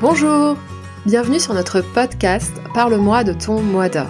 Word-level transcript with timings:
Bonjour 0.00 0.56
Bienvenue 1.06 1.40
sur 1.40 1.54
notre 1.54 1.80
podcast 1.80 2.52
Parle-moi 2.72 3.24
de 3.24 3.32
ton 3.32 3.60
mois 3.60 3.88
d'or. 3.88 4.06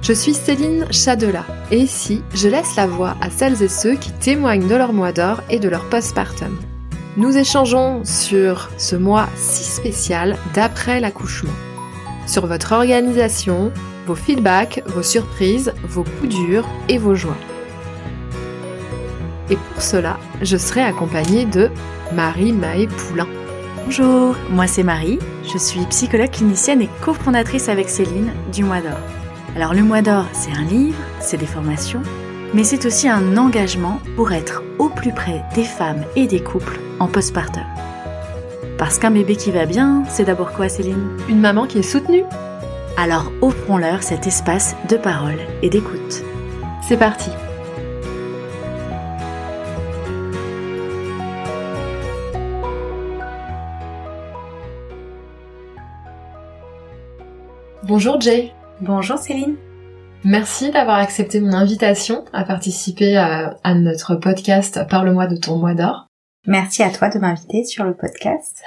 Je 0.00 0.12
suis 0.12 0.32
Céline 0.32 0.86
Chadela 0.92 1.44
et 1.72 1.78
ici, 1.78 2.22
je 2.34 2.46
laisse 2.46 2.76
la 2.76 2.86
voix 2.86 3.16
à 3.20 3.30
celles 3.30 3.60
et 3.60 3.68
ceux 3.68 3.96
qui 3.96 4.12
témoignent 4.12 4.68
de 4.68 4.76
leur 4.76 4.92
mois 4.92 5.10
d'or 5.10 5.40
et 5.50 5.58
de 5.58 5.68
leur 5.68 5.88
postpartum. 5.88 6.56
Nous 7.16 7.36
échangeons 7.36 8.04
sur 8.04 8.70
ce 8.78 8.94
mois 8.94 9.28
si 9.34 9.64
spécial 9.64 10.36
d'après 10.54 11.00
l'accouchement, 11.00 11.50
sur 12.28 12.46
votre 12.46 12.70
organisation, 12.70 13.72
vos 14.06 14.14
feedbacks, 14.14 14.84
vos 14.86 15.02
surprises, 15.02 15.74
vos 15.82 16.04
coups 16.04 16.32
durs 16.32 16.68
et 16.88 16.98
vos 16.98 17.16
joies. 17.16 17.36
Et 19.50 19.56
pour 19.56 19.82
cela, 19.82 20.16
je 20.42 20.56
serai 20.56 20.82
accompagnée 20.82 21.44
de 21.44 21.70
Marie 22.12 22.52
Maë 22.52 22.86
Poulain. 22.86 23.26
Bonjour, 23.84 24.34
moi 24.48 24.66
c'est 24.66 24.82
Marie, 24.82 25.18
je 25.52 25.58
suis 25.58 25.84
psychologue 25.86 26.30
clinicienne 26.30 26.80
et 26.80 26.88
cofondatrice 27.02 27.68
avec 27.68 27.90
Céline 27.90 28.32
du 28.50 28.64
Mois 28.64 28.80
d'Or. 28.80 28.98
Alors 29.56 29.74
le 29.74 29.82
Mois 29.82 30.00
d'Or, 30.00 30.24
c'est 30.32 30.52
un 30.52 30.64
livre, 30.64 30.96
c'est 31.20 31.36
des 31.36 31.44
formations, 31.44 32.00
mais 32.54 32.64
c'est 32.64 32.86
aussi 32.86 33.10
un 33.10 33.36
engagement 33.36 34.00
pour 34.16 34.32
être 34.32 34.62
au 34.78 34.88
plus 34.88 35.12
près 35.12 35.42
des 35.54 35.64
femmes 35.64 36.02
et 36.16 36.26
des 36.26 36.42
couples 36.42 36.80
en 36.98 37.08
postpartum. 37.08 37.62
Parce 38.78 38.98
qu'un 38.98 39.10
bébé 39.10 39.36
qui 39.36 39.50
va 39.50 39.66
bien, 39.66 40.02
c'est 40.08 40.24
d'abord 40.24 40.52
quoi 40.52 40.70
Céline? 40.70 41.18
Une 41.28 41.40
maman 41.40 41.66
qui 41.66 41.78
est 41.78 41.82
soutenue. 41.82 42.24
Alors 42.96 43.30
offrons-leur 43.42 44.02
cet 44.02 44.26
espace 44.26 44.76
de 44.88 44.96
parole 44.96 45.38
et 45.60 45.68
d'écoute. 45.68 46.24
C'est 46.88 46.96
parti 46.96 47.28
Bonjour 57.86 58.18
Jay. 58.18 58.50
Bonjour 58.80 59.18
Céline. 59.18 59.56
Merci 60.24 60.70
d'avoir 60.70 60.96
accepté 60.96 61.38
mon 61.38 61.52
invitation 61.52 62.24
à 62.32 62.44
participer 62.44 63.18
à, 63.18 63.74
notre 63.74 64.14
podcast 64.14 64.80
Parle-moi 64.88 65.26
de 65.26 65.36
ton 65.36 65.58
mois 65.58 65.74
d'or. 65.74 66.06
Merci 66.46 66.82
à 66.82 66.88
toi 66.88 67.10
de 67.10 67.18
m'inviter 67.18 67.62
sur 67.64 67.84
le 67.84 67.94
podcast. 67.94 68.62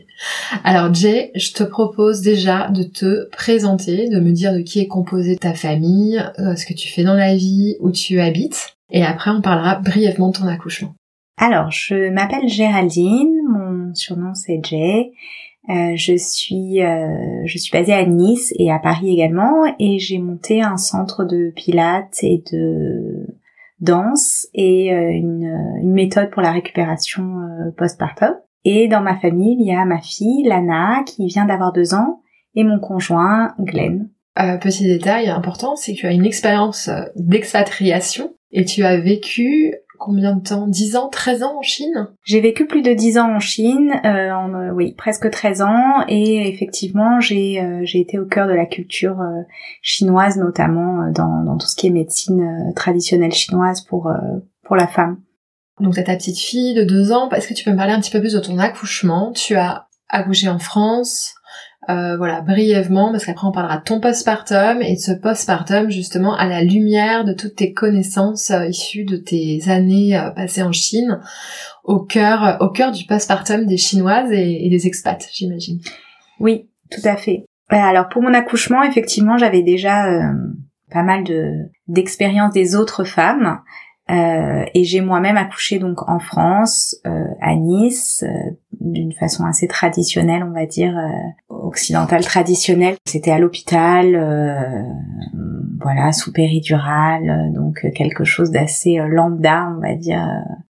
Alors 0.64 0.92
Jay, 0.94 1.32
je 1.34 1.52
te 1.52 1.64
propose 1.64 2.22
déjà 2.22 2.68
de 2.68 2.82
te 2.82 3.28
présenter, 3.28 4.08
de 4.08 4.20
me 4.20 4.32
dire 4.32 4.54
de 4.54 4.60
qui 4.60 4.80
est 4.80 4.88
composée 4.88 5.36
ta 5.36 5.52
famille, 5.52 6.24
euh, 6.38 6.56
ce 6.56 6.64
que 6.64 6.72
tu 6.72 6.88
fais 6.88 7.04
dans 7.04 7.14
la 7.14 7.36
vie, 7.36 7.76
où 7.80 7.90
tu 7.90 8.20
habites, 8.20 8.74
et 8.90 9.04
après 9.04 9.30
on 9.32 9.42
parlera 9.42 9.74
brièvement 9.76 10.30
de 10.30 10.38
ton 10.38 10.46
accouchement. 10.46 10.94
Alors, 11.36 11.70
je 11.70 12.08
m'appelle 12.08 12.48
Géraldine, 12.48 13.36
mon 13.50 13.94
surnom 13.94 14.32
c'est 14.34 14.60
Jay. 14.64 15.12
Euh, 15.68 15.92
je 15.94 16.16
suis 16.16 16.82
euh, 16.82 17.42
je 17.46 17.56
suis 17.56 17.70
basée 17.70 17.92
à 17.92 18.04
Nice 18.04 18.52
et 18.58 18.72
à 18.72 18.80
Paris 18.80 19.12
également 19.12 19.62
et 19.78 20.00
j'ai 20.00 20.18
monté 20.18 20.60
un 20.60 20.76
centre 20.76 21.24
de 21.24 21.52
pilates 21.54 22.18
et 22.22 22.42
de 22.52 23.28
danse 23.78 24.48
et 24.54 24.92
euh, 24.92 25.10
une, 25.10 25.78
une, 25.80 25.92
méthode 25.92 26.30
pour 26.30 26.42
la 26.42 26.50
récupération 26.50 27.24
postpartum. 27.76 28.34
Et 28.64 28.88
dans 28.88 29.00
ma 29.00 29.16
famille, 29.16 29.56
il 29.58 29.66
y 29.66 29.74
a 29.74 29.84
ma 29.84 30.00
fille 30.00 30.44
Lana 30.44 31.04
qui 31.06 31.26
vient 31.26 31.46
d'avoir 31.46 31.72
deux 31.72 31.94
ans 31.94 32.22
et 32.56 32.64
mon 32.64 32.80
conjoint 32.80 33.54
Glenn. 33.60 34.08
petit 34.60 34.84
détail 34.84 35.28
important, 35.28 35.76
c'est 35.76 35.94
que 35.94 35.98
tu 35.98 36.06
as 36.06 36.12
une 36.12 36.26
expérience 36.26 36.90
d'expatriation 37.14 38.34
et 38.50 38.64
tu 38.64 38.84
as 38.84 38.98
vécu 38.98 39.74
combien 40.02 40.34
de 40.34 40.42
temps? 40.42 40.66
10 40.66 40.96
ans? 40.96 41.08
13 41.08 41.42
ans 41.44 41.58
en 41.58 41.62
Chine? 41.62 42.08
J'ai 42.24 42.40
vécu 42.40 42.66
plus 42.66 42.82
de 42.82 42.92
10 42.92 43.18
ans 43.18 43.36
en 43.36 43.38
Chine, 43.38 43.92
euh, 44.04 44.32
en, 44.32 44.52
euh, 44.54 44.70
oui, 44.72 44.94
presque 44.98 45.30
13 45.30 45.62
ans, 45.62 46.04
et 46.08 46.48
effectivement, 46.48 47.20
j'ai 47.20 47.62
euh, 47.62 47.80
j'ai 47.84 48.00
été 48.00 48.18
au 48.18 48.26
cœur 48.26 48.48
de 48.48 48.52
la 48.52 48.66
culture 48.66 49.20
euh, 49.20 49.42
chinoise, 49.80 50.36
notamment 50.36 51.10
dans, 51.12 51.44
dans 51.44 51.56
tout 51.56 51.66
ce 51.66 51.76
qui 51.76 51.86
est 51.86 51.90
médecine 51.90 52.72
traditionnelle 52.74 53.32
chinoise 53.32 53.82
pour, 53.82 54.12
pour 54.64 54.76
la 54.76 54.88
femme. 54.88 55.18
Donc 55.80 55.94
t'as 55.94 56.02
ta 56.02 56.16
petite 56.16 56.38
fille 56.38 56.74
de 56.74 56.84
2 56.84 57.12
ans, 57.12 57.30
est-ce 57.30 57.48
que 57.48 57.54
tu 57.54 57.64
peux 57.64 57.70
me 57.70 57.76
parler 57.76 57.92
un 57.92 58.00
petit 58.00 58.10
peu 58.10 58.20
plus 58.20 58.34
de 58.34 58.40
ton 58.40 58.58
accouchement? 58.58 59.32
Tu 59.32 59.54
as 59.54 59.86
accouché 60.08 60.48
en 60.48 60.58
France, 60.58 61.34
euh, 61.90 62.16
voilà, 62.16 62.42
brièvement, 62.42 63.10
parce 63.10 63.24
qu'après 63.24 63.46
on 63.46 63.50
parlera 63.50 63.78
de 63.78 63.82
ton 63.82 63.98
postpartum 63.98 64.80
et 64.82 64.94
de 64.94 65.00
ce 65.00 65.10
postpartum 65.10 65.90
justement 65.90 66.36
à 66.36 66.46
la 66.46 66.62
lumière 66.62 67.24
de 67.24 67.32
toutes 67.32 67.56
tes 67.56 67.72
connaissances 67.72 68.52
euh, 68.52 68.66
issues 68.66 69.04
de 69.04 69.16
tes 69.16 69.62
années 69.66 70.16
euh, 70.16 70.30
passées 70.30 70.62
en 70.62 70.70
Chine, 70.70 71.18
au 71.82 71.98
cœur, 71.98 72.58
au 72.60 72.68
cœur 72.68 72.92
du 72.92 73.04
postpartum 73.04 73.66
des 73.66 73.78
Chinoises 73.78 74.30
et, 74.30 74.68
des 74.70 74.86
expats, 74.86 75.28
j'imagine. 75.32 75.80
Oui, 76.38 76.68
tout 76.88 77.00
à 77.04 77.16
fait. 77.16 77.44
Alors 77.68 78.08
pour 78.08 78.22
mon 78.22 78.32
accouchement, 78.32 78.84
effectivement, 78.84 79.36
j'avais 79.36 79.62
déjà 79.62 80.04
pas 80.90 81.02
mal 81.02 81.24
de 81.24 81.68
des 82.52 82.76
autres 82.76 83.02
femmes. 83.02 83.60
Euh, 84.10 84.64
et 84.74 84.84
j'ai 84.84 85.00
moi-même 85.00 85.36
accouché 85.36 85.78
donc 85.78 86.08
en 86.08 86.18
France, 86.18 86.96
euh, 87.06 87.24
à 87.40 87.54
Nice, 87.54 88.24
euh, 88.26 88.50
d'une 88.80 89.12
façon 89.12 89.44
assez 89.44 89.68
traditionnelle, 89.68 90.42
on 90.42 90.52
va 90.52 90.66
dire 90.66 90.94
occidentale 91.48 92.24
traditionnelle. 92.24 92.96
C'était 93.06 93.30
à 93.30 93.38
l'hôpital, 93.38 94.86
voilà, 95.80 96.12
sous 96.12 96.32
péridurale, 96.32 97.52
donc 97.54 97.86
quelque 97.94 98.24
chose 98.24 98.50
d'assez 98.50 98.96
lambda, 98.96 99.72
on 99.76 99.80
va 99.80 99.94
dire, 99.94 100.26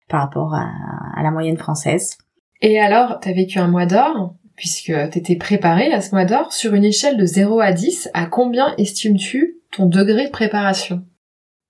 par 0.10 0.22
rapport 0.22 0.54
à, 0.54 0.70
à, 1.16 1.24
la 1.24 1.32
moyenne 1.32 1.58
française. 1.58 2.18
Et 2.62 2.80
alors, 2.80 3.20
t'as 3.22 3.34
vécu 3.34 3.58
un 3.60 3.68
mois 3.68 3.86
d'or 3.86 4.36
puisque 4.56 4.94
t'étais 5.10 5.36
préparée 5.36 5.92
à 5.92 6.02
ce 6.02 6.12
mois 6.12 6.26
d'or, 6.26 6.54
sur 6.54 6.74
une 6.76 6.84
échelle 6.84 7.18
de 7.18 7.26
0 7.26 7.60
à 7.60 7.72
10, 7.72 8.10
à 8.14 8.26
combien 8.26 8.76
estimes-tu 8.78 9.56
ton 9.72 9.88
degré 9.88 10.26
de 10.26 10.32
préparation? 10.32 11.04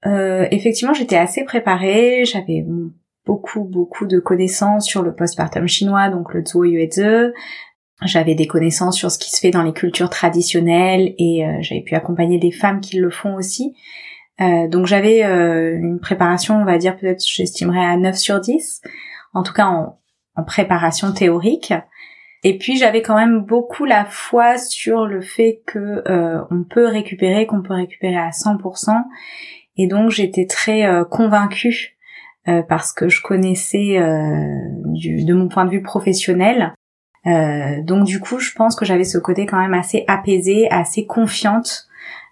Euh, 0.05 0.47
effectivement, 0.51 0.93
j'étais 0.93 1.17
assez 1.17 1.43
préparée. 1.43 2.25
J'avais 2.25 2.65
beaucoup, 3.25 3.63
beaucoup 3.63 4.05
de 4.05 4.19
connaissances 4.19 4.85
sur 4.85 5.01
le 5.01 5.15
postpartum 5.15 5.67
chinois, 5.67 6.09
donc 6.09 6.33
le 6.33 6.43
Zuo 6.45 6.65
Yuezhe. 6.65 7.33
J'avais 8.05 8.35
des 8.35 8.47
connaissances 8.47 8.97
sur 8.97 9.11
ce 9.11 9.19
qui 9.19 9.31
se 9.31 9.39
fait 9.39 9.51
dans 9.51 9.63
les 9.63 9.71
cultures 9.73 10.09
traditionnelles 10.09 11.13
et 11.17 11.45
euh, 11.45 11.57
j'avais 11.61 11.81
pu 11.81 11.95
accompagner 11.95 12.37
des 12.37 12.51
femmes 12.51 12.81
qui 12.81 12.97
le 12.97 13.09
font 13.09 13.35
aussi. 13.35 13.75
Euh, 14.41 14.67
donc 14.67 14.87
j'avais 14.87 15.23
euh, 15.23 15.77
une 15.77 15.99
préparation, 15.99 16.55
on 16.55 16.65
va 16.65 16.77
dire 16.77 16.97
peut-être 16.97 17.23
j'estimerais 17.25 17.85
à 17.85 17.95
9 17.95 18.15
sur 18.17 18.41
10, 18.41 18.81
en 19.33 19.43
tout 19.43 19.53
cas 19.53 19.67
en, 19.67 19.99
en 20.35 20.43
préparation 20.43 21.13
théorique. 21.13 21.73
Et 22.43 22.57
puis 22.57 22.75
j'avais 22.75 23.01
quand 23.01 23.15
même 23.15 23.45
beaucoup 23.45 23.85
la 23.85 24.03
foi 24.03 24.57
sur 24.57 25.05
le 25.05 25.21
fait 25.21 25.61
que 25.65 26.03
on 26.51 26.65
peut 26.65 26.87
récupérer, 26.87 27.45
qu'on 27.45 27.61
peut 27.61 27.73
récupérer 27.73 28.17
à 28.17 28.31
100%, 28.31 29.01
et 29.77 29.87
donc 29.87 30.11
j'étais 30.11 30.45
très 30.45 30.85
euh, 30.85 31.03
convaincue 31.03 31.97
euh, 32.47 32.61
parce 32.61 32.91
que 32.91 33.09
je 33.09 33.21
connaissais 33.21 33.97
euh, 33.97 34.59
du, 34.85 35.25
de 35.25 35.33
mon 35.33 35.47
point 35.47 35.65
de 35.65 35.71
vue 35.71 35.81
professionnel. 35.81 36.73
donc 37.25 38.05
du 38.05 38.19
coup, 38.19 38.39
je 38.39 38.51
pense 38.53 38.75
que 38.75 38.85
j'avais 38.85 39.05
ce 39.05 39.17
côté 39.17 39.45
quand 39.45 39.59
même 39.59 39.73
assez 39.73 40.03
apaisé, 40.07 40.69
assez 40.69 41.05
confiante 41.05 41.87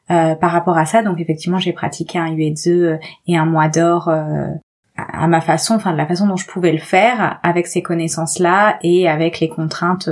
par 0.07 0.51
rapport 0.51 0.78
à 0.78 0.85
ça. 0.85 1.01
Donc 1.01 1.22
effectivement, 1.22 1.57
j'ai 1.57 1.72
pratiqué 1.72 2.19
un 2.19 2.34
UEZE 2.34 3.00
et 3.28 3.38
un 3.38 3.46
mois 3.46 3.69
d'or 3.69 4.09
à 4.09 5.28
ma 5.28 5.40
façon, 5.40 5.75
enfin 5.75 5.94
de 5.94 5.97
la 5.97 6.06
façon 6.06 6.28
dont 6.28 6.35
je 6.35 6.46
pouvais 6.46 6.74
le 6.74 6.78
faire, 6.78 7.40
avec 7.41 7.68
ces 7.68 7.81
connaissances-là 7.81 8.80
et 8.81 9.07
avec 9.07 9.40
les 9.40 9.47
contraintes 9.47 10.09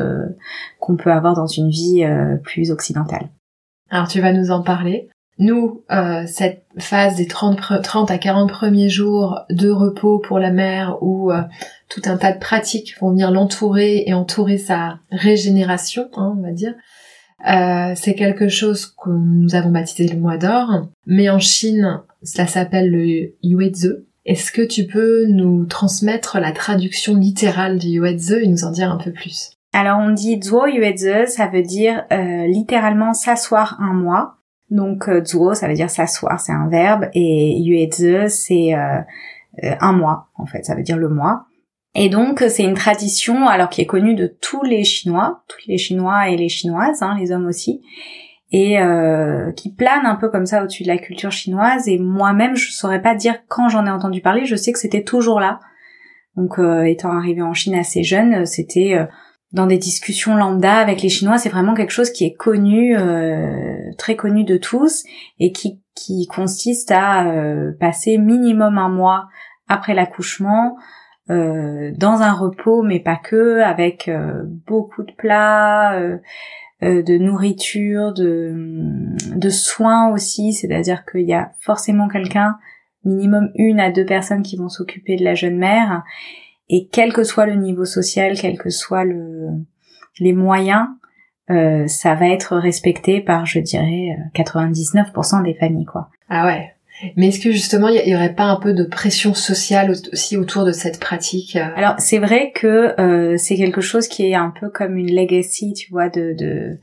qu'on 0.79 0.95
peut 0.95 1.11
avoir 1.11 1.33
dans 1.33 1.47
une 1.47 1.69
vie 1.69 2.07
plus 2.43 2.71
occidentale. 2.71 3.27
Alors 3.89 4.07
tu 4.07 4.21
vas 4.21 4.31
nous 4.31 4.51
en 4.51 4.63
parler. 4.63 5.09
Nous, 5.39 5.85
euh, 5.89 6.25
cette 6.27 6.65
phase 6.77 7.15
des 7.15 7.25
30, 7.25 7.81
30 7.81 8.11
à 8.11 8.17
40 8.17 8.49
premiers 8.49 8.89
jours 8.89 9.39
de 9.49 9.69
repos 9.69 10.19
pour 10.19 10.37
la 10.37 10.51
mère 10.51 10.97
où 11.01 11.31
euh, 11.31 11.41
tout 11.87 12.01
un 12.05 12.17
tas 12.17 12.33
de 12.33 12.39
pratiques 12.39 12.97
vont 12.99 13.11
venir 13.11 13.31
l'entourer 13.31 14.03
et 14.05 14.13
entourer 14.13 14.57
sa 14.57 14.99
régénération, 15.11 16.09
hein, 16.17 16.35
on 16.37 16.41
va 16.41 16.51
dire, 16.51 16.73
euh, 17.49 17.93
c'est 17.95 18.15
quelque 18.15 18.49
chose 18.49 18.85
que 18.85 19.09
nous 19.09 19.55
avons 19.55 19.69
baptisé 19.69 20.13
le 20.13 20.19
mois 20.19 20.37
d'or. 20.37 20.89
Mais 21.05 21.29
en 21.29 21.39
Chine, 21.39 22.01
cela 22.21 22.45
s'appelle 22.45 22.91
le 22.91 23.33
Yuezhe. 23.41 24.03
Est-ce 24.25 24.51
que 24.51 24.61
tu 24.61 24.87
peux 24.87 25.25
nous 25.27 25.63
transmettre 25.65 26.37
la 26.37 26.51
traduction 26.51 27.15
littérale 27.15 27.79
du 27.79 27.87
Yuezhe 27.87 28.33
et 28.33 28.47
nous 28.47 28.65
en 28.65 28.71
dire 28.71 28.91
un 28.91 28.97
peu 28.97 29.13
plus? 29.13 29.51
Alors 29.71 29.99
on 29.99 30.11
dit 30.11 30.37
Zuo 30.41 30.67
Yuezhe, 30.67 31.29
ça 31.29 31.47
veut 31.47 31.63
dire 31.63 32.03
littéralement 32.47 33.13
s'asseoir 33.13 33.77
un 33.79 33.93
mois. 33.93 34.38
Donc 34.69 35.09
euh, 35.09 35.23
zuo, 35.23 35.53
ça 35.53 35.67
veut 35.67 35.73
dire 35.73 35.89
s'asseoir, 35.89 36.39
c'est 36.39 36.51
un 36.51 36.67
verbe, 36.67 37.09
et 37.13 37.57
yueze, 37.59 38.27
c'est 38.27 38.75
euh, 38.75 38.99
euh, 39.63 39.75
un 39.79 39.93
mois, 39.93 40.27
en 40.35 40.45
fait, 40.45 40.63
ça 40.63 40.75
veut 40.75 40.83
dire 40.83 40.97
le 40.97 41.09
mois. 41.09 41.45
Et 41.95 42.09
donc 42.09 42.43
c'est 42.47 42.63
une 42.63 42.75
tradition, 42.75 43.47
alors 43.47 43.69
qui 43.69 43.81
est 43.81 43.87
connue 43.87 44.13
de 44.13 44.27
tous 44.27 44.63
les 44.63 44.83
Chinois, 44.83 45.43
tous 45.47 45.67
les 45.67 45.77
Chinois 45.77 46.29
et 46.29 46.37
les 46.37 46.49
Chinoises, 46.49 47.01
hein, 47.01 47.15
les 47.19 47.31
hommes 47.31 47.47
aussi, 47.47 47.81
et 48.51 48.79
euh, 48.79 49.51
qui 49.53 49.73
plane 49.73 50.05
un 50.05 50.15
peu 50.15 50.29
comme 50.29 50.45
ça 50.45 50.63
au-dessus 50.63 50.83
de 50.83 50.87
la 50.87 50.97
culture 50.97 51.31
chinoise. 51.31 51.87
Et 51.87 51.97
moi-même, 51.97 52.55
je 52.55 52.71
saurais 52.71 53.01
pas 53.01 53.15
dire 53.15 53.35
quand 53.47 53.69
j'en 53.69 53.85
ai 53.85 53.91
entendu 53.91 54.21
parler. 54.21 54.45
Je 54.45 54.55
sais 54.55 54.71
que 54.71 54.79
c'était 54.79 55.03
toujours 55.03 55.39
là. 55.39 55.59
Donc, 56.35 56.59
étant 56.85 57.15
arrivée 57.15 57.43
en 57.43 57.53
Chine 57.53 57.75
assez 57.75 58.01
jeune, 58.01 58.47
c'était 58.47 59.07
dans 59.51 59.65
des 59.65 59.77
discussions 59.77 60.35
lambda 60.35 60.77
avec 60.77 61.01
les 61.01 61.09
Chinois, 61.09 61.37
c'est 61.37 61.49
vraiment 61.49 61.73
quelque 61.73 61.91
chose 61.91 62.11
qui 62.11 62.25
est 62.25 62.33
connu, 62.33 62.95
très 63.97 64.15
connu 64.15 64.43
de 64.43 64.57
tous, 64.57 65.03
et 65.39 65.51
qui, 65.51 65.81
qui 65.95 66.27
consiste 66.27 66.91
à 66.91 67.25
passer 67.79 68.19
minimum 68.19 68.77
un 68.77 68.89
mois 68.89 69.27
après 69.67 69.95
l'accouchement 69.95 70.77
euh, 71.29 71.91
dans 71.95 72.23
un 72.23 72.33
repos, 72.33 72.81
mais 72.81 72.99
pas 72.99 73.15
que, 73.15 73.61
avec 73.61 74.07
euh, 74.07 74.41
beaucoup 74.65 75.03
de 75.03 75.11
plats, 75.11 75.93
euh, 75.93 76.17
de 76.81 77.17
nourriture, 77.19 78.13
de, 78.13 78.55
de 79.35 79.49
soins 79.49 80.09
aussi, 80.11 80.53
c'est-à-dire 80.53 81.05
qu'il 81.05 81.27
y 81.27 81.33
a 81.33 81.51
forcément 81.59 82.07
quelqu'un, 82.07 82.57
minimum 83.05 83.51
une 83.55 83.79
à 83.79 83.91
deux 83.91 84.05
personnes 84.05 84.41
qui 84.41 84.57
vont 84.57 84.69
s'occuper 84.69 85.17
de 85.17 85.23
la 85.23 85.35
jeune 85.35 85.57
mère, 85.57 86.03
et 86.69 86.87
quel 86.91 87.13
que 87.13 87.23
soit 87.23 87.45
le 87.45 87.55
niveau 87.55 87.85
social, 87.85 88.37
quels 88.37 88.57
que 88.57 88.69
soient 88.69 89.05
le, 89.05 89.49
les 90.19 90.33
moyens, 90.33 90.87
ça 91.87 92.13
va 92.13 92.27
être 92.27 92.57
respecté 92.57 93.21
par, 93.21 93.47
je 93.47 93.59
dirais, 93.59 94.15
99% 94.35 95.43
des 95.43 95.55
familles, 95.55 95.85
quoi. 95.85 96.09
Ah 96.29 96.45
ouais. 96.45 96.75
Mais 97.15 97.27
est-ce 97.29 97.39
que 97.39 97.51
justement 97.51 97.87
il 97.87 98.07
y, 98.09 98.15
aurait 98.15 98.35
pas 98.35 98.45
un 98.45 98.57
peu 98.57 98.73
de 98.73 98.83
pression 98.83 99.33
sociale 99.33 99.91
aussi 100.11 100.35
autour 100.35 100.65
de 100.65 100.71
cette 100.71 100.99
pratique 100.99 101.55
euh? 101.55 101.67
Alors 101.75 101.95
c'est 101.97 102.19
vrai 102.19 102.51
que 102.53 102.99
euh, 102.99 103.37
c'est 103.37 103.55
quelque 103.55 103.81
chose 103.81 104.07
qui 104.07 104.25
est 104.25 104.35
un 104.35 104.49
peu 104.49 104.69
comme 104.69 104.97
une 104.97 105.13
legacy, 105.13 105.73
tu 105.73 105.91
vois, 105.91 106.09
de 106.09 106.33
de, 106.37 106.77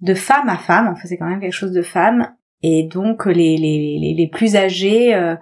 de 0.00 0.14
femme 0.14 0.48
à 0.48 0.56
femme. 0.56 0.88
Enfin 0.88 1.02
c'est 1.04 1.16
quand 1.16 1.28
même 1.28 1.40
quelque 1.40 1.52
chose 1.52 1.72
de 1.72 1.82
femme. 1.82 2.32
Et 2.62 2.84
donc 2.84 3.26
les 3.26 3.56
les 3.56 3.98
les, 3.98 4.14
les 4.16 4.28
plus 4.28 4.54
âgés 4.56 5.14
euh, 5.14 5.34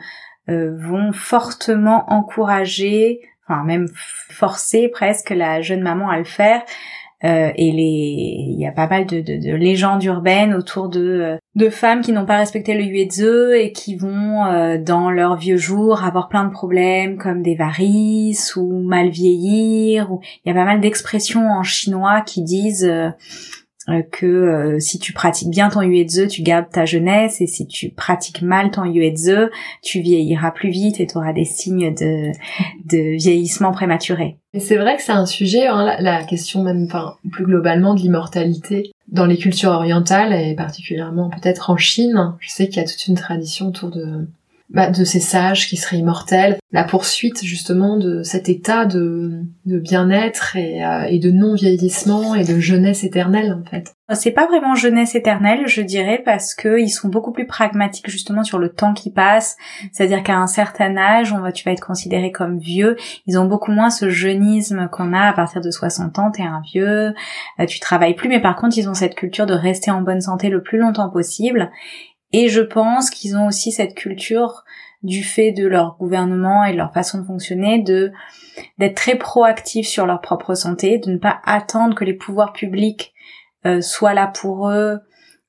euh, 0.49 0.75
vont 0.79 1.12
fortement 1.12 2.05
encourager, 2.11 3.20
enfin 3.47 3.65
même 3.65 3.89
forcer 4.31 4.89
presque 4.89 5.31
la 5.31 5.61
jeune 5.61 5.83
maman 5.83 6.09
à 6.09 6.19
le 6.19 6.25
faire. 6.25 6.62
Euh, 7.25 7.53
et 7.55 7.71
les, 7.71 8.49
il 8.49 8.59
y 8.59 8.67
a 8.67 8.73
pas 8.73 8.89
mal 8.89 9.06
de, 9.06 9.21
de, 9.21 9.37
de 9.37 9.55
légendes 9.55 10.03
urbaines 10.03 10.55
autour 10.55 10.89
de 10.89 11.00
euh, 11.00 11.37
de 11.55 11.71
femmes 11.71 12.00
qui 12.00 12.11
n'ont 12.11 12.27
pas 12.27 12.39
respecté 12.39 12.75
le 12.75 12.83
yuezhe 12.83 13.55
et 13.55 13.71
qui 13.71 13.94
vont 13.94 14.44
euh, 14.44 14.77
dans 14.77 15.09
leurs 15.09 15.37
vieux 15.37 15.56
jours 15.56 16.03
avoir 16.03 16.29
plein 16.29 16.43
de 16.43 16.50
problèmes 16.50 17.19
comme 17.19 17.43
des 17.43 17.55
varices 17.55 18.56
ou 18.56 18.83
mal 18.83 19.11
vieillir. 19.11 20.11
Ou 20.11 20.21
il 20.45 20.49
y 20.49 20.50
a 20.50 20.55
pas 20.55 20.65
mal 20.65 20.81
d'expressions 20.81 21.49
en 21.49 21.62
chinois 21.62 22.23
qui 22.23 22.43
disent 22.43 22.91
que 24.11 24.26
euh, 24.26 24.79
si 24.79 24.99
tu 24.99 25.12
pratiques 25.12 25.50
bien 25.50 25.69
ton 25.69 25.82
yuezhe, 25.82 26.29
tu 26.29 26.43
gardes 26.43 26.70
ta 26.70 26.84
jeunesse 26.84 27.40
et 27.40 27.46
si 27.46 27.67
tu 27.67 27.90
pratiques 27.90 28.43
mal 28.43 28.70
ton 28.70 28.84
yuezhe, 28.84 29.50
tu 29.82 30.00
vieilliras 30.00 30.52
plus 30.52 30.70
vite 30.70 31.00
et 31.00 31.06
tu 31.06 31.17
auras 31.17 31.32
des 31.32 31.44
signes 31.44 31.94
de, 31.94 32.31
de 32.87 33.17
vieillissement 33.17 33.73
prématuré. 33.73 34.38
C'est 34.58 34.76
vrai 34.76 34.96
que 34.96 35.02
c'est 35.02 35.12
un 35.12 35.26
sujet, 35.26 35.67
hein, 35.67 35.84
la, 35.84 36.00
la, 36.00 36.25
question 36.25 36.62
même, 36.62 36.84
enfin 36.84 37.17
plus 37.31 37.44
globalement 37.44 37.94
de 37.94 38.00
l'immortalité 38.00 38.93
dans 39.08 39.26
les 39.26 39.37
cultures 39.37 39.70
orientales 39.70 40.32
et 40.32 40.55
particulièrement 40.55 41.31
peut-être 41.31 41.70
en 41.70 41.76
Chine. 41.76 42.35
Je 42.38 42.50
sais 42.50 42.69
qu'il 42.69 42.76
y 42.76 42.85
a 42.85 42.88
toute 42.88 43.06
une 43.06 43.17
tradition 43.17 43.69
autour 43.69 43.90
de 43.90 44.28
bah, 44.73 44.91
de 44.91 45.05
ces 45.05 45.21
sages 45.21 45.69
qui 45.69 45.77
seraient 45.77 45.99
immortels, 45.99 46.57
la 46.71 46.85
poursuite 46.85 47.45
justement 47.45 47.99
de 47.99 48.23
cet 48.23 48.49
état 48.49 48.87
de, 48.87 49.43
de 49.67 49.79
bien-être 49.79 50.57
et, 50.57 50.85
euh, 50.85 51.03
et, 51.03 51.19
de 51.19 51.31
non-vieillissement 51.31 52.35
et 52.35 52.45
de 52.45 52.59
jeunesse 52.59 53.05
éternelle 53.05 53.53
en 53.53 53.69
fait. 53.69 53.93
C'est 54.15 54.31
pas 54.31 54.47
vraiment 54.47 54.75
jeunesse 54.75 55.15
éternelle, 55.15 55.67
je 55.67 55.81
dirais, 55.81 56.21
parce 56.25 56.55
que 56.55 56.81
ils 56.81 56.91
sont 56.91 57.09
beaucoup 57.09 57.33
plus 57.33 57.47
pragmatiques 57.47 58.11
justement 58.11 58.45
sur 58.45 58.59
le 58.59 58.69
temps 58.69 58.93
qui 58.93 59.11
passe. 59.11 59.57
C'est-à-dire 59.93 60.23
qu'à 60.23 60.37
un 60.37 60.47
certain 60.47 60.97
âge, 60.97 61.33
on 61.33 61.41
va, 61.41 61.53
tu 61.53 61.65
vas 61.65 61.73
être 61.73 61.85
considéré 61.85 62.31
comme 62.31 62.59
vieux. 62.59 62.97
Ils 63.27 63.39
ont 63.39 63.47
beaucoup 63.47 63.73
moins 63.73 63.91
ce 63.91 64.11
jeunisme 64.11 64.89
qu'on 64.91 65.13
a 65.13 65.29
à 65.29 65.33
partir 65.33 65.61
de 65.61 65.71
60 65.71 66.19
ans. 66.19 66.31
T'es 66.31 66.43
un 66.43 66.61
vieux, 66.61 67.15
euh, 67.61 67.67
tu 67.67 67.81
travailles 67.81 68.15
plus, 68.15 68.29
mais 68.29 68.41
par 68.41 68.57
contre, 68.57 68.77
ils 68.77 68.89
ont 68.89 68.95
cette 68.95 69.15
culture 69.15 69.47
de 69.47 69.55
rester 69.55 69.91
en 69.91 70.03
bonne 70.03 70.21
santé 70.21 70.51
le 70.51 70.63
plus 70.63 70.79
longtemps 70.79 71.09
possible. 71.09 71.71
Et 72.32 72.49
je 72.49 72.61
pense 72.61 73.11
qu'ils 73.11 73.37
ont 73.37 73.46
aussi 73.46 73.73
cette 73.73 73.94
culture 73.94 74.64
du 75.02 75.25
fait 75.25 75.52
de 75.52 75.67
leur 75.67 75.96
gouvernement 75.99 76.64
et 76.64 76.73
de 76.73 76.76
leur 76.76 76.93
façon 76.93 77.19
de 77.19 77.26
fonctionner, 77.26 77.81
de 77.81 78.12
d'être 78.79 78.94
très 78.94 79.17
proactifs 79.17 79.88
sur 79.88 80.06
leur 80.06 80.20
propre 80.20 80.55
santé, 80.55 80.99
de 80.99 81.11
ne 81.11 81.19
pas 81.19 81.40
attendre 81.44 81.94
que 81.94 82.05
les 82.05 82.14
pouvoirs 82.14 82.52
publics 82.52 83.12
euh, 83.67 83.81
soient 83.81 84.14
là 84.14 84.26
pour 84.26 84.70
eux 84.70 84.99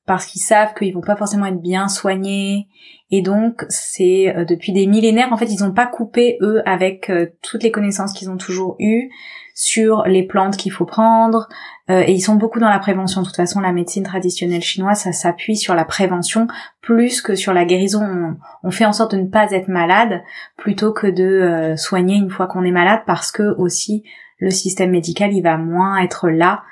parce 0.06 0.26
qu'ils 0.26 0.42
savent 0.42 0.74
qu'ils 0.74 0.92
vont 0.94 1.00
pas 1.00 1.16
forcément 1.16 1.46
être 1.46 1.60
bien 1.60 1.88
soignés. 1.88 2.68
Et 3.10 3.22
donc 3.22 3.64
c'est 3.68 4.34
euh, 4.34 4.44
depuis 4.44 4.72
des 4.72 4.86
millénaires 4.86 5.32
en 5.32 5.36
fait 5.36 5.46
ils 5.46 5.62
n'ont 5.62 5.72
pas 5.72 5.86
coupé 5.86 6.38
eux 6.40 6.62
avec 6.66 7.10
euh, 7.10 7.26
toutes 7.42 7.62
les 7.62 7.70
connaissances 7.70 8.12
qu'ils 8.12 8.30
ont 8.30 8.36
toujours 8.36 8.76
eues 8.80 9.10
sur 9.54 10.02
les 10.04 10.24
plantes 10.24 10.56
qu'il 10.56 10.72
faut 10.72 10.84
prendre, 10.84 11.48
euh, 11.90 12.02
et 12.06 12.12
ils 12.12 12.20
sont 12.20 12.36
beaucoup 12.36 12.60
dans 12.60 12.70
la 12.70 12.78
prévention. 12.78 13.20
De 13.20 13.26
toute 13.26 13.36
façon, 13.36 13.60
la 13.60 13.72
médecine 13.72 14.04
traditionnelle 14.04 14.62
chinoise, 14.62 15.00
ça 15.00 15.12
s'appuie 15.12 15.56
sur 15.56 15.74
la 15.74 15.84
prévention 15.84 16.46
plus 16.80 17.20
que 17.20 17.34
sur 17.34 17.52
la 17.52 17.66
guérison. 17.66 18.36
On, 18.62 18.70
fait 18.70 18.86
en 18.86 18.94
sorte 18.94 19.14
de 19.14 19.20
ne 19.20 19.28
pas 19.28 19.50
être 19.50 19.68
malade 19.68 20.22
plutôt 20.56 20.92
que 20.92 21.06
de 21.06 21.24
euh, 21.24 21.76
soigner 21.76 22.16
une 22.16 22.30
fois 22.30 22.46
qu'on 22.46 22.64
est 22.64 22.70
malade, 22.70 23.00
parce 23.06 23.30
que 23.30 23.54
aussi 23.58 24.02
le 24.38 24.50
système 24.50 24.90
médical, 24.90 25.32
il 25.32 25.42
va 25.42 25.58
moins 25.58 25.98
être 25.98 26.30
là 26.30 26.62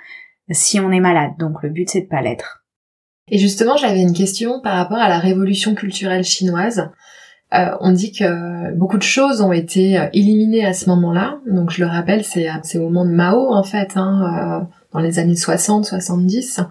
si 0.50 0.80
on 0.80 0.90
est 0.90 1.00
malade. 1.00 1.32
Donc 1.38 1.62
le 1.62 1.68
but, 1.68 1.90
c'est 1.90 2.02
de 2.02 2.08
pas 2.08 2.22
l'être. 2.22 2.64
Et 3.28 3.38
justement, 3.38 3.76
j'avais 3.76 4.00
une 4.00 4.14
question 4.14 4.60
par 4.62 4.76
rapport 4.76 4.98
à 4.98 5.08
la 5.08 5.18
révolution 5.18 5.74
culturelle 5.74 6.24
chinoise. 6.24 6.90
Euh, 7.54 7.76
on 7.80 7.92
dit 7.92 8.12
que 8.12 8.74
beaucoup 8.74 8.96
de 8.96 9.02
choses 9.02 9.42
ont 9.42 9.52
été 9.52 10.08
éliminées 10.14 10.64
à 10.64 10.72
ce 10.72 10.88
moment-là. 10.88 11.38
Donc 11.46 11.70
je 11.70 11.84
le 11.84 11.86
rappelle, 11.86 12.24
c'est 12.24 12.78
au 12.78 12.88
moment 12.88 13.04
de 13.04 13.10
Mao 13.10 13.52
en 13.52 13.62
fait, 13.62 13.92
hein, 13.96 14.68
dans 14.92 15.00
les 15.00 15.18
années 15.18 15.34
60-70. 15.34 16.66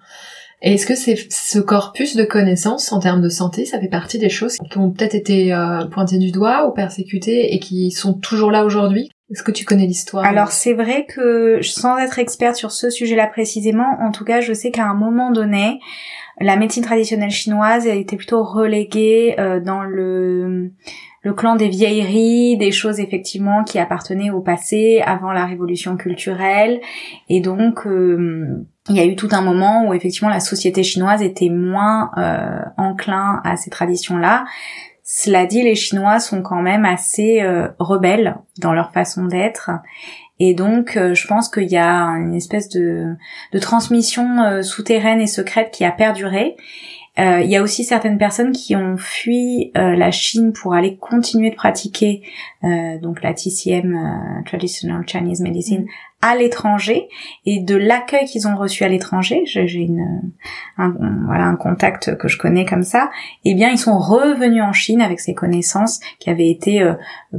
Et 0.63 0.73
est-ce 0.73 0.85
que 0.85 0.95
c'est 0.95 1.17
ce 1.31 1.59
corpus 1.59 2.15
de 2.15 2.23
connaissances 2.23 2.91
en 2.91 2.99
termes 2.99 3.21
de 3.21 3.29
santé, 3.29 3.65
ça 3.65 3.79
fait 3.79 3.87
partie 3.87 4.19
des 4.19 4.29
choses 4.29 4.57
qui 4.57 4.77
ont 4.77 4.91
peut-être 4.91 5.15
été 5.15 5.51
pointées 5.91 6.19
du 6.19 6.31
doigt 6.31 6.67
ou 6.67 6.71
persécutées 6.71 7.55
et 7.55 7.59
qui 7.59 7.89
sont 7.89 8.13
toujours 8.13 8.51
là 8.51 8.63
aujourd'hui? 8.63 9.09
Est-ce 9.31 9.43
que 9.43 9.51
tu 9.51 9.65
connais 9.65 9.87
l'histoire? 9.87 10.25
Alors 10.25 10.51
c'est 10.51 10.73
vrai 10.73 11.05
que 11.05 11.61
sans 11.61 11.97
être 11.97 12.19
experte 12.19 12.57
sur 12.57 12.71
ce 12.71 12.89
sujet-là 12.89 13.27
précisément, 13.27 13.97
en 14.01 14.11
tout 14.11 14.25
cas 14.25 14.41
je 14.41 14.53
sais 14.53 14.71
qu'à 14.71 14.85
un 14.85 14.93
moment 14.93 15.31
donné, 15.31 15.79
la 16.39 16.57
médecine 16.57 16.83
traditionnelle 16.83 17.31
chinoise 17.31 17.87
a 17.87 17.93
été 17.93 18.17
plutôt 18.17 18.43
reléguée 18.43 19.35
euh, 19.39 19.59
dans 19.61 19.83
le 19.83 20.71
le 21.21 21.33
clan 21.33 21.55
des 21.55 21.69
vieilleries, 21.69 22.57
des 22.57 22.71
choses 22.71 22.99
effectivement 22.99 23.63
qui 23.63 23.79
appartenaient 23.79 24.31
au 24.31 24.41
passé, 24.41 25.01
avant 25.05 25.31
la 25.31 25.45
révolution 25.45 25.97
culturelle, 25.97 26.81
et 27.29 27.41
donc 27.41 27.85
euh, 27.85 28.65
il 28.89 28.95
y 28.95 28.99
a 28.99 29.05
eu 29.05 29.15
tout 29.15 29.29
un 29.31 29.41
moment 29.41 29.87
où 29.87 29.93
effectivement 29.93 30.29
la 30.29 30.39
société 30.39 30.83
chinoise 30.83 31.21
était 31.21 31.49
moins 31.49 32.11
euh, 32.17 32.61
enclin 32.77 33.41
à 33.43 33.55
ces 33.57 33.69
traditions-là. 33.69 34.45
Cela 35.03 35.45
dit, 35.45 35.61
les 35.61 35.75
Chinois 35.75 36.19
sont 36.19 36.41
quand 36.41 36.61
même 36.61 36.85
assez 36.85 37.43
rebelles 37.79 38.37
dans 38.59 38.71
leur 38.71 38.93
façon 38.93 39.25
d'être 39.25 39.69
et 40.43 40.55
donc, 40.55 40.97
euh, 40.97 41.13
je 41.13 41.27
pense 41.27 41.49
qu'il 41.49 41.69
y 41.69 41.77
a 41.77 42.03
une 42.17 42.33
espèce 42.33 42.67
de, 42.67 43.15
transmission 43.61 44.41
euh, 44.41 44.63
souterraine 44.63 45.21
et 45.21 45.27
secrète 45.27 45.69
qui 45.69 45.85
a 45.85 45.91
perduré. 45.91 46.57
Euh, 47.19 47.41
il 47.41 47.49
y 47.49 47.57
a 47.57 47.61
aussi 47.61 47.83
certaines 47.83 48.17
personnes 48.17 48.53
qui 48.53 48.75
ont 48.75 48.95
fui 48.97 49.71
la 49.75 50.11
Chine 50.11 50.53
pour 50.53 50.73
aller 50.73 50.95
continuer 50.95 51.49
de 51.49 51.55
pratiquer 51.55 52.23
donc 52.63 53.21
la 53.21 53.33
TCM, 53.33 54.43
Traditional 54.45 55.03
Chinese 55.05 55.41
Medicine, 55.41 55.87
à 56.21 56.35
l'étranger 56.35 57.09
et 57.45 57.59
de 57.59 57.75
l'accueil 57.75 58.25
qu'ils 58.25 58.47
ont 58.47 58.55
reçu 58.55 58.83
à 58.83 58.87
l'étranger, 58.87 59.41
j'ai 59.45 59.79
une 59.79 60.21
un, 60.77 60.93
voilà 61.25 61.45
un 61.45 61.55
contact 61.55 62.15
que 62.17 62.27
je 62.27 62.37
connais 62.37 62.65
comme 62.65 62.83
ça, 62.83 63.09
eh 63.43 63.53
bien 63.55 63.69
ils 63.69 63.77
sont 63.77 63.97
revenus 63.97 64.63
en 64.63 64.73
Chine 64.73 65.01
avec 65.01 65.19
ces 65.19 65.33
connaissances 65.33 65.99
qui 66.19 66.29
avaient 66.29 66.49
été 66.49 66.81
euh, 66.81 66.93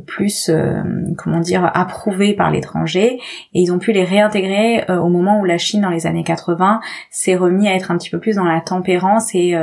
plus 0.07 0.49
euh, 0.49 0.83
comment 1.17 1.41
dire 1.41 1.71
approuvées 1.75 2.35
par 2.35 2.51
l'étranger. 2.51 3.21
Et 3.55 3.61
ils 3.61 3.73
ont 3.73 3.79
pu 3.79 3.93
les 3.93 4.05
réintégrer 4.05 4.91
euh, 4.91 4.99
au 4.99 5.09
moment 5.09 5.41
où 5.41 5.45
la 5.45 5.59
Chine 5.59 5.83
dans 5.83 5.91
les 5.91 6.07
années 6.07 6.25
80 6.25 6.81
s'est 7.11 7.37
remis 7.37 7.69
à 7.69 7.75
être 7.75 7.91
un 7.91 7.99
petit 7.99 8.11
peu 8.11 8.19
plus 8.19 8.37
dans 8.37 8.45
la 8.45 8.61
tempérance 8.61 9.35
et 9.35 9.55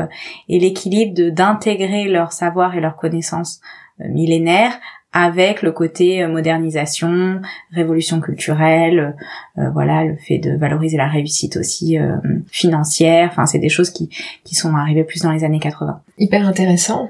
et 0.49 0.59
l'équilibre 0.59 1.29
d'intégrer 1.31 2.05
leur 2.05 2.31
savoir 2.31 2.75
et 2.75 2.81
leurs 2.81 2.95
connaissances 2.95 3.59
millénaires 3.99 4.79
avec 5.11 5.61
le 5.61 5.71
côté 5.71 6.23
euh, 6.23 6.27
modernisation, 6.27 7.41
révolution 7.71 8.21
culturelle, 8.21 9.15
euh, 9.57 9.69
voilà, 9.71 10.03
le 10.03 10.15
fait 10.17 10.37
de 10.37 10.55
valoriser 10.55 10.97
la 10.97 11.07
réussite 11.07 11.57
aussi 11.57 11.97
euh, 11.97 12.17
financière. 12.51 13.29
Enfin, 13.31 13.45
c'est 13.45 13.59
des 13.59 13.69
choses 13.69 13.89
qui 13.89 14.09
qui 14.43 14.55
sont 14.55 14.75
arrivées 14.75 15.03
plus 15.03 15.21
dans 15.21 15.31
les 15.31 15.43
années 15.43 15.59
80. 15.59 16.01
Hyper 16.17 16.47
intéressant. 16.47 17.09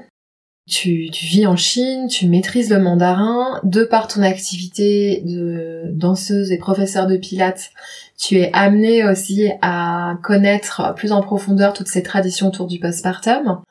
Tu, 0.68 1.10
tu 1.10 1.26
vis 1.26 1.46
en 1.46 1.56
Chine, 1.56 2.06
tu 2.06 2.28
maîtrises 2.28 2.70
le 2.70 2.78
mandarin, 2.78 3.60
de 3.64 3.82
par 3.82 4.06
ton 4.06 4.22
activité 4.22 5.20
de 5.24 5.90
danseuse 5.92 6.52
et 6.52 6.58
professeur 6.58 7.08
de 7.08 7.16
pilates, 7.16 7.72
tu 8.20 8.36
es 8.36 8.50
amenée 8.52 9.04
aussi 9.04 9.50
à 9.62 10.16
connaître 10.22 10.94
plus 10.94 11.10
en 11.10 11.22
profondeur 11.22 11.72
toutes 11.72 11.88
ces 11.88 12.02
traditions 12.02 12.48
autour 12.48 12.66
du 12.66 12.78
postpartum. 12.78 13.62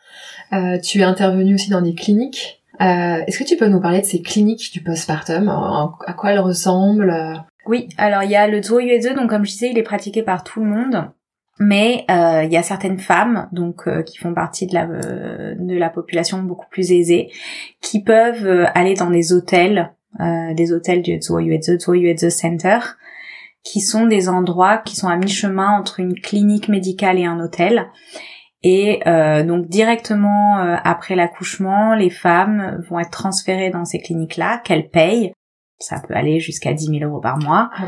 Euh, 0.51 0.79
tu 0.79 0.99
es 0.99 1.03
intervenue 1.03 1.53
aussi 1.53 1.69
dans 1.69 1.81
des 1.81 1.93
cliniques 1.93 2.58
euh, 2.81 3.23
Est-ce 3.27 3.39
que 3.39 3.43
tu 3.43 3.57
peux 3.57 3.67
nous 3.67 3.81
parler 3.81 4.01
de 4.01 4.05
ces 4.05 4.21
cliniques 4.21 4.71
du 4.71 4.81
postpartum? 4.81 5.49
À 5.49 6.13
quoi 6.13 6.31
elles 6.31 6.39
ressemblent? 6.39 7.43
Oui, 7.65 7.89
alors 7.97 8.23
il 8.23 8.31
y 8.31 8.35
a 8.35 8.47
le 8.47 8.61
Zuoyueze, 8.61 9.13
donc 9.15 9.29
comme 9.29 9.45
je 9.45 9.51
disais, 9.51 9.69
il 9.71 9.77
est 9.77 9.83
pratiqué 9.83 10.23
par 10.23 10.43
tout 10.43 10.59
le 10.59 10.67
monde. 10.67 11.11
Mais 11.59 12.05
euh, 12.09 12.43
il 12.45 12.51
y 12.51 12.57
a 12.57 12.63
certaines 12.63 12.99
femmes, 12.99 13.49
donc 13.51 13.85
euh, 13.85 14.01
qui 14.01 14.17
font 14.17 14.33
partie 14.33 14.65
de 14.65 14.73
la 14.73 14.87
euh, 14.87 15.55
de 15.59 15.75
la 15.75 15.89
population 15.89 16.41
beaucoup 16.41 16.67
plus 16.71 16.93
aisée, 16.93 17.29
qui 17.81 18.01
peuvent 18.01 18.67
aller 18.73 18.93
dans 18.93 19.09
des 19.09 19.33
hôtels, 19.33 19.91
des 20.19 20.71
hôtels 20.71 21.01
du 21.01 21.21
Zuoyueze, 21.21 21.77
Zuoyueze 21.77 22.29
Center, 22.29 22.79
qui 23.63 23.81
sont 23.81 24.07
des 24.07 24.29
endroits 24.29 24.77
qui 24.77 24.95
sont 24.95 25.09
à 25.09 25.17
mi-chemin 25.17 25.77
entre 25.77 25.99
une 25.99 26.15
clinique 26.15 26.69
médicale 26.69 27.19
et 27.19 27.25
un 27.25 27.39
hôtel. 27.39 27.87
Et 28.61 28.99
donc 29.45 29.67
directement 29.67 30.57
après 30.83 31.15
l'accouchement, 31.15 31.95
les 31.95 32.09
femmes 32.09 32.83
vont 32.89 32.99
être 32.99 33.11
transférées 33.11 33.69
dans 33.69 33.85
ces 33.85 33.99
cliniques-là, 33.99 34.57
qu'elles 34.57 34.89
payent. 34.89 35.31
Ça 35.79 36.01
peut 36.05 36.13
aller 36.13 36.39
jusqu'à 36.41 36.73
10 36.73 36.99
000 36.99 37.09
euros 37.09 37.21
par 37.21 37.37
mois. 37.37 37.69
Ah 37.73 37.85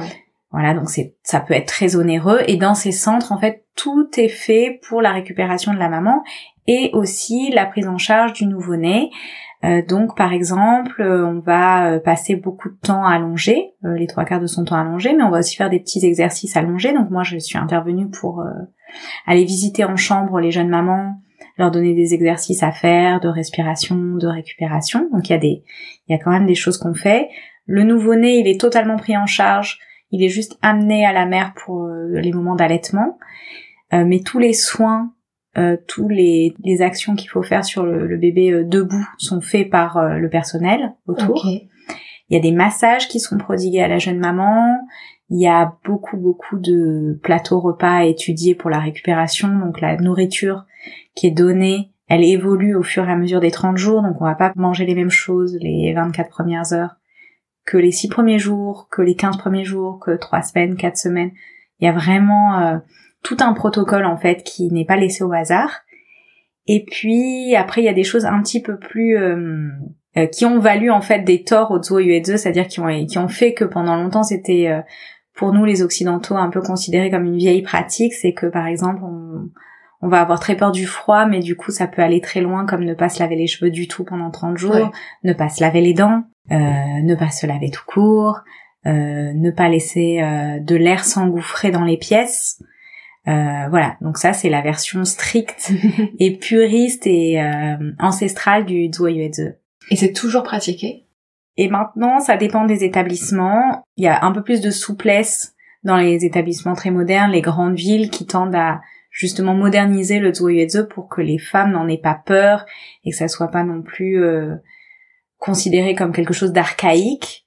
voilà, 0.51 0.74
donc 0.74 0.90
c'est 0.90 1.16
ça 1.24 1.40
peut 1.40 1.54
être 1.54 1.68
très 1.68 1.96
onéreux 1.96 2.42
et 2.48 2.58
dans 2.58 2.74
ces 2.74 2.92
centres 2.92 3.32
en 3.32 3.40
fait 3.40 3.66
tout 3.75 4.10
est 4.18 4.28
fait 4.28 4.82
pour 4.88 5.01
la 5.01 5.12
récupération 5.12 5.74
de 5.74 5.80
la 5.80 5.88
maman 5.88 6.24
et 6.68 6.90
aussi 6.94 7.51
la 7.51 7.66
prise 7.66 7.88
en 7.88 7.98
charge 7.98 8.34
du 8.34 8.46
nouveau-né. 8.46 9.12
Euh, 9.63 9.82
donc 9.88 10.18
par 10.18 10.34
exemple, 10.34 11.01
euh, 11.01 11.25
on 11.25 11.39
va 11.39 11.91
euh, 11.91 12.00
passer 12.00 12.36
beaucoup 12.36 12.70
de 12.70 12.77
temps 12.82 13.06
allongé, 13.06 13.74
les 13.84 14.08
trois 14.08 14.25
quarts 14.25 14.39
de 14.39 14.48
son 14.48 14.65
temps 14.65 14.75
allongé, 14.75 15.13
mais 15.13 15.24
on 15.24 15.30
va 15.30 15.39
aussi 15.39 15.56
faire 15.56 15.70
des 15.70 15.80
petits 15.80 16.06
exercices 16.06 16.58
allongés. 16.58 16.94
Donc 16.94 17.10
moi 17.10 17.24
je 17.24 17.38
suis 17.38 17.58
intervenue 17.58 18.10
pour 18.10 18.44
aller 19.25 19.46
visiter 19.46 19.86
en 19.86 19.96
chambre 19.96 20.39
les 20.39 20.51
jeunes 20.51 20.70
mamans, 20.70 21.15
leur 21.58 21.72
donner 21.72 21.94
des 21.94 22.13
exercices 22.13 22.63
à 22.63 22.72
faire 22.72 23.20
de 23.20 23.27
respiration, 23.27 23.96
de 23.96 24.27
récupération. 24.27 25.08
Donc 25.12 25.30
il 25.30 25.34
y 25.34 25.36
a 25.36 25.39
des 25.39 25.63
il 26.08 26.12
y 26.12 26.15
a 26.15 26.18
quand 26.18 26.32
même 26.32 26.46
des 26.46 26.56
choses 26.56 26.77
qu'on 26.77 26.94
fait. 26.94 27.30
Le 27.65 27.84
nouveau-né, 27.84 28.39
il 28.39 28.48
est 28.48 28.60
totalement 28.60 28.98
pris 28.98 29.15
en 29.15 29.27
charge 29.27 29.80
il 30.12 30.24
est 30.24 30.30
juste 30.30 30.58
amené 30.62 31.06
à 31.06 31.13
la 31.13 31.25
mère 31.25 31.53
pour 31.53 31.84
euh, 31.84 32.20
les 32.20 32.32
moments 32.32 32.56
d'allaitement. 32.56 33.18
Euh, 33.94 34.06
mais 34.06 34.20
tous 34.20 34.39
les 34.39 34.53
soins, 34.53 35.13
euh, 35.58 35.77
tous 35.88 36.08
les, 36.08 36.55
les 36.63 36.81
actions 36.81 37.15
qu'il 37.15 37.29
faut 37.29 37.43
faire 37.43 37.65
sur 37.65 37.86
le, 37.86 38.17
bébé 38.17 38.63
debout 38.63 39.05
sont 39.17 39.41
faits 39.41 39.70
par 39.70 40.17
le 40.17 40.29
personnel 40.29 40.93
autour. 41.08 41.46
Il 41.46 42.36
y 42.36 42.38
a 42.38 42.41
des 42.41 42.53
massages 42.53 43.10
qui 43.10 43.20
sont 43.20 43.38
prodigués 43.38 43.81
à 43.81 43.89
la 43.89 43.98
jeune 43.98 44.20
maman. 44.20 44.79
Il 45.29 45.41
y 45.41 45.48
a 45.48 45.77
beaucoup 45.86 46.17
beaucoup 46.17 46.58
de 46.58 47.20
plateaux 47.24 47.60
repas 47.60 47.98
à 47.98 48.05
étudier 48.05 48.55
pour 48.55 48.70
la 48.70 48.79
récupération, 48.79 49.50
donc 49.60 49.81
la 49.81 49.98
nourriture 49.98 50.65
qui 51.15 51.27
est 51.27 51.31
donnée, 51.31 51.91
elle 52.08 52.24
évolue 52.24 52.75
au 52.75 52.84
fur 52.84 53.08
et 53.08 53.12
à 53.12 53.15
mesure 53.15 53.39
des 53.39 53.51
30 53.51 53.77
jours, 53.77 54.01
donc 54.01 54.22
on 54.22 54.25
va 54.25 54.36
pas 54.36 54.51
manger 54.55 54.86
les 54.86 54.96
mêmes 54.96 55.10
choses 55.10 55.58
les 55.62 55.93
24 55.93 56.29
premières 56.29 56.74
heures 56.74 56.96
que 57.65 57.77
les 57.77 57.91
six 57.91 58.08
premiers 58.08 58.39
jours, 58.39 58.88
que 58.91 59.01
les 59.01 59.15
15 59.15 59.38
premiers 59.38 59.65
jours, 59.65 60.00
que 60.00 60.15
trois 60.17 60.41
semaines, 60.41 60.75
quatre 60.75 60.98
semaines. 60.98 61.31
Il 61.79 61.86
y 61.86 61.88
a 61.88 61.93
vraiment 61.93 62.60
euh, 62.60 62.77
tout 63.24 63.38
un 63.40 63.54
protocole 63.54 64.06
en 64.06 64.18
fait 64.18 64.44
qui 64.44 64.72
n'est 64.72 64.86
pas 64.86 64.98
laissé 64.98 65.24
au 65.24 65.32
hasard. 65.32 65.82
Et 66.68 66.86
puis 66.86 67.56
après 67.56 67.82
il 67.82 67.86
y 67.86 67.90
a 67.90 67.94
des 67.94 68.04
choses 68.04 68.25
un 68.25 68.42
petit 68.42 68.62
peu 68.62 68.78
plus 68.78 69.18
euh, 69.18 69.70
euh, 70.18 70.28
qui 70.28 70.46
ont 70.46 70.60
valu 70.60 70.92
en 70.92 71.01
fait 71.01 71.20
des 71.20 71.44
torts 71.44 71.72
au 71.72 71.82
Zuo 71.82 72.00
c'est-à-dire 72.24 72.68
qui 72.68 72.80
ont 72.80 73.06
qui 73.06 73.18
ont 73.18 73.28
fait 73.28 73.54
que 73.54 73.66
pendant 73.66 73.96
longtemps 73.96 74.24
c'était 74.24 74.70
pour 75.34 75.54
nous 75.54 75.66
les 75.66 75.82
occidentaux 75.82 76.36
un 76.36 76.50
peu 76.50 76.62
considéré 76.62 77.10
comme 77.10 77.25
une 77.25 77.38
vieille 77.38 77.63
pratique, 77.63 78.13
c'est 78.13 78.34
que 78.34 78.46
par 78.46 78.68
exemple 78.68 79.01
on, 79.04 79.50
on 80.01 80.08
va 80.08 80.22
avoir 80.22 80.40
très 80.40 80.56
peur 80.56 80.72
du 80.72 80.86
froid, 80.86 81.25
mais 81.25 81.40
du 81.40 81.56
coup 81.56 81.72
ça 81.72 81.88
peut 81.88 82.01
aller 82.01 82.22
très 82.22 82.42
loin 82.42 82.66
comme 82.66 82.84
ne 82.84 82.94
pas 82.94 83.10
se 83.10 83.20
laver 83.20 83.36
les 83.36 83.48
cheveux 83.48 83.72
du 83.72 83.88
tout 83.88 84.04
pendant 84.04 84.32
30 84.32 84.58
jours, 84.58 84.92
ne 85.24 85.34
pas 85.34 85.50
se 85.50 85.62
laver 85.62 85.82
les 85.82 85.94
dents, 85.94 86.24
euh, 86.51 86.56
ne 86.56 87.16
pas 87.16 87.30
se 87.30 87.46
laver 87.46 87.70
tout 87.70 87.84
court, 87.86 88.40
euh, 88.88 89.32
ne 89.34 89.51
pas 89.51 89.70
laisser 89.70 90.22
euh, 90.22 90.60
de 90.60 90.75
l'air 90.75 91.04
s'engouffrer 91.04 91.70
dans 91.70 91.84
les 91.84 91.98
pièces. 91.98 92.62
Voilà, 93.25 93.98
donc 94.01 94.18
ça 94.18 94.34
c'est 94.34 94.50
la 94.50 94.62
version 94.62 95.06
stricte 95.06 95.72
et 96.20 96.38
puriste 96.38 97.06
et 97.06 97.42
ancestrale 98.00 98.66
du 98.66 98.92
Zuoyueze. 98.94 99.56
Et 99.90 99.96
c'est 99.96 100.13
toujours 100.13 100.44
pratiqué? 100.44 101.06
Et 101.58 101.68
maintenant, 101.68 102.20
ça 102.20 102.38
dépend 102.38 102.66
des 102.66 102.84
établissements. 102.84 103.84
Il 103.98 104.06
y 104.06 104.08
a 104.08 104.24
un 104.24 104.32
peu 104.32 104.42
plus 104.42 104.62
de 104.62 104.72
souplesse 104.72 105.54
dans 105.84 105.98
les 105.98 106.25
établissements 106.25 106.75
très 106.75 106.92
modernes, 106.92 107.32
les 107.32 107.42
grandes 107.42 107.75
villes 107.75 108.10
qui 108.10 108.25
tendent 108.25 108.56
à 108.56 108.82
justement 109.10 109.54
moderniser 109.54 110.20
le 110.20 110.34
Zuoyueze 110.34 110.88
pour 110.90 111.10
que 111.10 111.22
les 111.22 111.38
femmes 111.38 111.72
n'en 111.72 111.88
aient 111.88 111.98
pas 111.98 112.20
peur 112.25 112.66
et 113.04 113.12
que 113.12 113.18
ça 113.18 113.28
soit 113.28 113.50
pas 113.50 113.63
non 113.63 113.82
plus 113.82 114.24
considéré 115.42 115.96
comme 115.96 116.13
quelque 116.13 116.34
chose 116.34 116.54
d'archaïque, 116.54 117.46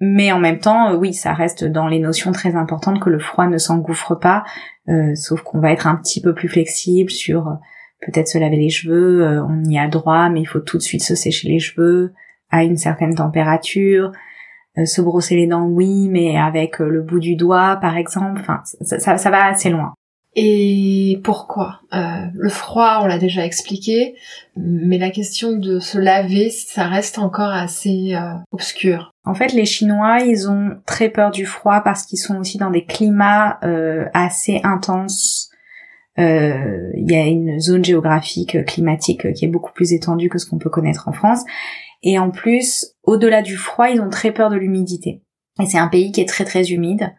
mais 0.00 0.32
en 0.32 0.38
même 0.38 0.58
temps, 0.58 0.90
euh, 0.90 0.96
oui, 0.96 1.12
ça 1.12 1.34
reste 1.34 1.64
dans 1.64 1.86
les 1.86 1.98
notions 1.98 2.32
très 2.32 2.56
importantes 2.56 3.00
que 3.00 3.10
le 3.10 3.18
froid 3.18 3.46
ne 3.46 3.58
s'engouffre 3.58 4.14
pas, 4.14 4.44
euh, 4.88 5.14
sauf 5.14 5.42
qu'on 5.42 5.60
va 5.60 5.72
être 5.72 5.86
un 5.86 5.96
petit 5.96 6.22
peu 6.22 6.34
plus 6.34 6.48
flexible 6.48 7.10
sur 7.10 7.48
euh, 7.48 7.54
peut-être 8.00 8.28
se 8.28 8.38
laver 8.38 8.56
les 8.56 8.70
cheveux, 8.70 9.42
on 9.46 9.62
y 9.64 9.78
a 9.78 9.86
droit, 9.86 10.30
mais 10.30 10.40
il 10.40 10.46
faut 10.46 10.60
tout 10.60 10.78
de 10.78 10.82
suite 10.82 11.02
se 11.02 11.14
sécher 11.14 11.48
les 11.48 11.58
cheveux 11.58 12.14
à 12.50 12.64
une 12.64 12.78
certaine 12.78 13.14
température, 13.14 14.12
se 14.82 15.02
brosser 15.02 15.36
les 15.36 15.46
dents, 15.46 15.66
oui, 15.66 16.08
mais 16.08 16.38
avec 16.38 16.78
le 16.78 17.02
bout 17.02 17.20
du 17.20 17.36
doigt, 17.36 17.76
par 17.76 17.98
exemple. 17.98 18.40
Enfin, 18.40 18.62
ça, 18.80 19.18
ça 19.18 19.30
va 19.30 19.44
assez 19.48 19.68
loin. 19.68 19.92
Et 20.36 21.20
pourquoi? 21.24 21.80
Euh, 21.92 22.26
Le 22.34 22.48
froid, 22.48 23.00
on 23.02 23.06
l'a 23.06 23.18
déjà 23.18 23.44
expliqué, 23.44 24.14
mais 24.56 24.98
la 24.98 25.10
question 25.10 25.52
de 25.52 25.80
se 25.80 25.98
laver, 25.98 26.50
ça 26.50 26.86
reste 26.86 27.18
encore 27.18 27.52
assez 27.52 28.14
euh, 28.14 28.34
obscur. 28.52 29.12
En 29.24 29.34
fait, 29.34 29.52
les 29.52 29.64
Chinois, 29.64 30.20
ils 30.20 30.48
ont 30.48 30.76
très 30.86 31.08
peur 31.08 31.30
du 31.32 31.46
froid 31.46 31.80
parce 31.80 32.06
qu'ils 32.06 32.18
sont 32.18 32.38
aussi 32.38 32.58
dans 32.58 32.70
des 32.70 32.84
climats 32.84 33.58
euh, 33.64 34.06
assez 34.14 34.60
intenses. 34.62 35.48
Il 36.16 37.10
y 37.10 37.14
a 37.14 37.24
une 37.24 37.58
zone 37.60 37.82
géographique 37.82 38.66
climatique 38.66 39.32
qui 39.32 39.46
est 39.46 39.48
beaucoup 39.48 39.72
plus 39.72 39.94
étendue 39.94 40.28
que 40.28 40.36
ce 40.36 40.44
qu'on 40.44 40.58
peut 40.58 40.68
connaître 40.68 41.08
en 41.08 41.12
France. 41.12 41.40
Et 42.02 42.18
en 42.18 42.30
plus, 42.30 42.94
au-delà 43.04 43.40
du 43.40 43.56
froid, 43.56 43.88
ils 43.88 44.02
ont 44.02 44.10
très 44.10 44.30
peur 44.30 44.50
de 44.50 44.56
l'humidité. 44.56 45.22
Et 45.62 45.66
c'est 45.66 45.78
un 45.78 45.88
pays 45.88 46.12
qui 46.12 46.20
est 46.20 46.28
très 46.28 46.44
très 46.44 46.64
humide. 46.72 47.14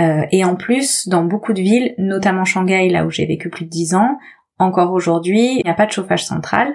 Euh, 0.00 0.24
et 0.30 0.44
en 0.44 0.56
plus, 0.56 1.08
dans 1.08 1.24
beaucoup 1.24 1.52
de 1.52 1.60
villes, 1.60 1.94
notamment 1.98 2.44
Shanghai, 2.44 2.88
là 2.88 3.04
où 3.04 3.10
j'ai 3.10 3.26
vécu 3.26 3.50
plus 3.50 3.64
de 3.64 3.70
10 3.70 3.94
ans, 3.94 4.18
encore 4.58 4.92
aujourd'hui, 4.92 5.58
il 5.58 5.64
n'y 5.64 5.70
a 5.70 5.74
pas 5.74 5.86
de 5.86 5.92
chauffage 5.92 6.24
central. 6.24 6.74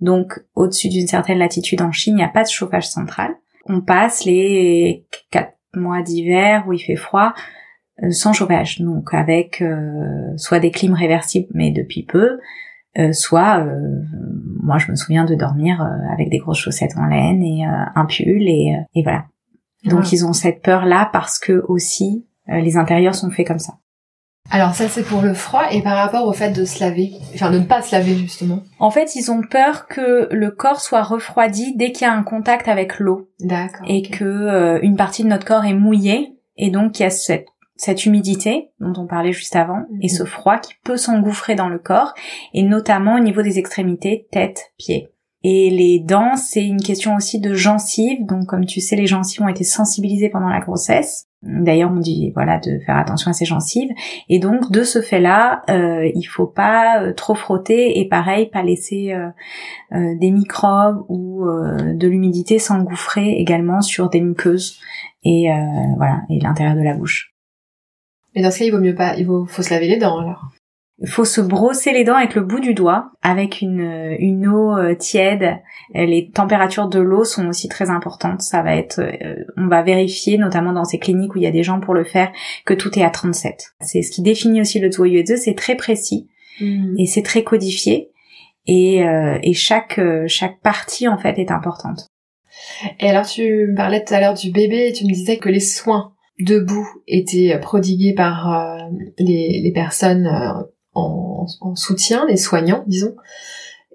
Donc, 0.00 0.40
au-dessus 0.54 0.88
d'une 0.88 1.06
certaine 1.06 1.38
latitude 1.38 1.80
en 1.80 1.92
Chine, 1.92 2.14
il 2.14 2.18
n'y 2.18 2.24
a 2.24 2.28
pas 2.28 2.42
de 2.42 2.48
chauffage 2.48 2.88
central. 2.88 3.34
On 3.66 3.80
passe 3.80 4.24
les 4.24 5.06
4 5.30 5.54
mois 5.74 6.02
d'hiver 6.02 6.64
où 6.66 6.72
il 6.72 6.78
fait 6.78 6.96
froid 6.96 7.34
euh, 8.02 8.10
sans 8.10 8.32
chauffage. 8.32 8.80
Donc, 8.80 9.14
avec 9.14 9.62
euh, 9.62 10.36
soit 10.36 10.60
des 10.60 10.70
clims 10.70 10.94
réversibles, 10.94 11.48
mais 11.54 11.70
depuis 11.70 12.02
peu, 12.02 12.38
soit, 13.12 13.62
moi 14.62 14.78
je 14.78 14.90
me 14.90 14.96
souviens 14.96 15.26
de 15.26 15.34
dormir 15.34 15.86
avec 16.10 16.30
des 16.30 16.38
grosses 16.38 16.60
chaussettes 16.60 16.96
en 16.96 17.04
laine 17.04 17.42
et 17.42 17.62
un 17.62 18.06
pull 18.06 18.48
et, 18.48 18.74
et 18.94 19.02
voilà. 19.02 19.26
Donc, 19.84 20.12
ils 20.12 20.24
ont 20.24 20.32
cette 20.32 20.62
peur-là 20.62 21.10
parce 21.12 21.38
que 21.38 21.62
aussi, 21.68 22.25
euh, 22.25 22.25
les 22.48 22.76
intérieurs 22.76 23.14
sont 23.14 23.30
faits 23.30 23.46
comme 23.46 23.58
ça. 23.58 23.74
Alors 24.50 24.74
ça 24.74 24.88
c'est 24.88 25.02
pour 25.02 25.22
le 25.22 25.34
froid 25.34 25.64
et 25.70 25.82
par 25.82 25.96
rapport 25.96 26.26
au 26.26 26.32
fait 26.32 26.50
de 26.50 26.64
se 26.64 26.80
laver, 26.80 27.12
enfin 27.34 27.50
de 27.50 27.58
ne 27.58 27.64
pas 27.64 27.82
se 27.82 27.92
laver 27.92 28.14
justement. 28.14 28.62
En 28.78 28.90
fait 28.90 29.16
ils 29.16 29.30
ont 29.30 29.42
peur 29.42 29.88
que 29.88 30.28
le 30.30 30.50
corps 30.50 30.80
soit 30.80 31.02
refroidi 31.02 31.74
dès 31.76 31.92
qu'il 31.92 32.06
y 32.06 32.10
a 32.10 32.12
un 32.12 32.22
contact 32.22 32.68
avec 32.68 32.98
l'eau. 32.98 33.28
D'accord. 33.40 33.86
Et 33.88 34.02
que 34.02 34.24
euh, 34.24 34.78
une 34.82 34.96
partie 34.96 35.24
de 35.24 35.28
notre 35.28 35.46
corps 35.46 35.64
est 35.64 35.74
mouillée 35.74 36.36
et 36.56 36.70
donc 36.70 36.98
il 36.98 37.02
y 37.02 37.06
a 37.06 37.10
cette, 37.10 37.48
cette 37.76 38.06
humidité 38.06 38.70
dont 38.78 38.94
on 38.96 39.06
parlait 39.06 39.32
juste 39.32 39.56
avant 39.56 39.84
et 40.00 40.08
ce 40.08 40.22
mhm. 40.22 40.28
froid 40.28 40.58
qui 40.58 40.74
peut 40.84 40.96
s'engouffrer 40.96 41.56
dans 41.56 41.68
le 41.68 41.78
corps 41.78 42.14
et 42.54 42.62
notamment 42.62 43.16
au 43.16 43.20
niveau 43.20 43.42
des 43.42 43.58
extrémités, 43.58 44.28
tête, 44.30 44.72
pied. 44.78 45.08
Et 45.48 45.70
les 45.70 46.00
dents, 46.00 46.34
c'est 46.34 46.64
une 46.64 46.82
question 46.82 47.14
aussi 47.14 47.38
de 47.38 47.54
gencives. 47.54 48.26
Donc, 48.26 48.46
comme 48.46 48.66
tu 48.66 48.80
sais, 48.80 48.96
les 48.96 49.06
gencives 49.06 49.42
ont 49.42 49.48
été 49.48 49.62
sensibilisées 49.62 50.28
pendant 50.28 50.48
la 50.48 50.58
grossesse. 50.58 51.25
D'ailleurs, 51.42 51.92
on 51.92 52.00
dit 52.00 52.32
voilà 52.34 52.58
de 52.58 52.78
faire 52.80 52.96
attention 52.96 53.30
à 53.30 53.34
ses 53.34 53.44
gencives. 53.44 53.90
Et 54.28 54.38
donc, 54.38 54.70
de 54.72 54.82
ce 54.82 55.00
fait-là, 55.00 55.62
euh, 55.68 56.10
il 56.14 56.24
faut 56.24 56.46
pas 56.46 57.02
euh, 57.02 57.12
trop 57.12 57.34
frotter 57.34 58.00
et 58.00 58.08
pareil, 58.08 58.46
pas 58.46 58.62
laisser 58.62 59.12
euh, 59.12 59.28
euh, 59.92 60.14
des 60.18 60.30
microbes 60.30 61.04
ou 61.08 61.44
de 61.46 62.08
l'humidité 62.08 62.58
s'engouffrer 62.58 63.32
également 63.38 63.80
sur 63.80 64.08
des 64.08 64.20
muqueuses 64.20 64.80
et 65.22 65.48
voilà 65.96 66.22
et 66.30 66.40
l'intérieur 66.40 66.76
de 66.76 66.82
la 66.82 66.94
bouche. 66.94 67.34
Mais 68.34 68.42
dans 68.42 68.50
ce 68.50 68.58
cas, 68.58 68.64
il 68.64 68.70
vaut 68.70 68.80
mieux 68.80 68.94
pas, 68.94 69.16
il 69.16 69.26
faut 69.26 69.62
se 69.62 69.70
laver 69.72 69.88
les 69.88 69.98
dents 69.98 70.18
alors. 70.18 70.50
Il 70.98 71.08
faut 71.08 71.26
se 71.26 71.42
brosser 71.42 71.92
les 71.92 72.04
dents 72.04 72.14
avec 72.14 72.34
le 72.34 72.40
bout 72.40 72.60
du 72.60 72.72
doigt, 72.72 73.10
avec 73.20 73.60
une, 73.60 74.16
une 74.18 74.48
eau 74.48 74.74
euh, 74.78 74.94
tiède. 74.94 75.58
Les 75.92 76.30
températures 76.30 76.88
de 76.88 77.00
l'eau 77.00 77.24
sont 77.24 77.46
aussi 77.48 77.68
très 77.68 77.90
importantes. 77.90 78.40
Ça 78.40 78.62
va 78.62 78.74
être, 78.76 79.00
euh, 79.00 79.44
on 79.58 79.68
va 79.68 79.82
vérifier, 79.82 80.38
notamment 80.38 80.72
dans 80.72 80.84
ces 80.84 80.98
cliniques 80.98 81.34
où 81.34 81.38
il 81.38 81.44
y 81.44 81.46
a 81.46 81.50
des 81.50 81.62
gens 81.62 81.80
pour 81.80 81.92
le 81.92 82.04
faire, 82.04 82.32
que 82.64 82.72
tout 82.72 82.98
est 82.98 83.04
à 83.04 83.10
37. 83.10 83.74
C'est 83.80 84.00
ce 84.00 84.10
qui 84.10 84.22
définit 84.22 84.62
aussi 84.62 84.78
le 84.78 84.90
Zuoyueze, 84.90 85.36
c'est 85.36 85.54
très 85.54 85.74
précis 85.74 86.28
mm. 86.62 86.98
et 86.98 87.04
c'est 87.04 87.22
très 87.22 87.44
codifié. 87.44 88.10
Et, 88.66 89.06
euh, 89.06 89.38
et 89.42 89.52
chaque, 89.52 90.00
chaque 90.26 90.60
partie 90.60 91.08
en 91.08 91.18
fait 91.18 91.38
est 91.38 91.50
importante. 91.50 92.08
Et 93.00 93.08
alors 93.08 93.26
tu 93.26 93.42
me 93.42 93.76
parlais 93.76 94.02
tout 94.02 94.14
à 94.14 94.20
l'heure 94.20 94.34
du 94.34 94.50
bébé 94.50 94.88
et 94.88 94.92
tu 94.92 95.04
me 95.04 95.12
disais 95.12 95.36
que 95.36 95.50
les 95.50 95.60
soins 95.60 96.14
debout 96.40 96.88
était 97.06 97.58
prodigué 97.60 98.14
par 98.14 98.88
les, 99.18 99.60
les, 99.62 99.72
personnes 99.72 100.28
en, 100.96 101.46
en, 101.60 101.74
soutien, 101.74 102.26
les 102.26 102.36
soignants, 102.36 102.84
disons, 102.86 103.14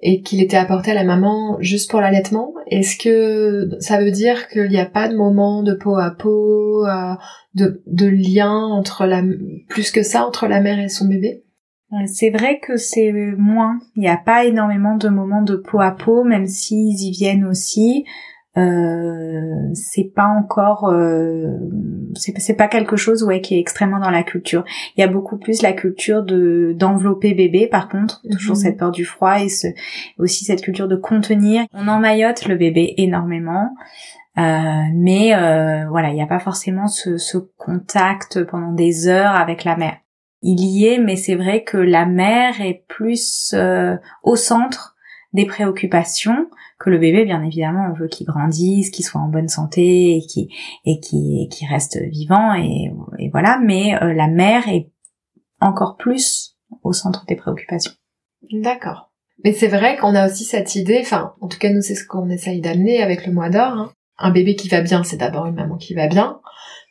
et 0.01 0.21
qu'il 0.21 0.41
était 0.41 0.57
apporté 0.57 0.91
à 0.91 0.95
la 0.95 1.03
maman 1.03 1.57
juste 1.59 1.91
pour 1.91 2.01
l'allaitement, 2.01 2.53
est-ce 2.67 2.97
que 2.97 3.69
ça 3.79 3.99
veut 3.99 4.11
dire 4.11 4.47
qu'il 4.47 4.69
n'y 4.69 4.79
a 4.79 4.85
pas 4.85 5.07
de 5.07 5.15
moment 5.15 5.63
de 5.63 5.73
peau 5.73 5.97
à 5.97 6.11
peau, 6.11 6.85
euh, 6.85 7.13
de, 7.53 7.83
de 7.85 8.07
lien 8.07 8.55
entre 8.55 9.05
la, 9.05 9.21
plus 9.69 9.91
que 9.91 10.03
ça 10.03 10.25
entre 10.25 10.47
la 10.47 10.61
mère 10.61 10.79
et 10.79 10.89
son 10.89 11.07
bébé? 11.07 11.43
Euh, 11.93 12.05
c'est 12.07 12.29
vrai 12.29 12.59
que 12.59 12.77
c'est 12.77 13.11
moins. 13.37 13.79
Il 13.95 14.01
n'y 14.01 14.09
a 14.09 14.17
pas 14.17 14.45
énormément 14.45 14.95
de 14.95 15.09
moments 15.09 15.41
de 15.43 15.55
peau 15.55 15.81
à 15.81 15.91
peau, 15.91 16.23
même 16.23 16.47
s'ils 16.47 17.01
y 17.01 17.11
viennent 17.11 17.45
aussi 17.45 18.05
euh, 18.57 19.69
c'est 19.73 20.11
pas 20.13 20.27
encore 20.27 20.89
euh, 20.89 21.57
c'est 22.15 22.55
pas 22.55 22.67
quelque 22.67 22.97
chose 22.97 23.23
ouais 23.23 23.39
qui 23.39 23.55
est 23.55 23.59
extrêmement 23.59 23.99
dans 23.99 24.09
la 24.09 24.23
culture. 24.23 24.65
Il 24.97 25.01
y 25.01 25.03
a 25.03 25.07
beaucoup 25.07 25.37
plus 25.37 25.61
la 25.61 25.71
culture 25.71 26.23
de 26.23 26.75
d'envelopper 26.77 27.33
bébé 27.33 27.67
par 27.67 27.87
contre. 27.87 28.21
Toujours 28.29 28.57
mhm. 28.57 28.61
cette 28.61 28.77
peur 28.77 28.91
du 28.91 29.05
froid 29.05 29.39
et 29.39 29.47
ce, 29.47 29.67
aussi 30.17 30.43
cette 30.43 30.61
culture 30.61 30.89
de 30.89 30.97
contenir. 30.97 31.63
On 31.73 31.87
emmaillote 31.87 32.45
le 32.45 32.55
bébé 32.55 32.93
énormément. 32.97 33.73
Euh, 34.37 34.41
mais 34.93 35.33
euh, 35.35 35.87
voilà 35.89 36.09
il 36.09 36.15
n'y 36.15 36.21
a 36.21 36.27
pas 36.27 36.39
forcément 36.39 36.87
ce, 36.87 37.17
ce 37.17 37.37
contact 37.57 38.45
pendant 38.45 38.71
des 38.71 39.07
heures 39.07 39.35
avec 39.35 39.63
la 39.63 39.77
mère. 39.77 39.97
Il 40.41 40.59
y 40.61 40.87
est 40.87 40.97
mais 40.97 41.15
c'est 41.15 41.35
vrai 41.35 41.63
que 41.63 41.77
la 41.77 42.05
mère 42.05 42.59
est 42.59 42.83
plus 42.87 43.53
euh, 43.53 43.95
au 44.23 44.35
centre 44.35 44.90
des 45.33 45.45
préoccupations 45.45 46.47
que 46.79 46.89
le 46.89 46.97
bébé, 46.97 47.25
bien 47.25 47.43
évidemment, 47.43 47.89
on 47.91 47.93
veut 47.93 48.07
qu'il 48.07 48.27
grandisse, 48.27 48.89
qu'il 48.89 49.05
soit 49.05 49.21
en 49.21 49.29
bonne 49.29 49.47
santé 49.47 50.17
et 50.17 50.21
qu'il 50.21 50.47
et 50.85 50.99
qui 50.99 51.47
qui 51.49 51.65
reste 51.65 52.01
vivant 52.01 52.53
et, 52.55 52.91
et 53.19 53.29
voilà. 53.29 53.59
Mais 53.63 53.95
euh, 54.01 54.13
la 54.13 54.27
mère 54.27 54.67
est 54.67 54.91
encore 55.59 55.95
plus 55.97 56.57
au 56.83 56.91
centre 56.91 57.25
des 57.27 57.35
préoccupations. 57.35 57.93
D'accord. 58.51 59.11
Mais 59.43 59.53
c'est 59.53 59.67
vrai 59.67 59.97
qu'on 59.97 60.15
a 60.15 60.27
aussi 60.27 60.43
cette 60.43 60.75
idée, 60.75 60.99
enfin, 61.01 61.33
en 61.41 61.47
tout 61.47 61.57
cas 61.57 61.71
nous 61.71 61.81
c'est 61.81 61.95
ce 61.95 62.05
qu'on 62.05 62.29
essaye 62.29 62.61
d'amener 62.61 63.01
avec 63.01 63.25
le 63.25 63.33
mois 63.33 63.49
d'or. 63.49 63.71
Hein. 63.73 63.91
Un 64.17 64.31
bébé 64.31 64.55
qui 64.55 64.67
va 64.67 64.81
bien, 64.81 65.03
c'est 65.03 65.17
d'abord 65.17 65.47
une 65.47 65.55
maman 65.55 65.77
qui 65.77 65.93
va 65.93 66.07
bien. 66.07 66.39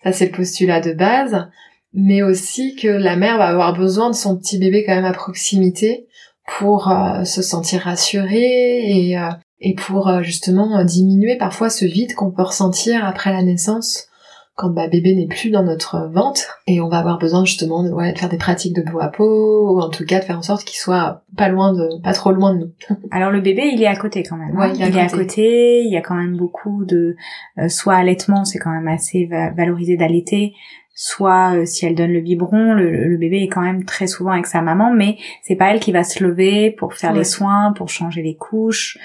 Ça 0.03 0.13
c'est 0.13 0.27
le 0.27 0.33
postulat 0.33 0.81
de 0.81 0.93
base. 0.93 1.49
Mais 1.93 2.23
aussi 2.23 2.77
que 2.77 2.89
la 2.89 3.17
mère 3.17 3.39
va 3.39 3.49
avoir 3.49 3.77
besoin 3.77 4.11
de 4.11 4.15
son 4.15 4.39
petit 4.39 4.59
bébé 4.59 4.85
quand 4.85 4.95
même 4.95 5.05
à 5.05 5.13
proximité 5.13 6.07
pour 6.59 6.91
euh, 6.91 7.25
se 7.25 7.43
sentir 7.43 7.83
rassurée 7.83 8.81
et, 8.91 9.19
euh, 9.19 9.31
et 9.61 9.75
pour 9.75 10.09
euh, 10.09 10.23
justement 10.23 10.85
diminuer 10.85 11.37
parfois 11.37 11.71
ce 11.71 11.85
vide 11.85 12.15
qu'on 12.15 12.31
peut 12.31 12.43
ressentir 12.43 13.05
après 13.05 13.33
la 13.33 13.43
naissance 13.43 14.11
quand 14.61 14.69
bah, 14.69 14.89
bébé 14.89 15.15
n'est 15.15 15.27
plus 15.27 15.49
dans 15.49 15.63
notre 15.63 16.11
ventre 16.13 16.61
et 16.67 16.83
on 16.83 16.89
va 16.89 16.99
avoir 16.99 17.19
besoin 17.19 17.47
justement 17.47 17.83
de, 17.83 17.91
ouais, 17.91 18.13
de 18.13 18.19
faire 18.19 18.29
des 18.29 18.37
pratiques 18.37 18.77
de 18.77 18.83
peau 18.83 19.01
à 19.01 19.09
peau 19.09 19.71
ou 19.71 19.81
en 19.81 19.89
tout 19.89 20.05
cas 20.05 20.21
de 20.21 20.25
faire 20.25 20.39
en 20.39 20.43
sorte 20.43 20.65
qu'il 20.65 20.77
soit 20.77 21.23
pas 21.35 21.49
loin 21.49 21.73
de 21.73 22.03
pas 22.03 22.13
trop 22.13 22.31
loin 22.31 22.55
de 22.55 22.59
nous. 22.59 22.71
Alors 23.11 23.31
le 23.31 23.41
bébé 23.41 23.71
il 23.73 23.83
est 23.83 23.87
à 23.87 23.97
côté 23.97 24.23
quand 24.23 24.37
même. 24.37 24.55
Hein. 24.59 24.73
il, 24.75 24.83
est, 24.83 25.01
à, 25.01 25.09
côté. 25.09 25.83
Il 25.83 25.91
y 25.91 25.97
a 25.97 26.03
quand 26.03 26.15
même 26.15 26.37
beaucoup 26.37 26.85
de 26.85 27.17
euh, 27.59 27.69
soit 27.69 27.95
allaitement 27.95 28.45
c'est 28.45 28.59
quand 28.59 28.71
même 28.71 28.89
assez 28.89 29.31
valorisé 29.57 29.97
d'allaiter 29.97 30.53
soit 30.95 31.65
si 31.67 31.87
elle 31.87 31.95
donne 31.95 32.13
le 32.13 32.21
biberon, 32.21 32.75
le, 32.75 33.17
bébé 33.17 33.43
est 33.43 33.49
quand 33.49 33.63
même 33.63 33.85
très 33.85 34.07
souvent 34.07 34.33
avec 34.33 34.47
sa 34.47 34.61
maman, 34.61 34.93
mais 34.93 35.17
c'est 35.43 35.57
pas 35.57 35.73
elle 35.73 35.81
qui 35.81 35.93
va 35.93 36.05
se 36.05 36.23
lever 36.23 36.71
pour 36.71 36.95
faire 36.95 37.13
les 37.13 37.25
soins, 37.25 37.73
pour 37.73 37.89
changer 37.89 38.23
les 38.23 38.37
couches. 38.37 38.99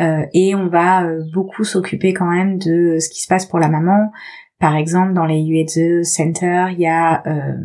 Euh, 0.00 0.24
et 0.32 0.54
on 0.54 0.68
va 0.68 1.04
euh, 1.04 1.22
beaucoup 1.32 1.64
s'occuper 1.64 2.12
quand 2.12 2.30
même 2.30 2.58
de 2.58 2.98
ce 2.98 3.08
qui 3.10 3.20
se 3.20 3.28
passe 3.28 3.46
pour 3.46 3.58
la 3.58 3.68
maman. 3.68 4.10
Par 4.58 4.76
exemple, 4.76 5.12
dans 5.12 5.26
les 5.26 5.42
UEZ 5.42 6.02
Center, 6.04 6.66
il 6.72 6.80
y 6.80 6.86
a, 6.86 7.22
euh, 7.26 7.56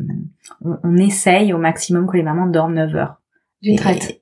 on, 0.62 0.98
essaye 0.98 1.54
au 1.54 1.58
maximum 1.58 2.08
que 2.08 2.18
les 2.18 2.24
mamans 2.24 2.48
dorment 2.48 2.74
9 2.74 2.96
heures. 2.96 3.22
D'une 3.62 3.78
traite 3.78 4.22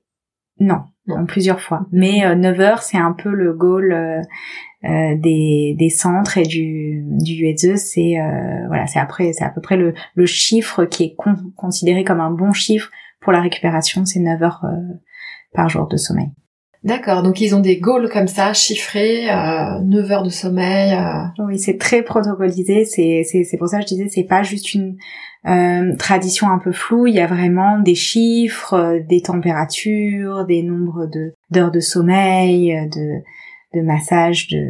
Non, 0.60 0.82
non, 1.06 1.26
plusieurs 1.26 1.60
fois. 1.60 1.86
Mais 1.90 2.34
9 2.36 2.60
heures, 2.60 2.82
c'est 2.82 2.98
un 2.98 3.12
peu 3.12 3.30
le 3.30 3.54
goal 3.54 4.22
des, 4.86 5.74
des 5.78 5.90
centres 5.90 6.38
et 6.38 6.44
du, 6.44 7.02
du 7.06 7.56
C'est 7.56 8.14
voilà, 8.68 8.86
c'est 8.86 8.98
après, 8.98 9.32
c'est 9.32 9.44
à 9.44 9.50
peu 9.50 9.60
près 9.60 9.76
le, 9.76 9.94
le 10.14 10.26
chiffre 10.26 10.84
qui 10.84 11.04
est 11.04 11.16
considéré 11.56 12.04
comme 12.04 12.20
un 12.20 12.30
bon 12.30 12.52
chiffre 12.52 12.90
pour 13.20 13.32
la 13.32 13.40
récupération, 13.40 14.04
c'est 14.04 14.20
9 14.20 14.42
heures 14.42 14.64
par 15.52 15.68
jour 15.68 15.88
de 15.88 15.96
sommeil. 15.96 16.28
D'accord, 16.86 17.24
donc 17.24 17.40
ils 17.40 17.52
ont 17.56 17.60
des 17.60 17.78
goals 17.78 18.08
comme 18.08 18.28
ça, 18.28 18.52
chiffrés, 18.52 19.28
euh, 19.28 19.80
9 19.80 20.10
heures 20.12 20.22
de 20.22 20.30
sommeil. 20.30 20.94
Euh. 20.94 21.44
Oui, 21.44 21.58
c'est 21.58 21.78
très 21.78 22.02
protocolisé, 22.02 22.84
c'est, 22.84 23.22
c'est, 23.24 23.42
c'est 23.42 23.56
pour 23.56 23.66
ça 23.66 23.78
que 23.78 23.82
je 23.82 23.88
disais, 23.88 24.08
c'est 24.08 24.22
pas 24.22 24.44
juste 24.44 24.72
une 24.72 24.96
euh, 25.48 25.96
tradition 25.96 26.48
un 26.48 26.58
peu 26.58 26.70
floue, 26.70 27.08
il 27.08 27.16
y 27.16 27.20
a 27.20 27.26
vraiment 27.26 27.80
des 27.80 27.96
chiffres, 27.96 28.74
euh, 28.74 29.00
des 29.00 29.20
températures, 29.20 30.44
des 30.46 30.62
nombres 30.62 31.06
de, 31.06 31.34
d'heures 31.50 31.72
de 31.72 31.80
sommeil, 31.80 32.72
euh, 32.72 32.84
de, 32.86 33.22
de 33.74 33.80
massage, 33.80 34.48
de, 34.48 34.62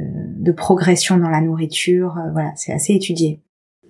de 0.43 0.53
progression 0.53 1.17
dans 1.19 1.31
la 1.31 1.41
nourriture, 1.41 2.17
voilà, 2.33 2.53
c'est 2.57 2.73
assez 2.73 2.95
étudié. 2.95 3.41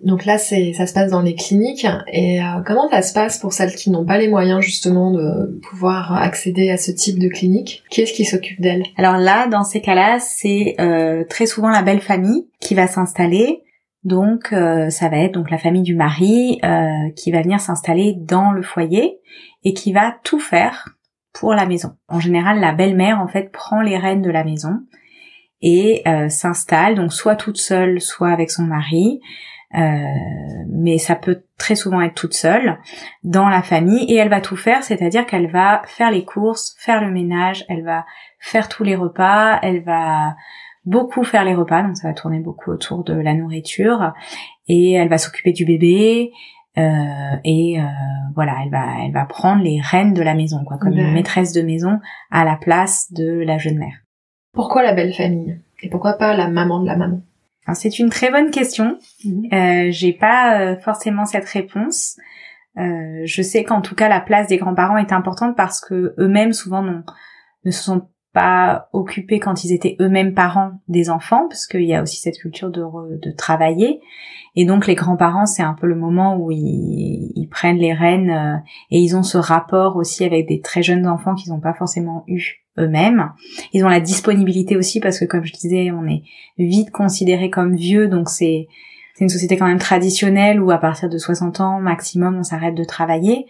Donc 0.03 0.25
là, 0.25 0.39
c'est 0.39 0.73
ça 0.75 0.87
se 0.87 0.93
passe 0.93 1.11
dans 1.11 1.23
les 1.23 1.35
cliniques. 1.35 1.87
Et 2.13 2.41
euh, 2.41 2.63
comment 2.65 2.89
ça 2.91 3.03
se 3.03 3.13
passe 3.13 3.39
pour 3.39 3.53
celles 3.53 3.75
qui 3.75 3.91
n'ont 3.91 4.05
pas 4.05 4.19
les 4.19 4.29
moyens 4.29 4.61
justement 4.61 5.11
de 5.11 5.59
pouvoir 5.69 6.15
accéder 6.15 6.71
à 6.71 6.77
ce 6.77 6.91
type 6.91 7.19
de 7.19 7.29
clinique? 7.29 7.83
Qui 7.91 8.03
est-ce 8.03 8.13
qui 8.13 8.25
s'occupe 8.25 8.61
d'elles? 8.61 8.85
Alors 8.97 9.17
là, 9.17 9.49
dans 9.49 9.65
ces 9.65 9.81
cas-là, 9.81 10.19
c'est 10.21 10.77
euh, 10.81 11.25
très 11.25 11.47
souvent 11.47 11.71
la 11.71 11.83
belle 11.83 12.01
famille 12.01 12.47
qui 12.61 12.75
va 12.75 12.87
s'installer. 12.87 13.63
Donc 14.05 14.53
euh, 14.53 14.91
ça 14.91 15.09
va 15.09 15.19
être 15.19 15.35
donc 15.35 15.51
la 15.51 15.59
famille 15.59 15.83
du 15.83 15.97
mari 15.97 16.61
qui 17.17 17.33
va 17.33 17.43
venir 17.43 17.61
s'installer 17.61 18.15
dans 18.17 18.53
le 18.53 18.63
foyer 18.63 19.19
et 19.65 19.73
qui 19.75 19.93
va 19.93 20.15
tout 20.23 20.39
faire 20.39 20.96
pour 21.39 21.55
la 21.55 21.67
maison. 21.67 21.97
En 22.09 22.21
général, 22.21 22.61
la 22.61 22.73
belle-mère 22.73 23.21
en 23.21 23.29
fait 23.29 23.53
prend 23.53 23.81
les 23.81 23.99
rênes 23.99 24.23
de 24.23 24.31
la 24.31 24.45
maison 24.45 24.81
et 25.63 26.03
s'installe 26.29 26.95
donc 26.95 27.13
soit 27.13 27.37
toute 27.37 27.57
seule, 27.57 28.01
soit 28.01 28.31
avec 28.31 28.51
son 28.51 28.65
mari. 28.65 29.21
Euh, 29.75 30.05
mais 30.69 30.97
ça 30.97 31.17
peut 31.17 31.43
très 31.59 31.75
souvent 31.75 32.01
être 32.01 32.15
toute 32.15 32.35
seule 32.35 32.79
dans 33.25 33.49
la 33.49 33.63
famille 33.63 34.05
et 34.11 34.17
elle 34.17 34.29
va 34.29 34.41
tout 34.41 34.57
faire, 34.57 34.85
c'est-à-dire 34.85 35.27
qu'elle 35.27 35.51
va 35.51 35.83
faire 35.87 36.11
les 36.11 36.25
courses, 36.25 36.77
faire 36.79 37.03
le 37.03 37.11
ménage, 37.11 37.65
elle 37.69 37.85
va 37.85 38.07
faire 38.39 38.69
tous 38.69 38.85
les 38.85 38.95
repas, 38.95 39.59
elle 39.63 39.83
va 39.83 40.37
beaucoup 40.85 41.25
faire 41.25 41.45
les 41.45 41.55
repas, 41.55 41.83
donc 41.83 41.97
ça 41.97 42.09
va 42.09 42.15
tourner 42.15 42.39
beaucoup 42.39 42.71
autour 42.71 43.03
de 43.03 43.13
la 43.13 43.35
nourriture 43.35 44.13
et 44.69 44.93
elle 44.93 45.09
va 45.09 45.19
s'occuper 45.19 45.53
du 45.53 45.65
bébé. 45.65 46.31
Euh, 46.79 47.37
et 47.45 47.81
euh, 47.81 47.85
voilà, 48.35 48.57
elle 48.63 48.71
va, 48.71 48.87
elle 49.05 49.13
va 49.13 49.25
prendre 49.25 49.63
les 49.63 49.81
rênes 49.81 50.13
de 50.13 50.23
la 50.23 50.35
maison, 50.35 50.63
quoi, 50.65 50.79
comme 50.79 50.93
une 50.93 51.13
maîtresse 51.13 51.53
de 51.53 51.63
maison 51.63 52.01
à 52.31 52.45
la 52.45 52.57
place 52.57 53.13
de 53.13 53.43
la 53.45 53.59
jeune 53.59 53.79
mère. 53.79 54.03
Pourquoi 54.53 54.83
la 54.83 54.93
belle 54.93 55.15
famille? 55.15 55.59
Et 55.83 55.89
pourquoi 55.89 56.15
pas 56.15 56.37
la 56.37 56.49
maman 56.49 56.81
de 56.81 56.87
la 56.87 56.97
maman? 56.97 57.21
C'est 57.75 57.99
une 57.99 58.11
très 58.11 58.31
bonne 58.31 58.51
question. 58.51 58.99
Mhm. 59.25 59.49
Euh, 59.53 59.87
J'ai 59.91 60.13
pas 60.13 60.61
euh, 60.61 60.77
forcément 60.77 61.25
cette 61.25 61.49
réponse. 61.49 62.17
Euh, 62.79 63.23
je 63.25 63.43
sais 63.43 63.65
qu'en 63.65 63.81
tout 63.81 63.95
cas 63.95 64.09
la 64.09 64.21
place 64.21 64.49
des 64.49 64.59
grands-parents 64.59 64.99
est 64.99 65.13
importante 65.13 65.57
parce 65.57 65.81
que 65.81 66.15
eux-mêmes 66.19 66.53
souvent 66.53 66.83
ne 66.83 67.71
se 67.71 67.83
sont 67.83 68.09
pas 68.35 68.91
occupés 68.93 69.41
quand 69.41 69.65
ils 69.65 69.73
étaient 69.73 69.97
eux-mêmes 69.99 70.35
parents 70.35 70.73
des 70.89 71.09
enfants, 71.09 71.49
parce 71.49 71.67
qu'il 71.67 71.85
y 71.85 71.95
a 71.95 72.03
aussi 72.03 72.21
cette 72.21 72.37
culture 72.37 72.71
de, 72.71 72.83
de 73.17 73.31
travailler. 73.31 74.01
Et 74.57 74.65
donc 74.65 74.87
les 74.87 74.95
grands-parents, 74.95 75.47
c'est 75.47 75.63
un 75.63 75.75
peu 75.75 75.87
le 75.87 75.95
moment 75.95 76.37
où 76.37 76.51
ils, 76.51 77.33
ils 77.35 77.49
prennent 77.49 77.77
les 77.77 77.93
rênes 77.93 78.31
euh, 78.31 78.57
et 78.91 78.99
ils 79.01 79.15
ont 79.15 79.23
ce 79.23 79.39
rapport 79.39 79.97
aussi 79.97 80.25
avec 80.25 80.49
des 80.49 80.61
très 80.61 80.83
jeunes 80.83 81.07
enfants 81.07 81.35
qu'ils 81.35 81.53
n'ont 81.53 81.61
pas 81.61 81.75
forcément 81.75 82.25
eu 82.27 82.43
eux-mêmes. 82.79 83.33
Ils 83.73 83.85
ont 83.85 83.89
la 83.89 84.01
disponibilité 84.01 84.77
aussi 84.77 85.01
parce 85.01 85.19
que 85.19 85.25
comme 85.25 85.45
je 85.45 85.53
disais, 85.53 85.91
on 85.91 86.07
est 86.07 86.23
vite 86.59 86.91
considéré 86.91 87.51
comme 87.51 87.77
vieux, 87.77 88.09
donc 88.09 88.29
c'est 88.29 88.67
c'est 89.15 89.25
une 89.25 89.31
société 89.31 89.57
quand 89.57 89.67
même 89.67 89.79
traditionnelle 89.79 90.61
où 90.61 90.71
à 90.71 90.77
partir 90.77 91.09
de 91.09 91.17
60 91.17 91.61
ans 91.61 91.81
maximum 91.81 92.37
on 92.37 92.43
s'arrête 92.43 92.75
de 92.75 92.85
travailler 92.85 93.47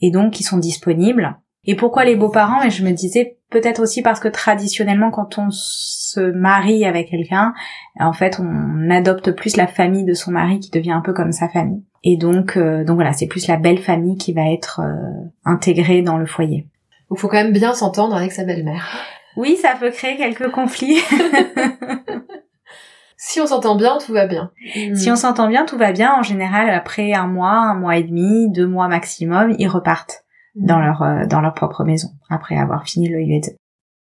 et 0.00 0.10
donc 0.10 0.40
ils 0.40 0.44
sont 0.44 0.56
disponibles. 0.56 1.36
Et 1.64 1.76
pourquoi 1.76 2.04
les 2.04 2.16
beaux-parents? 2.16 2.62
Et 2.62 2.70
je 2.70 2.84
me 2.84 2.90
disais 2.92 3.36
peut-être 3.50 3.82
aussi 3.82 4.02
parce 4.02 4.20
que 4.20 4.28
traditionnellement 4.28 5.10
quand 5.10 5.38
on 5.38 5.48
se 5.50 6.20
marie 6.20 6.84
avec 6.84 7.10
quelqu'un, 7.10 7.52
en 7.98 8.12
fait 8.12 8.40
on 8.40 8.90
adopte 8.90 9.32
plus 9.32 9.56
la 9.56 9.66
famille 9.66 10.04
de 10.04 10.14
son 10.14 10.30
mari 10.30 10.60
qui 10.60 10.70
devient 10.70 10.92
un 10.92 11.02
peu 11.02 11.12
comme 11.12 11.32
sa 11.32 11.48
famille. 11.48 11.82
Et 12.02 12.16
donc 12.16 12.56
euh, 12.56 12.84
donc 12.84 12.94
voilà, 12.96 13.12
c'est 13.12 13.26
plus 13.26 13.46
la 13.46 13.56
belle 13.56 13.78
famille 13.78 14.16
qui 14.16 14.32
va 14.32 14.50
être 14.50 14.80
euh, 14.80 15.28
intégrée 15.44 16.02
dans 16.02 16.16
le 16.16 16.26
foyer. 16.26 16.66
Il 17.10 17.18
faut 17.18 17.28
quand 17.28 17.42
même 17.42 17.52
bien 17.52 17.74
s'entendre 17.74 18.14
avec 18.16 18.32
sa 18.32 18.44
belle-mère. 18.44 18.88
Oui, 19.36 19.56
ça 19.56 19.74
peut 19.78 19.90
créer 19.90 20.16
quelques 20.16 20.50
conflits. 20.50 21.00
si 23.16 23.40
on 23.40 23.46
s'entend 23.46 23.74
bien, 23.74 23.98
tout 23.98 24.12
va 24.12 24.26
bien. 24.26 24.52
Si 24.94 25.10
on 25.10 25.16
s'entend 25.16 25.48
bien, 25.48 25.64
tout 25.66 25.76
va 25.76 25.92
bien. 25.92 26.14
En 26.16 26.22
général, 26.22 26.70
après 26.70 27.12
un 27.12 27.26
mois, 27.26 27.52
un 27.52 27.74
mois 27.74 27.96
et 27.96 28.04
demi, 28.04 28.50
deux 28.50 28.66
mois 28.66 28.88
maximum, 28.88 29.54
ils 29.58 29.68
repartent 29.68 30.24
dans 30.54 30.78
mm. 30.78 30.84
leur 30.84 31.02
euh, 31.02 31.26
dans 31.26 31.40
leur 31.40 31.54
propre 31.54 31.84
maison 31.84 32.08
après 32.28 32.56
avoir 32.56 32.84
fini 32.84 33.08
le 33.08 33.20
UED. 33.20 33.56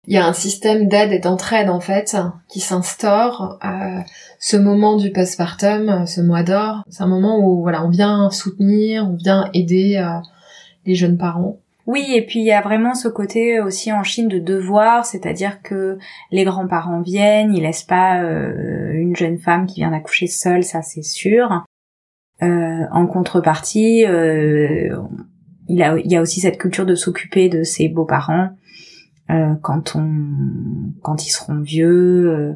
il 0.06 0.14
y 0.14 0.18
a 0.18 0.26
un 0.26 0.32
système 0.32 0.88
d'aide 0.88 1.12
et 1.12 1.18
d'entraide 1.18 1.70
en 1.70 1.80
fait 1.80 2.16
qui 2.48 2.60
s'instaure. 2.60 3.58
Euh, 3.64 4.00
ce 4.38 4.56
moment 4.56 4.96
du 4.96 5.12
postpartum, 5.12 6.06
ce 6.06 6.20
mois 6.20 6.42
d'or, 6.42 6.82
c'est 6.88 7.02
un 7.02 7.08
moment 7.08 7.38
où 7.38 7.62
voilà, 7.62 7.84
on 7.84 7.90
vient 7.90 8.30
soutenir, 8.30 9.06
on 9.08 9.16
vient 9.16 9.48
aider 9.54 9.96
euh, 9.96 10.20
les 10.84 10.94
jeunes 10.94 11.18
parents. 11.18 11.58
Oui, 11.86 12.12
et 12.14 12.24
puis 12.24 12.38
il 12.38 12.44
y 12.44 12.52
a 12.52 12.60
vraiment 12.60 12.94
ce 12.94 13.08
côté 13.08 13.60
aussi 13.60 13.92
en 13.92 14.04
Chine 14.04 14.28
de 14.28 14.38
devoir, 14.38 15.04
c'est-à-dire 15.04 15.62
que 15.62 15.98
les 16.30 16.44
grands-parents 16.44 17.00
viennent, 17.00 17.52
ils 17.52 17.62
laissent 17.62 17.82
pas 17.82 18.22
euh, 18.22 18.92
une 18.92 19.16
jeune 19.16 19.38
femme 19.38 19.66
qui 19.66 19.80
vient 19.80 19.90
d'accoucher 19.90 20.28
seule, 20.28 20.62
ça 20.62 20.82
c'est 20.82 21.02
sûr. 21.02 21.64
Euh, 22.42 22.84
en 22.92 23.06
contrepartie, 23.06 24.04
euh, 24.06 24.96
il, 25.68 25.78
y 25.78 26.16
a 26.16 26.20
aussi 26.20 26.40
cette 26.40 26.58
culture 26.58 26.86
de 26.86 26.94
s'occuper 26.94 27.48
de 27.48 27.62
ses 27.62 27.88
beaux-parents 27.88 28.50
euh, 29.30 29.54
quand 29.62 29.96
on, 29.96 30.92
quand 31.02 31.26
ils 31.26 31.30
seront 31.30 31.60
vieux, 31.60 32.30
euh, 32.30 32.52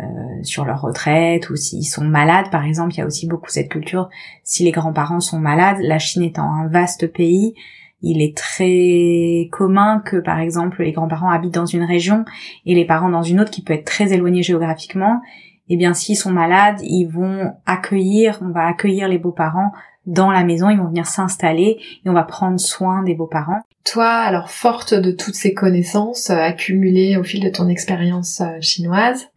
euh, 0.00 0.42
sur 0.42 0.64
leur 0.64 0.80
retraite 0.80 1.50
ou 1.50 1.56
s'ils 1.56 1.84
sont 1.84 2.04
malades, 2.04 2.50
par 2.50 2.64
exemple. 2.64 2.94
Il 2.94 2.98
y 2.98 3.02
a 3.02 3.06
aussi 3.06 3.26
beaucoup 3.26 3.50
cette 3.50 3.68
culture. 3.68 4.08
Si 4.44 4.64
les 4.64 4.70
grands-parents 4.70 5.20
sont 5.20 5.38
malades, 5.38 5.76
la 5.80 5.98
Chine 5.98 6.22
étant 6.22 6.50
un 6.50 6.68
vaste 6.68 7.06
pays, 7.12 7.54
il 8.00 8.22
est 8.22 8.34
très 8.34 9.48
commun 9.52 10.00
que, 10.04 10.16
par 10.16 10.38
exemple, 10.38 10.82
les 10.82 10.92
grands-parents 10.92 11.28
habitent 11.28 11.54
dans 11.54 11.66
une 11.66 11.84
région 11.84 12.24
et 12.64 12.74
les 12.74 12.86
parents 12.86 13.10
dans 13.10 13.22
une 13.22 13.40
autre 13.40 13.50
qui 13.50 13.62
peut 13.62 13.74
être 13.74 13.84
très 13.84 14.14
éloignée 14.14 14.42
géographiquement. 14.42 15.20
Eh 15.68 15.76
bien, 15.76 15.92
s'ils 15.92 16.16
sont 16.16 16.32
malades, 16.32 16.80
ils 16.82 17.06
vont 17.06 17.52
accueillir, 17.66 18.38
on 18.40 18.52
va 18.52 18.66
accueillir 18.66 19.06
les 19.06 19.18
beaux-parents 19.18 19.70
dans 20.10 20.32
la 20.32 20.42
maison, 20.42 20.68
ils 20.70 20.76
vont 20.76 20.88
venir 20.88 21.06
s'installer 21.06 21.78
et 22.04 22.10
on 22.10 22.12
va 22.12 22.24
prendre 22.24 22.58
soin 22.58 23.04
des 23.04 23.14
beaux-parents. 23.14 23.60
Toi, 23.84 24.08
alors 24.08 24.50
forte 24.50 24.92
de 24.92 25.12
toutes 25.12 25.36
ces 25.36 25.54
connaissances 25.54 26.30
euh, 26.30 26.36
accumulées 26.36 27.16
au 27.16 27.22
fil 27.22 27.42
de 27.42 27.48
ton 27.48 27.68
expérience 27.68 28.40
euh, 28.40 28.60
chinoise, 28.60 29.28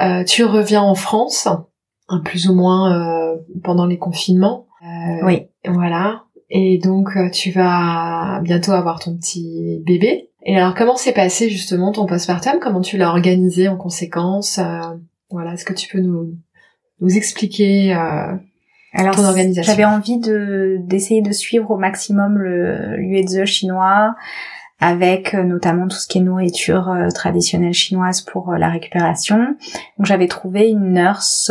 euh, 0.00 0.24
tu 0.24 0.44
reviens 0.44 0.82
en 0.82 0.96
France, 0.96 1.46
hein, 2.08 2.20
plus 2.24 2.48
ou 2.48 2.54
moins 2.54 3.36
pendant 3.62 3.86
les 3.86 3.98
confinements. 3.98 4.66
oui. 5.22 5.46
Voilà. 5.66 6.24
Et 6.50 6.78
donc 6.78 7.16
tu 7.32 7.52
vas 7.52 8.40
bientôt 8.42 8.72
avoir 8.72 8.98
ton 8.98 9.16
petit 9.16 9.80
bébé. 9.86 10.30
Et 10.44 10.56
alors 10.56 10.74
comment 10.74 10.96
s'est 10.96 11.14
passé 11.14 11.48
justement 11.48 11.92
ton 11.92 12.04
postpartum? 12.04 12.58
Comment 12.60 12.82
tu 12.82 12.98
l'as 12.98 13.08
organisé 13.08 13.68
en 13.68 13.76
conséquence? 13.76 14.60
Voilà, 15.30 15.54
est-ce 15.54 15.64
que 15.64 15.72
tu 15.72 15.88
peux 15.88 16.00
nous 16.00 16.36
nous 17.00 17.16
expliquer 17.16 17.96
alors, 18.94 19.14
j'avais 19.62 19.84
envie 19.84 20.18
de 20.18 20.78
d'essayer 20.80 21.20
de 21.20 21.32
suivre 21.32 21.72
au 21.72 21.76
maximum 21.76 22.38
le 22.38 22.96
l'UEZE 22.96 23.44
chinois 23.44 24.14
avec 24.80 25.34
euh, 25.34 25.44
notamment 25.44 25.88
tout 25.88 25.96
ce 25.96 26.06
qui 26.06 26.18
est 26.18 26.20
nourriture 26.20 26.90
euh, 26.90 27.08
traditionnelle 27.08 27.72
chinoise 27.72 28.20
pour 28.20 28.52
euh, 28.52 28.58
la 28.58 28.68
récupération. 28.68 29.38
Donc 29.98 30.06
j'avais 30.06 30.28
trouvé 30.28 30.68
une 30.68 30.92
nurse 30.92 31.50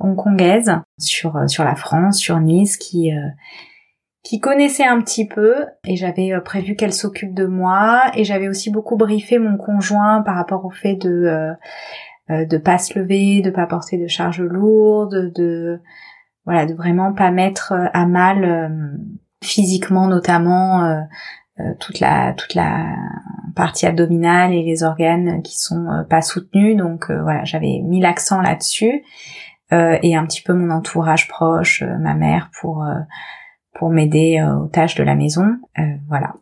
hongkongaise 0.00 0.72
sur 0.98 1.48
sur 1.48 1.64
la 1.64 1.74
France, 1.74 2.18
sur 2.18 2.40
Nice 2.40 2.76
qui 2.76 3.10
qui 4.22 4.40
connaissait 4.40 4.84
un 4.84 5.00
petit 5.00 5.26
peu. 5.26 5.66
Et 5.86 5.96
j'avais 5.96 6.32
prévu 6.44 6.74
qu'elle 6.74 6.92
s'occupe 6.92 7.34
de 7.34 7.46
moi. 7.46 8.02
Et 8.14 8.24
j'avais 8.24 8.48
aussi 8.48 8.70
beaucoup 8.70 8.96
briefé 8.96 9.38
mon 9.38 9.56
conjoint 9.56 10.22
par 10.22 10.34
rapport 10.34 10.64
au 10.64 10.70
fait 10.70 10.96
de 10.96 11.52
de 12.28 12.56
pas 12.56 12.78
se 12.78 12.98
lever, 12.98 13.42
de 13.42 13.50
pas 13.50 13.66
porter 13.66 13.98
de 13.98 14.06
charges 14.06 14.42
lourdes, 14.42 15.32
de 15.34 15.80
voilà, 16.44 16.66
de 16.66 16.74
vraiment 16.74 17.12
pas 17.12 17.30
mettre 17.30 17.72
euh, 17.72 17.86
à 17.92 18.06
mal 18.06 18.44
euh, 18.44 18.96
physiquement 19.42 20.08
notamment 20.08 20.84
euh, 20.84 21.00
toute 21.80 22.00
la 22.00 22.32
toute 22.32 22.54
la 22.54 22.96
partie 23.54 23.86
abdominale 23.86 24.52
et 24.52 24.62
les 24.62 24.82
organes 24.82 25.42
qui 25.42 25.58
sont 25.58 26.04
pas 26.08 26.22
soutenus. 26.22 26.76
Donc 26.76 27.10
voilà, 27.10 27.44
j'avais 27.44 27.80
mis 27.84 28.00
l'accent 28.00 28.40
là-dessus 28.40 29.02
et 29.70 30.16
un 30.16 30.26
petit 30.26 30.42
peu 30.42 30.54
mon 30.54 30.70
entourage 30.70 31.28
proche, 31.28 31.82
ma 31.82 32.14
mère 32.14 32.50
pour 32.58 32.86
pour 33.74 33.90
m'aider 33.90 34.42
aux 34.42 34.68
tâches 34.68 34.94
de 34.94 35.02
la 35.02 35.14
maison. 35.14 35.58
voilà. 36.08 36.34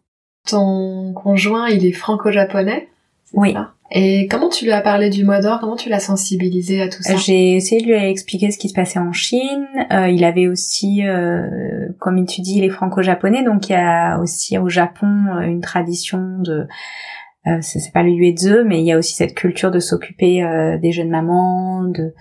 Ton 0.47 1.13
conjoint, 1.13 1.69
il 1.69 1.85
est 1.85 1.93
franco-japonais? 1.93 2.89
Oui. 3.33 3.55
Et 3.93 4.29
comment 4.29 4.49
tu 4.49 4.65
lui 4.65 4.73
as 4.73 4.81
parlé 4.83 5.11
du 5.11 5.25
mois 5.25 5.41
d'or 5.41 5.59
Comment 5.59 5.75
tu 5.75 5.89
l'as 5.89 6.01
sensibilisé 6.01 6.81
à 6.81 6.89
tout 6.89 7.03
ça? 7.03 7.17
J'ai 7.17 7.57
essayé 7.57 7.81
de 7.81 7.87
lui 7.87 7.95
expliquer 7.95 8.53
ce 8.53 8.59
qui 8.59 8.69
se 8.69 8.75
passait 8.75 9.01
en 9.01 9.13
Chine. 9.13 9.67
Euh, 9.93 10.09
il 10.09 10.25
avait 10.25 10.47
aussi, 10.47 11.05
euh, 11.05 11.89
comme 11.99 12.25
tu 12.25 12.41
dis, 12.41 12.59
il 12.59 12.65
est 12.65 12.71
franco-japonais, 12.71 13.43
donc 13.43 13.69
il 13.69 13.73
y 13.73 13.77
a 13.77 14.19
aussi 14.21 14.59
au 14.59 14.69
Japon 14.69 15.27
euh, 15.35 15.41
une 15.41 15.61
tradition 15.61 16.39
de, 16.39 16.69
euh, 17.49 17.59
c'est 17.63 17.93
pas 17.93 18.05
le 18.05 18.11
yuezu, 18.11 18.63
mais 18.65 18.81
il 18.81 18.87
y 18.87 18.93
a 18.93 18.99
aussi 18.99 19.15
cette 19.15 19.35
culture 19.35 19.73
de 19.73 19.81
s'occuper 19.81 20.45
euh, 20.45 20.79
des 20.79 20.93
jeunes 20.93 21.11
mamans, 21.11 21.85
de 21.85 22.15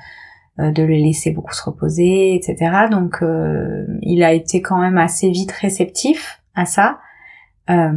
de 0.62 0.84
le 0.84 0.96
laisser 0.96 1.32
beaucoup 1.32 1.54
se 1.54 1.64
reposer, 1.64 2.36
etc. 2.36 2.88
Donc 2.92 3.24
il 4.02 4.24
a 4.24 4.34
été 4.34 4.62
quand 4.62 4.78
même 4.78 4.98
assez 4.98 5.30
vite 5.30 5.54
réceptif 5.54 6.42
à 6.54 6.66
ça. 6.66 7.00
Euh, 7.70 7.92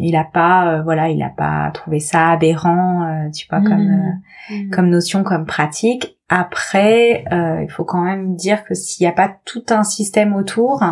il 0.00 0.16
a 0.16 0.24
pas, 0.24 0.74
euh, 0.74 0.82
voilà, 0.82 1.08
il 1.08 1.22
a 1.22 1.28
pas 1.28 1.70
trouvé 1.72 2.00
ça 2.00 2.30
aberrant, 2.30 3.02
euh, 3.02 3.30
tu 3.30 3.46
vois, 3.48 3.60
comme 3.60 3.84
mmh. 3.84 4.20
Mmh. 4.50 4.70
comme 4.70 4.88
notion, 4.88 5.22
comme 5.22 5.46
pratique. 5.46 6.18
Après, 6.28 7.24
il 7.32 7.68
faut 7.70 7.84
quand 7.84 8.02
même 8.02 8.36
dire 8.36 8.64
que 8.64 8.74
s'il 8.74 9.04
n'y 9.04 9.10
a 9.10 9.14
pas 9.14 9.34
tout 9.44 9.64
un 9.70 9.82
système 9.82 10.32
autour, 10.32 10.84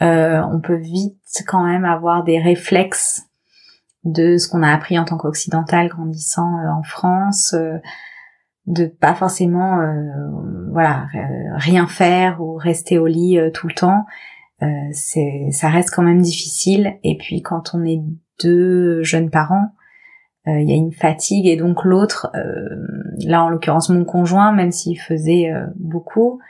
on 0.00 0.60
peut 0.60 0.76
vite 0.76 1.44
quand 1.46 1.64
même 1.64 1.84
avoir 1.84 2.24
des 2.24 2.40
réflexes 2.40 3.28
de 4.02 4.36
ce 4.36 4.48
qu'on 4.48 4.64
a 4.64 4.72
appris 4.72 4.98
en 4.98 5.04
tant 5.04 5.16
qu'occidental 5.16 5.86
grandissant 5.86 6.50
en 6.76 6.82
France, 6.82 7.54
de 8.66 8.86
pas 8.86 9.14
forcément, 9.14 9.78
voilà, 10.72 11.06
rien 11.54 11.86
faire 11.86 12.40
ou 12.40 12.56
rester 12.56 12.98
au 12.98 13.06
lit 13.06 13.38
tout 13.54 13.68
le 13.68 13.74
temps. 13.74 14.06
Euh, 14.62 14.66
c'est 14.92 15.48
ça 15.52 15.68
reste 15.68 15.90
quand 15.94 16.02
même 16.02 16.22
difficile. 16.22 16.94
Et 17.04 17.16
puis 17.16 17.42
quand 17.42 17.74
on 17.74 17.84
est 17.84 18.00
deux 18.42 19.02
jeunes 19.02 19.30
parents, 19.30 19.72
euh, 20.46 20.60
il 20.60 20.68
y 20.68 20.72
a 20.72 20.76
une 20.76 20.92
fatigue. 20.92 21.46
Et 21.46 21.56
donc 21.56 21.84
l'autre, 21.84 22.30
euh, 22.34 22.68
là 23.24 23.44
en 23.44 23.48
l'occurrence 23.48 23.88
mon 23.88 24.04
conjoint, 24.04 24.52
même 24.52 24.72
s'il 24.72 24.98
faisait 24.98 25.52
beaucoup, 25.76 26.40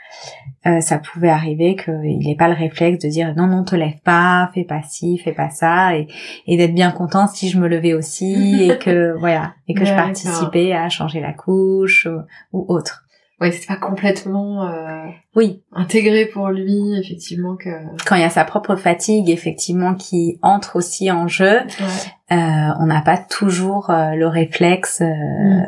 ça 0.80 0.98
pouvait 0.98 1.30
arriver 1.30 1.76
qu'il 1.76 2.18
n'ait 2.18 2.36
pas 2.36 2.48
le 2.48 2.54
réflexe 2.54 3.02
de 3.02 3.08
dire 3.08 3.34
non 3.34 3.46
non 3.46 3.64
te 3.64 3.74
lève 3.74 4.00
pas, 4.04 4.50
fais 4.52 4.64
pas 4.64 4.82
ci, 4.82 5.16
fais 5.16 5.32
pas 5.32 5.48
ça 5.48 5.96
et, 5.96 6.08
et 6.46 6.58
d'être 6.58 6.74
bien 6.74 6.90
content 6.90 7.26
si 7.26 7.48
je 7.48 7.58
me 7.58 7.68
levais 7.68 7.94
aussi 7.94 8.64
et 8.64 8.76
que 8.76 9.16
voilà 9.18 9.54
et 9.66 9.72
que 9.72 9.86
je 9.86 9.94
participais 9.94 10.74
à 10.74 10.90
changer 10.90 11.20
la 11.20 11.32
couche 11.32 12.06
ou 12.52 12.66
autre 12.68 13.07
ouais 13.40 13.52
c'est 13.52 13.66
pas 13.66 13.76
complètement 13.76 14.68
euh, 14.68 15.06
oui 15.36 15.62
intégré 15.72 16.26
pour 16.26 16.48
lui 16.48 16.98
effectivement 16.98 17.56
que 17.56 17.70
quand 18.06 18.16
il 18.16 18.22
y 18.22 18.24
a 18.24 18.30
sa 18.30 18.44
propre 18.44 18.76
fatigue 18.76 19.30
effectivement 19.30 19.94
qui 19.94 20.38
entre 20.42 20.76
aussi 20.76 21.10
en 21.10 21.28
jeu 21.28 21.58
euh, 21.60 22.34
on 22.80 22.86
n'a 22.86 23.02
pas 23.02 23.18
toujours 23.18 23.90
euh, 23.90 24.14
le 24.14 24.26
réflexe 24.26 25.00
mm. 25.00 25.62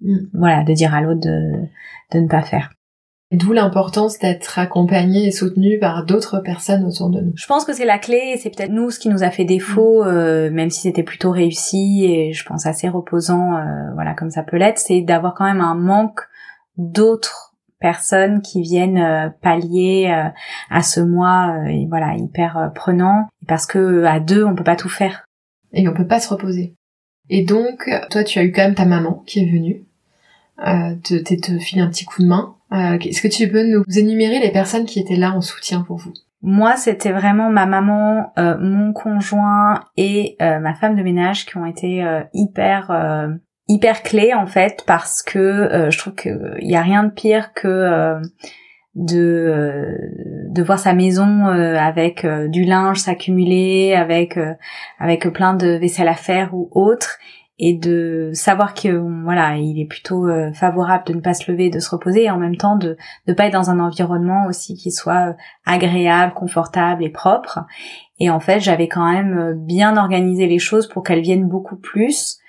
Mm. 0.00 0.18
voilà 0.34 0.64
de 0.64 0.72
dire 0.72 0.94
à 0.94 1.00
l'autre 1.00 1.20
de 1.20 1.52
de 2.12 2.20
ne 2.20 2.28
pas 2.28 2.42
faire 2.42 2.72
D'où 3.32 3.52
l'importance 3.52 4.18
d'être 4.18 4.58
accompagné 4.58 5.28
et 5.28 5.30
soutenu 5.30 5.78
par 5.78 6.04
d'autres 6.04 6.40
personnes 6.40 6.84
autour 6.84 7.10
de 7.10 7.20
nous. 7.20 7.32
Je 7.36 7.46
pense 7.46 7.64
que 7.64 7.72
c'est 7.72 7.84
la 7.84 7.98
clé, 7.98 8.36
c'est 8.42 8.50
peut-être 8.50 8.72
nous 8.72 8.90
ce 8.90 8.98
qui 8.98 9.08
nous 9.08 9.22
a 9.22 9.30
fait 9.30 9.44
défaut, 9.44 10.02
mm. 10.02 10.50
même 10.50 10.68
si 10.68 10.80
c'était 10.80 11.04
plutôt 11.04 11.30
réussi 11.30 12.04
et 12.06 12.32
je 12.32 12.44
pense 12.44 12.66
assez 12.66 12.88
reposant, 12.88 13.52
voilà 13.94 14.14
comme 14.14 14.32
ça 14.32 14.42
peut 14.42 14.56
l'être, 14.56 14.80
c'est 14.80 15.02
d'avoir 15.02 15.34
quand 15.34 15.44
même 15.44 15.60
un 15.60 15.76
manque 15.76 16.22
d'autres 16.80 17.50
personnes 17.80 18.42
qui 18.42 18.62
viennent 18.62 18.98
euh, 18.98 19.28
pallier 19.40 20.12
euh, 20.12 20.28
à 20.68 20.82
ce 20.82 21.00
mois 21.00 21.56
euh, 21.56 21.68
et 21.68 21.86
voilà 21.88 22.14
hyper 22.14 22.70
prenant. 22.74 23.28
Parce 23.48 23.66
que 23.66 24.04
à 24.04 24.20
deux 24.20 24.44
on 24.44 24.54
peut 24.54 24.64
pas 24.64 24.76
tout 24.76 24.88
faire. 24.88 25.24
Et 25.72 25.88
on 25.88 25.94
peut 25.94 26.06
pas 26.06 26.20
se 26.20 26.28
reposer. 26.28 26.74
Et 27.28 27.44
donc 27.44 27.88
toi 28.10 28.24
tu 28.24 28.38
as 28.38 28.44
eu 28.44 28.52
quand 28.52 28.62
même 28.62 28.74
ta 28.74 28.86
maman 28.86 29.22
qui 29.26 29.40
est 29.40 29.50
venue 29.50 29.84
te, 30.58 31.14
te, 31.14 31.34
te 31.34 31.58
filer 31.58 31.80
un 31.80 31.88
petit 31.88 32.04
coup 32.04 32.22
de 32.22 32.28
main. 32.28 32.54
Est-ce 32.72 33.22
que 33.22 33.28
tu 33.28 33.48
peux 33.48 33.64
nous 33.64 33.84
énumérer 33.96 34.40
les 34.40 34.52
personnes 34.52 34.84
qui 34.84 35.00
étaient 35.00 35.16
là 35.16 35.32
en 35.32 35.40
soutien 35.40 35.82
pour 35.82 35.96
vous? 35.96 36.12
Moi, 36.42 36.76
c'était 36.76 37.12
vraiment 37.12 37.50
ma 37.50 37.66
maman, 37.66 38.32
mon 38.36 38.92
conjoint 38.92 39.84
et 39.96 40.36
ma 40.40 40.74
femme 40.74 40.96
de 40.96 41.02
ménage 41.02 41.46
qui 41.46 41.56
ont 41.56 41.66
été 41.66 42.04
hyper 42.34 42.90
hyper 43.70 44.02
clé 44.02 44.34
en 44.34 44.46
fait 44.46 44.82
parce 44.86 45.22
que 45.22 45.38
euh, 45.38 45.90
je 45.90 45.98
trouve 45.98 46.14
qu'il 46.14 46.58
y 46.60 46.74
a 46.74 46.82
rien 46.82 47.04
de 47.04 47.10
pire 47.10 47.52
que 47.54 47.68
euh, 47.68 48.20
de 48.96 49.18
euh, 49.18 49.96
de 50.48 50.62
voir 50.62 50.80
sa 50.80 50.92
maison 50.92 51.46
avec 51.46 52.26
du 52.48 52.64
linge 52.64 52.98
s'accumuler 52.98 53.94
avec 53.94 54.38
avec 54.98 55.28
plein 55.32 55.54
de 55.54 55.68
vaisselle 55.68 56.08
à 56.08 56.14
faire 56.14 56.52
ou 56.52 56.68
autre 56.72 57.18
et 57.60 57.74
de 57.74 58.30
savoir 58.34 58.74
que 58.74 58.88
voilà 59.22 59.54
il 59.56 59.80
est 59.80 59.86
plutôt 59.86 60.26
favorable 60.54 61.04
de 61.06 61.14
ne 61.14 61.20
pas 61.20 61.34
se 61.34 61.52
lever 61.52 61.70
de 61.70 61.78
se 61.78 61.90
reposer 61.90 62.24
et 62.24 62.30
en 62.30 62.38
même 62.38 62.56
temps 62.56 62.74
de 62.74 62.96
ne 63.28 63.32
pas 63.32 63.46
être 63.46 63.52
dans 63.52 63.70
un 63.70 63.78
environnement 63.78 64.46
aussi 64.48 64.74
qui 64.74 64.90
soit 64.90 65.36
agréable 65.64 66.32
confortable 66.34 67.04
et 67.04 67.10
propre. 67.10 67.60
Et 68.18 68.28
en 68.28 68.40
fait 68.40 68.58
j'avais 68.58 68.88
quand 68.88 69.08
même 69.08 69.54
bien 69.54 69.96
organisé 69.96 70.48
les 70.48 70.58
choses 70.58 70.88
pour 70.88 71.04
qu'elles 71.04 71.22
viennent 71.22 71.48
beaucoup 71.48 71.76
plus 71.76 72.40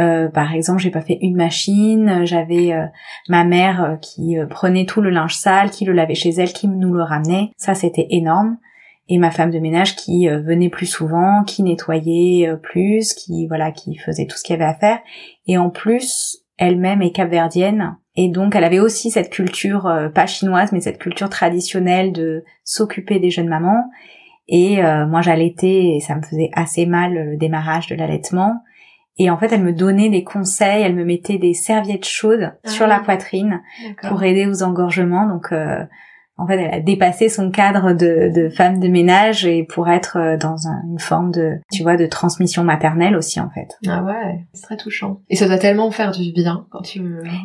Euh, 0.00 0.28
par 0.28 0.54
exemple, 0.54 0.80
j'ai 0.80 0.90
pas 0.90 1.00
fait 1.00 1.18
une 1.20 1.36
machine. 1.36 2.24
J'avais 2.24 2.72
euh, 2.72 2.86
ma 3.28 3.44
mère 3.44 3.84
euh, 3.84 3.96
qui 3.96 4.36
prenait 4.50 4.86
tout 4.86 5.00
le 5.00 5.10
linge 5.10 5.36
sale, 5.36 5.70
qui 5.70 5.84
le 5.84 5.92
lavait 5.92 6.14
chez 6.14 6.30
elle, 6.30 6.52
qui 6.52 6.68
nous 6.68 6.92
le 6.92 7.02
ramenait. 7.02 7.50
Ça, 7.56 7.74
c'était 7.74 8.06
énorme. 8.10 8.58
Et 9.08 9.18
ma 9.18 9.30
femme 9.30 9.50
de 9.50 9.58
ménage 9.58 9.96
qui 9.96 10.28
venait 10.28 10.70
plus 10.70 10.86
souvent, 10.86 11.44
qui 11.44 11.62
nettoyait 11.62 12.50
plus, 12.62 13.12
qui 13.12 13.46
voilà, 13.48 13.70
qui 13.70 13.96
faisait 13.96 14.24
tout 14.24 14.38
ce 14.38 14.42
qu'il 14.42 14.54
y 14.54 14.56
avait 14.56 14.64
à 14.64 14.72
faire. 14.72 14.98
Et 15.46 15.58
en 15.58 15.68
plus, 15.68 16.38
elle-même 16.56 17.02
est 17.02 17.10
capverdienne. 17.10 17.98
Et 18.16 18.30
donc, 18.30 18.56
elle 18.56 18.64
avait 18.64 18.80
aussi 18.80 19.10
cette 19.10 19.28
culture, 19.28 19.92
pas 20.14 20.24
chinoise, 20.24 20.72
mais 20.72 20.80
cette 20.80 20.96
culture 20.96 21.28
traditionnelle 21.28 22.12
de 22.12 22.44
s'occuper 22.64 23.18
des 23.18 23.30
jeunes 23.30 23.50
mamans. 23.50 23.90
Et 24.48 24.80
moi, 24.82 25.20
j'allaitais 25.20 25.96
et 25.96 26.00
ça 26.00 26.14
me 26.16 26.22
faisait 26.22 26.50
assez 26.54 26.86
mal 26.86 27.12
le 27.12 27.36
démarrage 27.36 27.88
de 27.88 27.96
l'allaitement. 27.96 28.62
Et 29.18 29.30
en 29.30 29.36
fait, 29.36 29.52
elle 29.52 29.62
me 29.62 29.72
donnait 29.72 30.10
des 30.10 30.24
conseils, 30.24 30.82
elle 30.82 30.94
me 30.94 31.04
mettait 31.04 31.38
des 31.38 31.54
serviettes 31.54 32.06
chaudes 32.06 32.52
ah 32.64 32.68
sur 32.68 32.86
la 32.86 32.98
poitrine 32.98 33.62
pour 34.08 34.22
aider 34.24 34.46
aux 34.46 34.62
engorgements. 34.62 35.28
Donc, 35.28 35.52
euh, 35.52 35.84
en 36.36 36.48
fait, 36.48 36.58
elle 36.58 36.74
a 36.74 36.80
dépassé 36.80 37.28
son 37.28 37.50
cadre 37.50 37.92
de, 37.92 38.32
de 38.34 38.48
femme 38.48 38.80
de 38.80 38.88
ménage 38.88 39.46
et 39.46 39.62
pour 39.62 39.88
être 39.88 40.16
euh, 40.18 40.36
dans 40.36 40.56
une 40.66 40.98
forme 40.98 41.30
de, 41.30 41.60
tu 41.72 41.84
vois, 41.84 41.96
de 41.96 42.06
transmission 42.06 42.64
maternelle 42.64 43.16
aussi, 43.16 43.40
en 43.40 43.50
fait. 43.50 43.78
Ah 43.86 44.02
ouais, 44.02 44.44
c'est 44.52 44.62
très 44.62 44.76
touchant. 44.76 45.20
Et 45.30 45.36
ça 45.36 45.46
doit 45.46 45.58
tellement 45.58 45.92
faire 45.92 46.10
du 46.10 46.32
bien 46.32 46.66
quand 46.70 46.82
tu... 46.82 47.00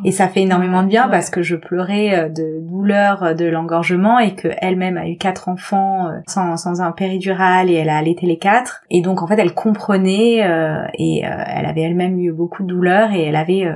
Et 0.06 0.12
ça 0.12 0.28
fait 0.28 0.41
énormément 0.41 0.82
de 0.82 0.88
bien 0.88 1.08
parce 1.08 1.30
que 1.30 1.43
je 1.43 1.56
pleurais 1.56 2.17
euh, 2.17 2.30
de 2.30 2.67
douleur 2.67 3.23
euh, 3.23 3.34
de 3.36 3.45
l'engorgement 3.45 4.17
et 4.17 4.34
que 4.34 4.47
elle-même 4.58 4.97
a 4.97 5.08
eu 5.08 5.17
quatre 5.17 5.49
enfants 5.49 6.08
sans, 6.28 6.58
sans 6.58 6.82
un 6.82 6.91
péridural 6.91 7.69
et 7.69 7.75
elle 7.75 7.89
a 7.89 7.97
allaité 7.97 8.25
les 8.25 8.39
quatre. 8.39 8.82
Et 8.89 9.02
donc, 9.02 9.21
en 9.21 9.28
fait, 9.28 9.38
elle 9.38 9.54
comprenait 9.54 10.43
euh, 10.43 10.84
et 10.97 11.21
elle 11.21 11.65
avait 11.65 11.82
elle-même 11.82 12.19
eu 12.19 12.32
beaucoup 12.32 12.63
de 12.63 12.67
douleur 12.67 13.12
et 13.12 13.25
elle 13.25 13.36
avait 13.36 13.67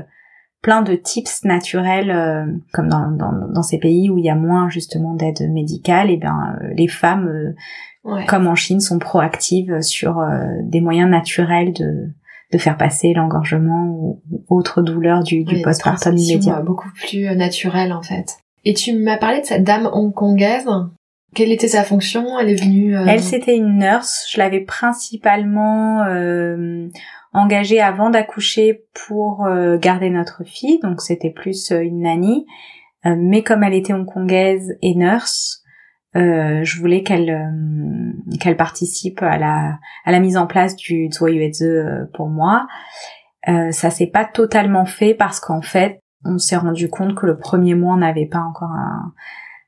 plein 0.64 0.82
de 0.82 0.96
tips 0.96 1.44
naturels, 1.44 2.10
euh, 2.10 2.46
comme 2.72 2.88
dans, 2.88 3.12
dans, 3.12 3.34
dans, 3.54 3.62
ces 3.62 3.78
pays 3.78 4.10
où 4.10 4.18
il 4.18 4.24
y 4.24 4.30
a 4.30 4.36
moins 4.36 4.70
justement 4.70 5.14
d'aide 5.14 5.52
médicale, 5.52 6.10
et 6.10 6.18
bien 6.18 6.56
euh, 6.62 6.70
les 6.76 6.88
femmes, 6.88 7.28
euh, 8.08 8.22
comme 8.28 8.48
en 8.48 8.56
Chine, 8.56 8.80
sont 8.80 8.98
proactives 8.98 9.82
sur 9.82 10.26
des 10.64 10.82
moyens 10.82 11.10
naturels 11.10 11.74
de, 11.74 12.10
de 12.52 12.58
faire 12.58 12.78
passer 12.78 13.14
l'engorgement 13.14 13.86
ou, 13.88 14.22
autre 14.50 14.82
douleur 14.82 15.24
du, 15.24 15.44
du 15.44 15.62
postpartum 15.62 16.18
immédiat. 16.18 16.62
Beaucoup 16.62 16.90
plus 16.96 17.24
naturel 17.36 17.94
en 17.94 18.02
fait. 18.02 18.38
Et 18.66 18.74
tu 18.74 18.94
m'as 18.94 19.18
parlé 19.18 19.42
de 19.42 19.46
cette 19.46 19.64
dame 19.64 19.90
hongkongaise. 19.92 20.70
Quelle 21.36 21.52
était 21.52 21.70
sa 21.70 21.84
fonction? 21.84 22.40
Elle 22.40 22.50
est 22.50 22.62
venue. 22.62 22.96
Elle 22.96 23.22
c'était 23.22 23.56
une 23.56 23.80
nurse. 23.80 24.28
Je 24.30 24.38
l'avais 24.38 24.62
principalement 24.62 26.04
engagée 27.34 27.82
avant 27.82 28.10
d'accoucher 28.10 28.86
pour 29.08 29.46
euh, 29.46 29.78
garder 29.78 30.10
notre 30.10 30.44
fille, 30.44 30.80
donc 30.82 31.02
c'était 31.02 31.32
plus 31.32 31.72
euh, 31.72 31.80
une 31.80 32.02
nanny. 32.02 32.46
Euh, 33.06 33.16
mais 33.18 33.44
comme 33.44 33.64
elle 33.64 33.74
était 33.74 33.94
hongkongaise 33.94 34.78
et 34.82 34.96
nurse, 34.96 35.62
je 36.16 36.80
voulais 36.80 37.02
qu'elle 37.02 37.36
qu'elle 38.40 38.56
participe 38.56 39.24
à 39.24 39.40
la 39.40 39.80
à 40.06 40.12
la 40.12 40.20
mise 40.20 40.38
en 40.38 40.46
place 40.46 40.76
du 40.76 41.10
Zuoyueze 41.12 41.68
pour 42.14 42.30
moi. 42.30 42.68
ça 43.48 43.90
s'est 43.90 44.12
pas 44.14 44.24
totalement 44.24 44.86
fait 44.86 45.16
parce 45.16 45.40
qu'en 45.40 45.64
fait, 45.64 46.02
on 46.24 46.38
s'est 46.38 46.56
rendu 46.56 46.88
compte 46.88 47.16
que 47.16 47.26
le 47.26 47.40
premier 47.40 47.74
mois 47.74 47.96
on 47.96 47.98
n'avait 47.98 48.28
pas 48.28 48.42
encore 48.42 48.70
un, 48.70 49.12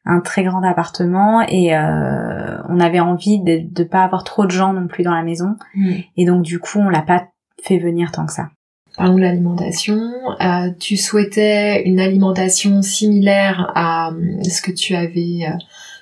un 0.06 0.20
très 0.20 0.44
grand 0.44 0.62
appartement 0.62 1.42
et 1.42 1.76
on 1.76 2.80
avait 2.80 3.00
envie 3.00 3.42
de 3.42 3.82
ne 3.82 3.88
pas 3.88 4.04
avoir 4.04 4.24
trop 4.24 4.46
de 4.46 4.52
gens 4.52 4.72
non 4.72 4.86
plus 4.86 5.04
dans 5.04 5.16
la 5.16 5.24
maison 5.24 5.56
mm. 5.74 5.94
et 6.16 6.26
donc 6.26 6.44
du 6.44 6.60
coup 6.60 6.78
on 6.78 6.90
l'a 6.90 7.02
pas 7.02 7.26
fait 7.66 7.78
venir 7.78 8.12
tant 8.12 8.26
que 8.26 8.34
ça. 8.34 8.50
Parlons 8.98 9.16
de 9.16 9.22
l'alimentation. 9.22 10.00
Euh, 10.42 10.70
tu 10.80 10.96
souhaitais 10.96 11.84
une 11.84 12.00
alimentation 12.00 12.82
similaire 12.82 13.72
à 13.76 14.12
euh, 14.12 14.44
ce 14.44 14.62
que 14.62 14.72
tu 14.72 14.96
avais 14.96 15.48
euh, 15.48 15.58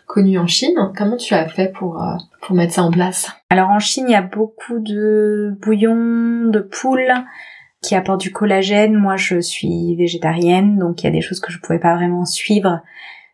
connu 0.06 0.38
en 0.38 0.45
Chine. 0.45 0.76
Comment 0.95 1.17
tu 1.17 1.34
as 1.34 1.47
fait 1.47 1.71
pour 1.71 2.04
pour 2.41 2.56
mettre 2.56 2.73
ça 2.73 2.84
en 2.84 2.91
place? 2.91 3.32
Alors 3.49 3.69
en 3.69 3.80
Chine, 3.80 4.06
il 4.08 4.12
y 4.12 4.15
a 4.15 4.21
beaucoup 4.21 4.80
de 4.80 5.58
bouillons, 5.60 6.49
de 6.49 6.60
poules 6.60 7.13
qui 7.82 7.95
apportent 7.95 8.21
du 8.21 8.32
collagène. 8.32 8.93
Moi, 8.93 9.17
je 9.17 9.41
suis 9.41 9.95
végétarienne, 9.95 10.78
donc 10.78 11.02
il 11.02 11.06
y 11.08 11.10
a 11.10 11.12
des 11.12 11.21
choses 11.21 11.39
que 11.39 11.52
je 11.52 11.60
pouvais 11.60 11.80
pas 11.80 11.95
vraiment 11.95 12.26
suivre 12.26 12.82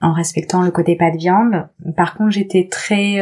en 0.02 0.14
respectant 0.14 0.62
le 0.62 0.72
côté 0.72 0.96
pas 0.96 1.12
de 1.12 1.18
viande. 1.18 1.68
Par 1.98 2.16
contre, 2.16 2.32
j'étais 2.32 2.70
très 2.72 3.18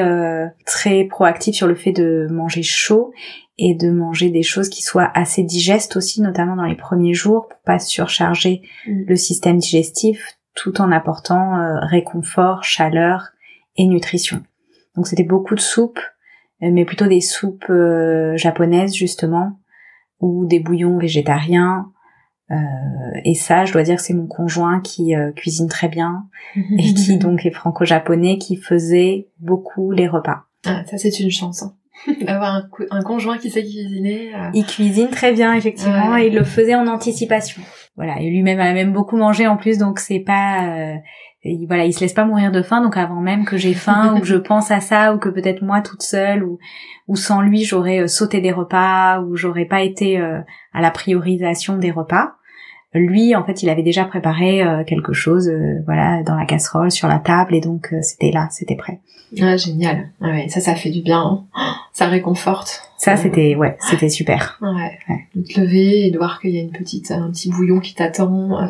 très 0.68 1.06
proactive 1.06 1.56
sur 1.56 1.66
le 1.66 1.74
fait 1.74 1.94
de 1.94 2.28
manger 2.30 2.62
chaud 2.62 3.12
et 3.58 3.74
de 3.74 3.90
manger 3.90 4.30
des 4.30 4.44
choses 4.44 4.70
qui 4.70 4.84
soient 4.84 5.12
assez 5.14 5.44
digestes 5.44 5.96
aussi, 5.96 6.22
notamment 6.22 6.56
dans 6.56 6.66
les 6.66 6.76
premiers 6.76 7.14
jours, 7.14 7.48
pour 7.48 7.60
pas 7.62 7.80
surcharger 7.80 8.62
mm. 8.88 9.04
le 9.08 9.16
système 9.16 9.58
digestif, 9.58 10.38
tout 10.54 10.82
en 10.82 10.92
apportant 10.92 11.58
euh, 11.58 11.80
réconfort, 11.82 12.64
chaleur 12.64 13.30
et 13.76 13.86
nutrition. 13.86 14.44
Donc 14.96 15.08
c'était 15.08 15.24
beaucoup 15.24 15.56
de 15.56 15.60
soupes, 15.60 16.00
euh, 16.64 16.70
mais 16.72 16.86
plutôt 16.86 17.08
des 17.08 17.22
soupes 17.22 17.70
euh, 17.70 18.36
japonaises 18.38 18.94
justement, 18.94 19.60
ou 20.20 20.46
des 20.46 20.60
bouillons 20.60 20.98
végétariens. 20.98 21.92
et 23.24 23.36
ça, 23.36 23.66
je 23.66 23.74
dois 23.74 23.84
dire 23.84 23.98
que 23.98 24.02
c'est 24.02 24.16
mon 24.16 24.26
conjoint 24.26 24.80
qui 24.80 25.14
cuisine 25.36 25.68
très 25.68 25.90
bien 25.90 26.28
et 26.56 26.94
qui 26.94 27.18
donc 27.18 27.46
est 27.46 27.52
franco-japonais, 27.52 28.40
qui 28.40 28.56
faisait 28.56 29.28
beaucoup 29.40 29.92
les 29.92 30.08
repas. 30.08 30.46
Ah, 30.66 30.84
ça 30.86 30.98
c'est 30.98 31.20
une 31.20 31.30
chance. 31.30 31.62
Hein. 31.62 31.77
D'avoir 32.22 32.64
un, 32.92 33.02
conjoint 33.02 33.38
qui 33.38 33.50
sait 33.50 33.64
cuisiner. 33.64 34.34
Euh. 34.36 34.50
Il 34.54 34.66
cuisine 34.66 35.10
très 35.10 35.34
bien, 35.34 35.54
effectivement, 35.54 36.18
et 36.18 36.28
il 36.28 36.36
le 36.36 36.44
faisait 36.44 36.76
en 36.76 36.88
anticipation. 36.88 37.62
Voilà, 37.96 38.20
et 38.20 38.30
lui-même 38.30 38.60
a 38.60 38.74
même 38.74 38.94
beaucoup 38.94 39.18
mangé 39.18 39.48
en 39.48 39.58
plus, 39.58 39.78
donc 39.78 40.00
c'est 40.00 40.20
pas... 40.20 40.68
Euh, 40.68 40.96
voilà, 41.68 41.86
il 41.86 41.94
se 41.94 42.02
laisse 42.02 42.14
pas 42.14 42.26
mourir 42.26 42.52
de 42.52 42.62
faim, 42.62 42.82
donc 42.82 42.98
avant 42.98 43.22
même 43.22 43.46
que 43.46 43.58
j'ai 43.58 43.74
faim 43.74 44.16
ou 44.16 44.20
que 44.20 44.26
je 44.26 44.36
pense 44.36 44.70
à 44.70 44.80
ça, 44.80 45.14
ou 45.14 45.18
que 45.18 45.30
peut-être 45.30 45.62
moi 45.62 45.82
toute 45.82 46.02
seule, 46.02 46.44
ou, 46.44 46.60
ou 47.08 47.16
sans 47.16 47.42
lui 47.42 47.64
j'aurais 47.64 48.02
euh, 48.02 48.08
sauté 48.08 48.42
des 48.42 48.52
repas, 48.52 49.22
ou 49.22 49.36
j'aurais 49.36 49.66
pas 49.66 49.82
été 49.82 50.18
à 50.18 50.82
la 50.82 50.92
priorisation 50.92 51.78
des 51.78 51.92
repas. 51.92 52.34
Lui, 52.94 53.36
en 53.36 53.44
fait, 53.44 53.64
il 53.64 53.70
avait 53.70 53.84
déjà 53.84 54.06
préparé 54.06 54.64
quelque 54.88 55.14
chose, 55.14 55.52
voilà, 55.86 56.24
dans 56.24 56.36
la 56.36 56.46
casserole, 56.46 56.90
sur 56.90 57.08
la 57.08 57.20
table, 57.20 57.54
et 57.54 57.62
donc 57.62 57.94
c'était 58.02 58.32
là, 58.32 58.48
c'était 58.52 58.76
prêt. 58.76 59.00
Ah 59.42 59.58
génial. 59.58 60.10
Ah 60.22 60.30
ouais, 60.30 60.48
ça 60.50 60.62
ça 60.62 60.76
fait 60.76 60.90
du 60.90 61.02
bien. 61.02 61.46
Hein. 61.54 61.76
Ça 61.92 62.08
réconforte. 62.08 62.82
Ça 62.98 63.18
c'était 63.18 63.56
ouais, 63.56 63.78
c'était 63.80 64.10
super. 64.10 64.58
Ouais. 64.62 64.98
De 65.36 65.42
te 65.42 65.60
lever 65.60 66.08
et 66.08 66.12
de 66.12 66.18
voir 66.18 66.40
qu'il 66.40 66.52
y 66.52 66.60
a 66.60 66.62
une 66.62 66.72
petite 66.72 67.12
un 67.12 67.30
petit 67.32 67.52
bouillon 67.52 67.80
qui 67.80 67.94
t'attend. 67.94 68.62
Euh. 68.62 68.68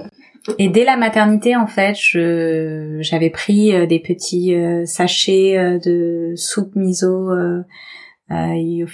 Et 0.58 0.70
dès 0.70 0.84
la 0.84 0.98
maternité 0.98 1.56
en 1.56 1.68
fait, 1.68 1.96
je 1.96 2.98
j'avais 3.02 3.30
pris 3.30 3.74
euh, 3.74 3.86
des 3.86 4.00
petits 4.00 4.56
euh, 4.56 4.86
sachets 4.86 5.80
de 5.84 6.34
soupe 6.36 6.76
miso 6.76 7.30
euh, 8.32 8.86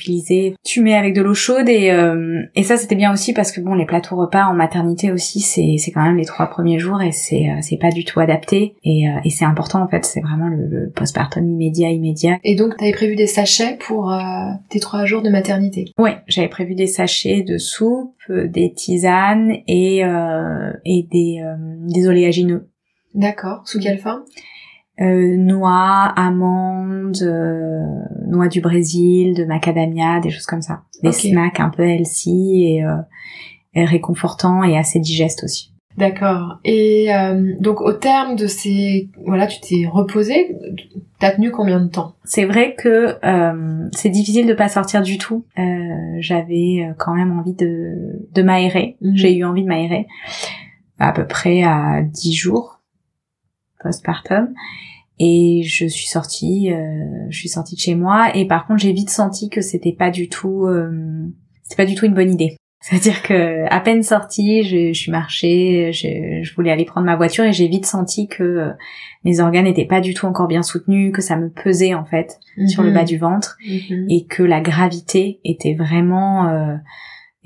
Tu 0.63 0.81
mets 0.81 0.95
avec 0.95 1.13
de 1.15 1.21
l'eau 1.21 1.33
chaude 1.33 1.69
et 1.69 1.91
euh, 1.91 2.41
et 2.55 2.63
ça 2.63 2.77
c'était 2.77 2.95
bien 2.95 3.11
aussi 3.11 3.33
parce 3.33 3.51
que 3.51 3.61
bon 3.61 3.73
les 3.73 3.85
plateaux 3.85 4.15
repas 4.15 4.45
en 4.45 4.53
maternité 4.53 5.11
aussi 5.11 5.39
c'est 5.39 5.75
c'est 5.77 5.91
quand 5.91 6.03
même 6.03 6.17
les 6.17 6.25
trois 6.25 6.47
premiers 6.47 6.79
jours 6.79 7.01
et 7.01 7.11
c'est 7.11 7.49
euh, 7.49 7.57
c'est 7.61 7.77
pas 7.77 7.91
du 7.91 8.05
tout 8.05 8.19
adapté 8.19 8.75
et 8.83 9.09
euh, 9.09 9.19
et 9.23 9.29
c'est 9.29 9.45
important 9.45 9.81
en 9.81 9.87
fait 9.87 10.05
c'est 10.05 10.21
vraiment 10.21 10.47
le, 10.47 10.67
le 10.67 10.89
postpartum 10.91 11.49
immédiat 11.49 11.89
immédiat. 11.89 12.37
Et 12.43 12.55
donc 12.55 12.77
t'avais 12.77 12.91
prévu 12.91 13.15
des 13.15 13.27
sachets 13.27 13.77
pour 13.79 14.13
tes 14.69 14.79
trois 14.79 15.05
jours 15.05 15.21
de 15.21 15.29
maternité? 15.29 15.85
Ouais 15.97 16.17
j'avais 16.27 16.49
prévu 16.49 16.75
des 16.75 16.87
sachets 16.87 17.43
de 17.43 17.57
soupe, 17.57 18.15
des 18.29 18.73
tisanes 18.73 19.53
et 19.67 20.01
et 20.85 21.07
des 21.11 21.43
des 21.87 22.07
oléagineux. 22.07 22.69
D'accord. 23.15 23.61
Sous 23.65 23.79
quelle 23.79 23.99
forme? 23.99 24.23
Euh, 25.01 25.37
noix, 25.37 26.13
amandes, 26.15 27.21
euh, 27.23 27.83
noix 28.27 28.47
du 28.47 28.61
Brésil, 28.61 29.33
de 29.35 29.43
macadamia, 29.45 30.19
des 30.19 30.29
choses 30.29 30.45
comme 30.45 30.61
ça. 30.61 30.83
Des 31.01 31.11
snacks 31.11 31.59
un 31.59 31.69
peu 31.69 31.83
healthy 31.83 32.75
et, 32.75 32.85
euh, 32.85 32.97
et 33.73 33.85
réconfortants 33.85 34.63
et 34.63 34.77
assez 34.77 34.99
digestes 34.99 35.43
aussi. 35.43 35.71
D'accord. 35.97 36.59
Et 36.63 37.13
euh, 37.13 37.53
donc 37.59 37.81
au 37.81 37.93
terme 37.93 38.35
de 38.35 38.47
ces, 38.47 39.09
voilà, 39.25 39.47
tu 39.47 39.59
t'es 39.61 39.87
reposé. 39.87 40.57
T'as 41.19 41.31
tenu 41.31 41.51
combien 41.51 41.79
de 41.79 41.87
temps? 41.87 42.15
C'est 42.23 42.45
vrai 42.45 42.75
que 42.75 43.17
euh, 43.23 43.87
c'est 43.91 44.09
difficile 44.09 44.47
de 44.47 44.53
pas 44.53 44.69
sortir 44.69 45.03
du 45.03 45.17
tout. 45.17 45.45
Euh, 45.59 45.63
J'avais 46.19 46.89
quand 46.97 47.13
même 47.13 47.37
envie 47.37 47.53
de, 47.53 48.25
de 48.33 48.41
m'aérer. 48.41 48.97
Mhm. 49.01 49.15
J'ai 49.15 49.35
eu 49.35 49.43
envie 49.43 49.63
de 49.63 49.67
m'aérer 49.67 50.07
à 50.99 51.11
peu 51.11 51.25
près 51.27 51.63
à 51.63 52.01
10 52.01 52.33
jours 52.33 52.72
postpartum. 53.83 54.53
Et 55.19 55.61
je 55.63 55.85
suis 55.85 56.07
sortie, 56.07 56.73
euh, 56.73 57.27
je 57.29 57.37
suis 57.37 57.49
sortie 57.49 57.75
de 57.75 57.79
chez 57.79 57.95
moi. 57.95 58.35
Et 58.35 58.47
par 58.47 58.65
contre, 58.65 58.81
j'ai 58.81 58.93
vite 58.93 59.09
senti 59.09 59.49
que 59.49 59.61
c'était 59.61 59.93
pas 59.93 60.09
du 60.09 60.27
tout, 60.27 60.65
euh, 60.65 60.91
c'était 61.61 61.83
pas 61.83 61.85
du 61.85 61.95
tout 61.95 62.05
une 62.05 62.13
bonne 62.13 62.31
idée. 62.31 62.57
C'est-à-dire 62.83 63.21
que 63.21 63.65
à 63.69 63.79
peine 63.79 64.03
sortie, 64.03 64.63
je, 64.63 64.91
je 64.91 64.99
suis 64.99 65.11
marchée, 65.11 65.93
je, 65.93 66.41
je, 66.43 66.55
voulais 66.55 66.71
aller 66.71 66.83
prendre 66.83 67.05
ma 67.05 67.15
voiture 67.15 67.45
et 67.45 67.53
j'ai 67.53 67.69
vite 67.69 67.85
senti 67.85 68.27
que 68.27 68.43
euh, 68.43 68.69
mes 69.23 69.39
organes 69.39 69.63
n'étaient 69.63 69.85
pas 69.85 70.01
du 70.01 70.13
tout 70.13 70.25
encore 70.25 70.47
bien 70.47 70.63
soutenus, 70.63 71.13
que 71.13 71.21
ça 71.21 71.37
me 71.37 71.49
pesait 71.49 71.93
en 71.93 72.03
fait 72.03 72.39
sur 72.67 72.83
le 72.83 72.89
mhm. 72.89 72.95
bas 72.95 73.05
du 73.05 73.17
ventre 73.17 73.57
mhm. 73.65 74.07
et 74.09 74.25
que 74.25 74.43
la 74.43 74.59
gravité 74.59 75.39
était 75.45 75.75
vraiment 75.75 76.77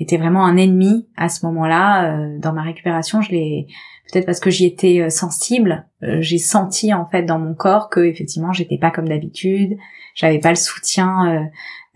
était 0.00 0.16
vraiment 0.16 0.44
un 0.44 0.56
ennemi 0.56 1.06
à 1.16 1.28
ce 1.28 1.46
moment-là. 1.46 2.28
dans 2.40 2.52
ma 2.52 2.62
récupération, 2.62 3.22
je 3.22 3.30
l'ai 3.30 3.68
peut-être 4.10 4.26
parce 4.26 4.40
que 4.40 4.50
j'y 4.50 4.66
étais 4.66 5.10
sensible, 5.10 5.86
j'ai 6.20 6.38
senti 6.38 6.94
en 6.94 7.06
fait 7.06 7.24
dans 7.24 7.38
mon 7.38 7.54
corps 7.54 7.90
que 7.90 8.00
effectivement 8.00 8.52
j'étais 8.52 8.78
pas 8.78 8.90
comme 8.90 9.08
d'habitude, 9.08 9.76
j'avais 10.14 10.38
pas 10.38 10.50
le 10.50 10.56
soutien 10.56 11.48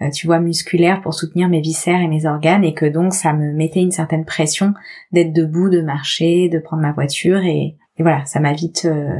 euh, 0.02 0.10
tu 0.10 0.26
vois, 0.26 0.40
musculaire 0.40 1.00
pour 1.00 1.14
soutenir 1.14 1.48
mes 1.48 1.60
viscères 1.60 2.00
et 2.00 2.08
mes 2.08 2.26
organes 2.26 2.64
et 2.64 2.74
que 2.74 2.86
donc 2.86 3.12
ça 3.12 3.32
me 3.32 3.52
mettait 3.52 3.80
une 3.80 3.92
certaine 3.92 4.24
pression 4.24 4.74
d'être 5.12 5.32
debout, 5.32 5.68
de 5.68 5.80
marcher, 5.80 6.48
de 6.48 6.58
prendre 6.58 6.82
ma 6.82 6.92
voiture 6.92 7.38
et, 7.38 7.76
voilà, 7.98 8.24
ça 8.24 8.40
m'a 8.40 8.52
vite 8.52 8.86
euh, 8.86 9.10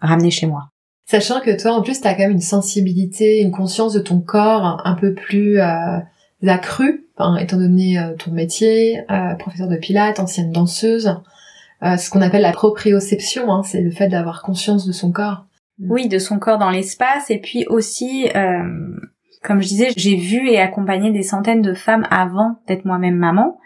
ramené 0.00 0.30
chez 0.30 0.46
moi. 0.46 0.68
Sachant 1.06 1.40
que 1.40 1.56
toi, 1.60 1.72
en 1.72 1.82
plus, 1.82 2.00
tu 2.00 2.08
as 2.08 2.14
quand 2.14 2.22
même 2.22 2.32
une 2.32 2.40
sensibilité, 2.40 3.40
une 3.40 3.52
conscience 3.52 3.92
de 3.92 4.00
ton 4.00 4.20
corps 4.20 4.80
un 4.84 4.94
peu 4.94 5.14
plus 5.14 5.60
euh, 5.60 5.98
accrue, 6.44 7.06
étant 7.38 7.58
donné 7.58 7.98
euh, 7.98 8.14
ton 8.16 8.32
métier, 8.32 8.98
professeur 9.38 9.68
de 9.68 9.76
pilates, 9.76 10.18
ancienne 10.18 10.50
danseuse, 10.50 11.14
ce 11.84 12.10
qu'on 12.10 12.22
appelle 12.22 12.42
la 12.42 12.52
proprioception, 12.52 13.52
hein, 13.52 13.62
c'est 13.62 13.80
le 13.80 13.90
fait 13.90 14.08
d'avoir 14.08 14.42
conscience 14.42 14.86
de 14.86 14.92
son 14.92 15.12
corps. 15.12 15.46
Oui, 15.80 16.08
de 16.08 16.18
son 16.18 16.38
corps 16.38 16.58
dans 16.58 16.70
l'espace, 16.70 17.30
et 17.30 17.38
puis 17.38 17.66
aussi 17.66 18.28
comme 19.44 19.60
je 19.60 19.68
disais, 19.68 19.88
j'ai 19.96 20.16
vu 20.16 20.48
et 20.48 20.58
accompagné 20.58 21.12
des 21.12 21.22
centaines 21.22 21.62
de 21.62 21.74
femmes 21.74 22.08
avant 22.10 22.56
d'être 22.66 22.86
moi-même 22.86 23.16
maman. 23.16 23.58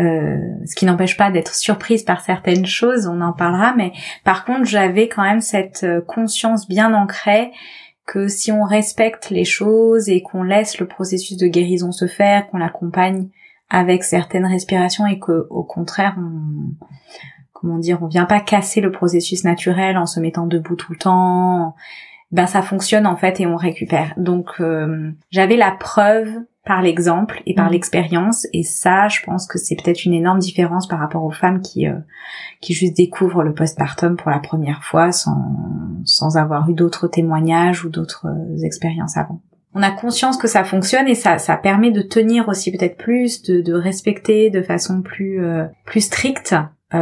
Euh, 0.00 0.38
ce 0.64 0.74
qui 0.74 0.86
n'empêche 0.86 1.16
pas 1.16 1.30
d'être 1.30 1.54
surprise 1.54 2.02
par 2.02 2.22
certaines 2.22 2.66
choses, 2.66 3.06
on 3.06 3.20
en 3.20 3.32
parlera, 3.32 3.74
mais 3.76 3.92
par 4.24 4.44
contre 4.44 4.64
j'avais 4.64 5.08
quand 5.08 5.22
même 5.22 5.40
cette 5.40 5.82
euh, 5.84 6.00
conscience 6.00 6.68
bien 6.68 6.94
ancrée 6.94 7.50
que 8.06 8.28
si 8.28 8.52
on 8.52 8.62
respecte 8.62 9.30
les 9.30 9.44
choses 9.44 10.08
et 10.08 10.22
qu'on 10.22 10.44
laisse 10.44 10.78
le 10.78 10.86
processus 10.86 11.36
de 11.36 11.48
guérison 11.48 11.90
se 11.92 12.06
faire, 12.06 12.46
qu'on 12.46 12.58
l'accompagne 12.58 13.28
avec 13.70 14.04
certaines 14.04 14.46
respirations 14.46 15.06
et 15.06 15.18
que 15.18 15.46
au 15.50 15.64
contraire 15.64 16.16
on 16.16 16.74
comment 17.60 17.78
dire, 17.78 18.02
on 18.02 18.06
vient 18.06 18.24
pas 18.24 18.40
casser 18.40 18.80
le 18.80 18.92
processus 18.92 19.44
naturel 19.44 19.96
en 19.98 20.06
se 20.06 20.20
mettant 20.20 20.46
debout 20.46 20.76
tout 20.76 20.92
le 20.92 20.98
temps, 20.98 21.74
ben 22.30 22.46
ça 22.46 22.62
fonctionne 22.62 23.06
en 23.06 23.16
fait 23.16 23.40
et 23.40 23.46
on 23.46 23.56
récupère. 23.56 24.12
Donc 24.16 24.60
euh, 24.60 25.10
j'avais 25.30 25.56
la 25.56 25.72
preuve 25.72 26.28
par 26.64 26.82
l'exemple 26.82 27.42
et 27.46 27.54
par 27.54 27.70
mm. 27.70 27.72
l'expérience 27.72 28.46
et 28.52 28.62
ça 28.62 29.08
je 29.08 29.20
pense 29.24 29.46
que 29.46 29.58
c'est 29.58 29.76
peut-être 29.76 30.04
une 30.04 30.12
énorme 30.12 30.38
différence 30.38 30.86
par 30.86 30.98
rapport 30.98 31.24
aux 31.24 31.30
femmes 31.30 31.62
qui 31.62 31.88
euh, 31.88 31.96
qui 32.60 32.74
juste 32.74 32.96
découvrent 32.96 33.42
le 33.42 33.54
postpartum 33.54 34.16
pour 34.16 34.30
la 34.30 34.38
première 34.38 34.84
fois 34.84 35.10
sans 35.10 35.54
sans 36.04 36.36
avoir 36.36 36.68
eu 36.68 36.74
d'autres 36.74 37.08
témoignages 37.08 37.84
ou 37.84 37.88
d'autres 37.88 38.26
euh, 38.26 38.62
expériences 38.62 39.16
avant. 39.16 39.40
On 39.74 39.82
a 39.82 39.90
conscience 39.90 40.36
que 40.36 40.48
ça 40.48 40.64
fonctionne 40.64 41.08
et 41.08 41.14
ça 41.14 41.38
ça 41.38 41.56
permet 41.56 41.90
de 41.90 42.02
tenir 42.02 42.48
aussi 42.48 42.70
peut-être 42.70 42.98
plus 42.98 43.42
de, 43.42 43.62
de 43.62 43.72
respecter 43.72 44.50
de 44.50 44.60
façon 44.60 45.00
plus 45.00 45.40
plus 45.86 46.02
stricte 46.02 46.54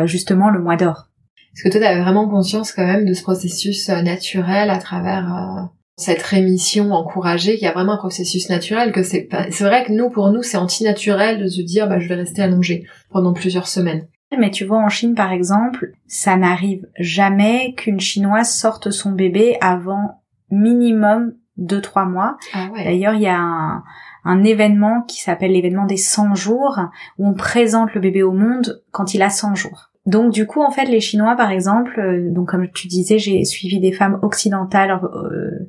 justement 0.06 0.50
le 0.50 0.60
mois 0.60 0.76
d'or. 0.76 1.08
Est-ce 1.56 1.64
que 1.64 1.68
toi, 1.70 1.80
tu 1.80 1.86
avais 1.86 2.02
vraiment 2.02 2.28
conscience 2.28 2.70
quand 2.70 2.84
même 2.84 3.06
de 3.06 3.14
ce 3.14 3.22
processus 3.22 3.88
euh, 3.88 4.02
naturel 4.02 4.68
à 4.68 4.76
travers 4.76 5.34
euh, 5.34 5.62
cette 5.96 6.20
rémission 6.20 6.92
encouragée, 6.92 7.54
qu'il 7.54 7.64
y 7.64 7.70
a 7.70 7.72
vraiment 7.72 7.94
un 7.94 7.96
processus 7.96 8.50
naturel, 8.50 8.92
que 8.92 9.02
c'est 9.02 9.26
c'est 9.50 9.64
vrai 9.64 9.82
que 9.86 9.92
nous, 9.92 10.10
pour 10.10 10.30
nous, 10.30 10.42
c'est 10.42 10.58
antinaturel 10.58 11.42
de 11.42 11.48
se 11.48 11.62
dire, 11.62 11.88
bah, 11.88 11.98
je 11.98 12.08
vais 12.08 12.14
rester 12.14 12.42
allongée 12.42 12.84
pendant 13.08 13.32
plusieurs 13.32 13.68
semaines. 13.68 14.06
Mais 14.38 14.50
tu 14.50 14.66
vois, 14.66 14.84
en 14.84 14.90
Chine, 14.90 15.14
par 15.14 15.32
exemple, 15.32 15.92
ça 16.06 16.36
n'arrive 16.36 16.86
jamais 16.98 17.72
qu'une 17.74 18.00
Chinoise 18.00 18.54
sorte 18.54 18.90
son 18.90 19.12
bébé 19.12 19.56
avant 19.62 20.20
minimum 20.50 21.32
2-3 21.58 22.06
mois. 22.06 22.36
Ah 22.52 22.68
ouais. 22.70 22.84
D'ailleurs, 22.84 23.14
il 23.14 23.22
y 23.22 23.28
a 23.28 23.38
un, 23.38 23.82
un 24.26 24.44
événement 24.44 25.02
qui 25.02 25.22
s'appelle 25.22 25.52
l'événement 25.52 25.86
des 25.86 25.96
100 25.96 26.34
jours, 26.34 26.78
où 27.18 27.28
on 27.28 27.34
présente 27.34 27.94
le 27.94 28.00
bébé 28.00 28.22
au 28.22 28.32
monde 28.32 28.82
quand 28.90 29.14
il 29.14 29.22
a 29.22 29.30
100 29.30 29.54
jours. 29.54 29.90
Donc 30.06 30.32
du 30.32 30.46
coup, 30.46 30.62
en 30.62 30.70
fait, 30.70 30.84
les 30.84 31.00
Chinois, 31.00 31.34
par 31.34 31.50
exemple, 31.50 31.98
euh, 31.98 32.30
donc 32.30 32.48
comme 32.48 32.68
tu 32.70 32.86
disais, 32.86 33.18
j'ai 33.18 33.44
suivi 33.44 33.80
des 33.80 33.90
femmes 33.90 34.20
occidentales 34.22 35.00
euh, 35.02 35.68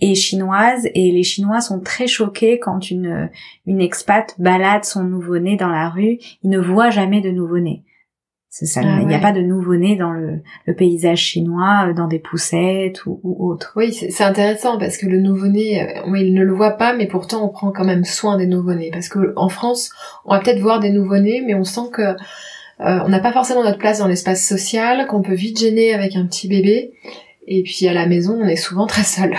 et 0.00 0.16
chinoises, 0.16 0.88
et 0.94 1.12
les 1.12 1.22
Chinois 1.22 1.60
sont 1.60 1.80
très 1.80 2.08
choqués 2.08 2.58
quand 2.58 2.90
une 2.90 3.30
une 3.64 3.80
expat 3.80 4.34
balade 4.38 4.84
son 4.84 5.04
nouveau-né 5.04 5.56
dans 5.56 5.68
la 5.68 5.88
rue. 5.88 6.18
Ils 6.42 6.50
ne 6.50 6.58
voient 6.58 6.90
jamais 6.90 7.20
de 7.20 7.30
nouveau-né. 7.30 7.84
C'est 8.58 8.64
ça. 8.64 8.80
Ah 8.82 9.00
il 9.02 9.06
n'y 9.06 9.14
a 9.14 9.18
pas 9.18 9.32
de 9.32 9.42
nouveau-né 9.42 9.96
dans 9.96 10.12
le, 10.12 10.40
paysage 10.78 11.18
chinois, 11.18 11.88
euh, 11.88 11.92
dans 11.92 12.06
des 12.06 12.18
poussettes 12.18 13.04
ou, 13.04 13.20
ou 13.22 13.50
autre. 13.50 13.74
Oui, 13.76 13.92
c'est 13.92 14.24
intéressant 14.24 14.78
parce 14.78 14.96
que 14.96 15.04
le 15.04 15.20
nouveau-né, 15.20 16.00
oui, 16.08 16.22
il 16.22 16.32
ne 16.32 16.42
le 16.42 16.54
voit 16.54 16.78
pas, 16.78 16.96
mais 16.96 17.06
pourtant 17.06 17.44
on 17.44 17.50
prend 17.50 17.70
quand 17.70 17.84
même 17.84 18.04
soin 18.04 18.38
des 18.38 18.46
nouveau-nés. 18.46 18.90
Parce 18.90 19.10
que 19.10 19.34
en 19.36 19.50
France, 19.50 19.90
on 20.24 20.34
va 20.34 20.40
peut-être 20.40 20.60
voir 20.60 20.80
des 20.80 20.88
nouveau-nés, 20.88 21.42
mais 21.46 21.54
on 21.54 21.64
sent 21.64 21.90
que 21.92 22.00
euh, 22.00 22.14
on 22.80 23.10
n'a 23.10 23.20
pas 23.20 23.32
forcément 23.32 23.62
notre 23.62 23.76
place 23.76 23.98
dans 23.98 24.08
l'espace 24.08 24.42
social, 24.42 25.06
qu'on 25.06 25.20
peut 25.20 25.34
vite 25.34 25.60
gêner 25.60 25.92
avec 25.92 26.16
un 26.16 26.24
petit 26.24 26.48
bébé. 26.48 26.94
Et 27.46 27.62
puis 27.62 27.86
à 27.88 27.92
la 27.92 28.06
maison, 28.06 28.38
on 28.40 28.48
est 28.48 28.56
souvent 28.56 28.86
très 28.86 29.04
seul. 29.04 29.36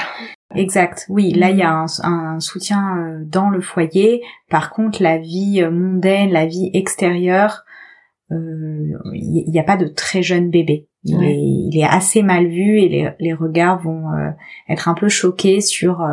Exact. 0.54 1.06
Oui, 1.10 1.34
là 1.34 1.50
il 1.50 1.58
y 1.58 1.64
a 1.64 1.72
un, 1.72 1.86
un, 2.04 2.40
soutien 2.40 2.98
euh, 2.98 3.24
dans 3.26 3.50
le 3.50 3.62
foyer. 3.62 4.22
Par 4.52 4.70
contre, 4.70 5.02
la 5.02 5.18
vie 5.18 5.64
euh, 5.64 5.72
mondaine, 5.72 6.32
la 6.32 6.46
vie 6.46 6.70
extérieure, 6.76 7.66
il 8.30 9.46
n'y 9.48 9.60
a 9.60 9.64
pas 9.64 9.78
de 9.78 9.88
très 9.88 10.22
jeune 10.22 10.50
bébé. 10.50 10.88
Il, 11.04 11.24
est, 11.24 11.38
il 11.38 11.80
est, 11.80 11.86
assez 11.86 12.22
mal 12.22 12.48
vu 12.48 12.80
et 12.80 12.90
les, 12.90 13.10
les 13.20 13.34
regards 13.34 13.82
vont 13.82 14.12
être 14.68 14.90
un 14.90 14.94
peu 14.94 15.08
choqués 15.08 15.62
sur 15.62 16.06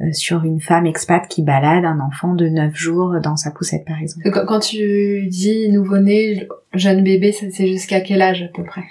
euh, 0.00 0.12
sur 0.12 0.44
une 0.44 0.60
femme 0.60 0.84
expat 0.84 1.26
qui 1.26 1.42
balade 1.42 1.86
un 1.86 2.00
enfant 2.00 2.34
de 2.34 2.46
9 2.48 2.74
jours 2.74 3.14
dans 3.22 3.36
sa 3.36 3.50
poussette 3.50 3.86
par 3.86 3.98
exemple. 3.98 4.30
Quand 4.30 4.60
tu 4.60 5.26
dis 5.28 5.70
nouveau-né, 5.70 6.46
jeune 6.74 7.02
bébé, 7.02 7.32
c'est 7.32 7.66
jusqu'à 7.66 8.02
quel 8.02 8.20
âge 8.20 8.42
à 8.42 8.48
peu 8.48 8.62
près? 8.62 8.84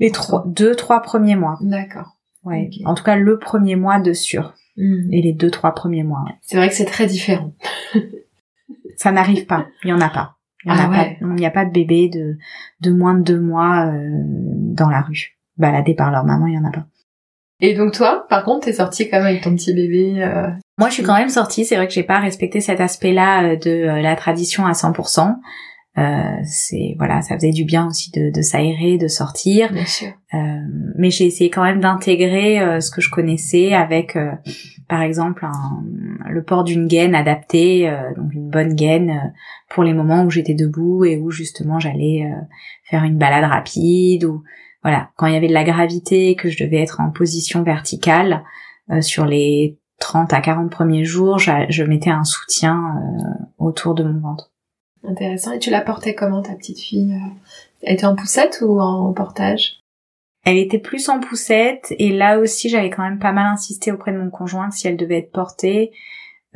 Les 0.00 0.10
trois, 0.10 0.42
deux, 0.48 0.74
trois 0.74 1.00
premiers 1.00 1.36
mois. 1.36 1.58
D'accord. 1.60 2.16
Ouais. 2.42 2.70
En 2.86 2.94
tout 2.94 3.04
cas, 3.04 3.14
le 3.14 3.38
premier 3.38 3.76
mois 3.76 4.00
de 4.00 4.12
sûr. 4.12 4.54
Hmm. 4.76 5.12
Et 5.12 5.22
les 5.22 5.32
deux, 5.32 5.50
trois 5.50 5.74
premiers 5.74 6.02
mois. 6.02 6.24
C'est 6.42 6.56
vrai 6.56 6.68
que 6.68 6.74
c'est 6.74 6.86
très 6.86 7.06
différent. 7.06 7.54
Ça 8.96 9.12
n'arrive 9.12 9.46
pas. 9.46 9.68
Il 9.84 9.90
y 9.90 9.92
en 9.92 10.00
a 10.00 10.08
pas. 10.08 10.38
Il 10.64 10.72
n'y 10.72 10.78
ah 10.78 10.90
a, 11.46 11.46
a, 11.46 11.50
pas 11.50 11.64
de 11.64 11.72
bébé 11.72 12.08
de, 12.08 12.36
de 12.80 12.90
moins 12.90 13.14
de 13.14 13.22
deux 13.22 13.40
mois 13.40 13.86
euh, 13.86 14.08
dans 14.74 14.90
la 14.90 15.00
rue. 15.00 15.38
Baladé 15.56 15.94
par 15.94 16.10
leur 16.10 16.24
maman, 16.24 16.46
il 16.46 16.54
y 16.54 16.58
en 16.58 16.64
a 16.64 16.70
pas. 16.70 16.86
Et 17.60 17.74
donc 17.74 17.92
toi, 17.92 18.26
par 18.28 18.44
contre, 18.44 18.66
t'es 18.66 18.72
sortie 18.72 19.08
quand 19.08 19.18
même 19.18 19.26
avec 19.26 19.42
ton 19.42 19.54
petit 19.54 19.74
bébé. 19.74 20.22
Euh... 20.22 20.48
Moi, 20.78 20.88
je 20.88 20.94
suis 20.94 21.02
quand 21.02 21.16
même 21.16 21.28
sortie. 21.28 21.64
C'est 21.64 21.76
vrai 21.76 21.86
que 21.86 21.92
j'ai 21.92 22.02
pas 22.02 22.18
respecté 22.18 22.60
cet 22.60 22.80
aspect-là 22.80 23.44
euh, 23.44 23.56
de 23.56 24.02
la 24.02 24.16
tradition 24.16 24.66
à 24.66 24.72
100%. 24.72 25.34
Euh, 25.98 26.02
c'est 26.44 26.94
voilà, 26.98 27.20
ça 27.20 27.34
faisait 27.34 27.50
du 27.50 27.64
bien 27.64 27.88
aussi 27.88 28.10
de, 28.12 28.30
de 28.30 28.42
s'aérer, 28.42 28.96
de 28.96 29.08
sortir. 29.08 29.72
Bien 29.72 29.86
sûr. 29.86 30.12
Euh, 30.34 30.38
mais 30.96 31.10
j'ai 31.10 31.26
essayé 31.26 31.50
quand 31.50 31.64
même 31.64 31.80
d'intégrer 31.80 32.60
euh, 32.60 32.80
ce 32.80 32.90
que 32.90 33.00
je 33.00 33.10
connaissais 33.10 33.74
avec, 33.74 34.16
par 34.90 35.00
exemple, 35.00 35.46
le 36.28 36.42
port 36.42 36.64
d'une 36.64 36.86
gaine 36.86 37.14
adaptée, 37.14 37.90
donc 38.16 38.34
une 38.34 38.50
bonne 38.50 38.74
gaine 38.74 39.32
pour 39.70 39.84
les 39.84 39.94
moments 39.94 40.24
où 40.24 40.30
j'étais 40.30 40.52
debout 40.52 41.06
et 41.06 41.16
où 41.16 41.30
justement 41.30 41.78
j'allais 41.78 42.30
faire 42.84 43.04
une 43.04 43.16
balade 43.16 43.44
rapide 43.44 44.24
ou 44.24 44.42
voilà, 44.82 45.10
quand 45.16 45.26
il 45.26 45.34
y 45.34 45.36
avait 45.36 45.48
de 45.48 45.54
la 45.54 45.64
gravité, 45.64 46.34
que 46.36 46.48
je 46.48 46.62
devais 46.62 46.80
être 46.80 47.00
en 47.00 47.10
position 47.10 47.62
verticale, 47.62 48.44
euh, 48.90 49.00
sur 49.00 49.26
les 49.26 49.78
30 49.98 50.32
à 50.32 50.40
40 50.40 50.70
premiers 50.70 51.04
jours, 51.04 51.38
je, 51.38 51.82
mettais 51.82 52.10
un 52.10 52.24
soutien 52.24 52.96
euh, 52.96 53.44
autour 53.58 53.94
de 53.94 54.04
mon 54.04 54.20
ventre. 54.20 54.50
Intéressant. 55.06 55.52
Et 55.52 55.58
tu 55.58 55.70
la 55.70 55.82
portais 55.82 56.14
comment, 56.14 56.42
ta 56.42 56.54
petite 56.54 56.80
fille? 56.80 57.14
Elle 57.82 57.94
était 57.94 58.06
en 58.06 58.16
poussette 58.16 58.62
ou 58.62 58.80
en 58.80 59.12
portage? 59.12 59.79
Elle 60.44 60.58
était 60.58 60.78
plus 60.78 61.08
en 61.08 61.20
poussette, 61.20 61.92
et 61.98 62.10
là 62.10 62.38
aussi, 62.38 62.68
j'avais 62.68 62.90
quand 62.90 63.02
même 63.02 63.18
pas 63.18 63.32
mal 63.32 63.46
insisté 63.52 63.92
auprès 63.92 64.12
de 64.12 64.18
mon 64.18 64.30
conjoint 64.30 64.70
si 64.70 64.88
elle 64.88 64.96
devait 64.96 65.18
être 65.18 65.32
portée, 65.32 65.92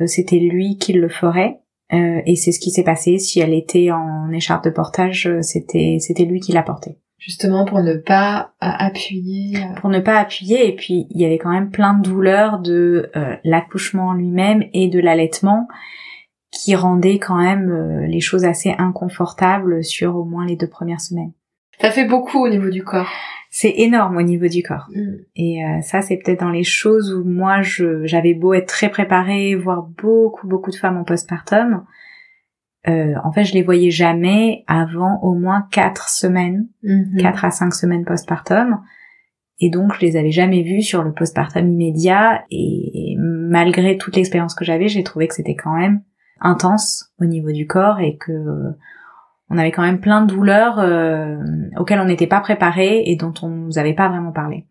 euh, 0.01 0.07
c'était 0.07 0.39
lui 0.39 0.77
qui 0.77 0.93
le 0.93 1.09
ferait. 1.09 1.59
et 1.91 2.35
c'est 2.35 2.51
ce 2.51 2.59
qui 2.59 2.71
s'est 2.71 2.83
passé. 2.83 3.19
Si 3.19 3.39
elle 3.39 3.53
était 3.53 3.91
en 3.91 4.31
écharpe 4.31 4.65
de 4.65 4.71
portage, 4.71 5.29
c'était 5.41 5.97
c'était 5.99 6.25
lui 6.25 6.39
qui 6.39 6.51
la 6.51 6.63
portait 6.63 6.97
justement 7.25 7.65
pour 7.65 7.81
ne 7.81 7.95
pas 7.95 8.53
euh, 8.63 8.67
appuyer. 8.69 9.57
Euh. 9.57 9.75
Pour 9.81 9.89
ne 9.89 9.99
pas 9.99 10.19
appuyer 10.19 10.67
et 10.67 10.75
puis 10.75 11.07
il 11.09 11.19
y 11.19 11.25
avait 11.25 11.37
quand 11.37 11.51
même 11.51 11.71
plein 11.71 11.95
de 11.95 12.03
douleurs 12.03 12.59
de 12.59 13.09
euh, 13.15 13.35
l'accouchement 13.43 14.13
lui-même 14.13 14.63
et 14.73 14.87
de 14.87 14.99
l'allaitement 14.99 15.67
qui 16.51 16.75
rendaient 16.75 17.19
quand 17.19 17.35
même 17.35 18.05
les 18.05 18.21
choses 18.21 18.45
assez 18.45 18.73
inconfortables 18.77 19.83
sur 19.83 20.15
au 20.15 20.23
moins 20.23 20.45
les 20.45 20.55
deux 20.55 20.69
premières 20.69 21.01
semaines. 21.01 21.33
Ça 21.81 21.91
fait 21.91 22.05
beaucoup 22.05 22.43
au 22.43 22.49
niveau 22.49 22.69
du 22.69 22.83
corps. 22.83 23.09
C'est 23.49 23.73
énorme 23.77 24.17
au 24.17 24.21
niveau 24.21 24.47
du 24.47 24.63
corps. 24.63 24.87
Mm. 24.93 25.15
Et 25.35 25.61
ça, 25.81 26.01
c'est 26.01 26.17
peut-être 26.17 26.41
dans 26.41 26.49
les 26.49 26.63
choses 26.63 27.13
où 27.13 27.23
moi, 27.23 27.61
j'avais 27.61 28.33
beau 28.33 28.53
être 28.53 28.67
très 28.67 28.89
préparée, 28.89 29.55
voir 29.55 29.83
beaucoup, 29.83 30.47
beaucoup 30.47 30.71
de 30.71 30.75
femmes 30.75 30.97
en 30.97 31.03
postpartum. 31.03 31.83
Euh, 32.87 33.15
en 33.23 33.31
fait, 33.31 33.45
je 33.45 33.53
les 33.53 33.63
voyais 33.63 33.89
jamais 33.89 34.63
avant 34.67 35.19
au 35.21 35.33
moins 35.33 35.67
quatre 35.71 36.09
semaines, 36.09 36.67
mhm. 36.83 37.17
quatre 37.19 37.45
à 37.45 37.51
cinq 37.51 37.73
semaines 37.73 38.05
postpartum. 38.05 38.81
Et 39.59 39.69
donc, 39.69 39.93
je 39.95 40.01
les 40.05 40.17
avais 40.17 40.31
jamais 40.31 40.61
vues 40.61 40.81
sur 40.81 41.01
le 41.01 41.13
postpartum 41.13 41.67
immédiat. 41.67 42.43
Et 42.51 43.15
malgré 43.17 43.97
toute 43.97 44.15
l'expérience 44.15 44.53
que 44.53 44.65
j'avais, 44.65 44.87
j'ai 44.87 45.03
trouvé 45.03 45.27
que 45.27 45.35
c'était 45.35 45.55
quand 45.55 45.75
même 45.75 46.01
intense 46.41 47.11
au 47.19 47.25
niveau 47.25 47.51
du 47.51 47.65
corps 47.65 48.01
et 48.01 48.17
que 48.17 48.31
on 49.49 49.57
avait 49.57 49.71
quand 49.71 49.83
même 49.83 49.99
plein 49.99 50.21
de 50.21 50.33
douleurs 50.33 50.79
auxquelles 51.77 51.99
on 51.99 52.05
n'était 52.05 52.27
pas 52.27 52.41
préparé 52.41 53.03
et 53.05 53.15
dont 53.15 53.33
on 53.41 53.49
nous 53.49 53.77
avait 53.77 53.93
pas 53.93 54.09
vraiment 54.09 54.31
parlé. 54.31 54.65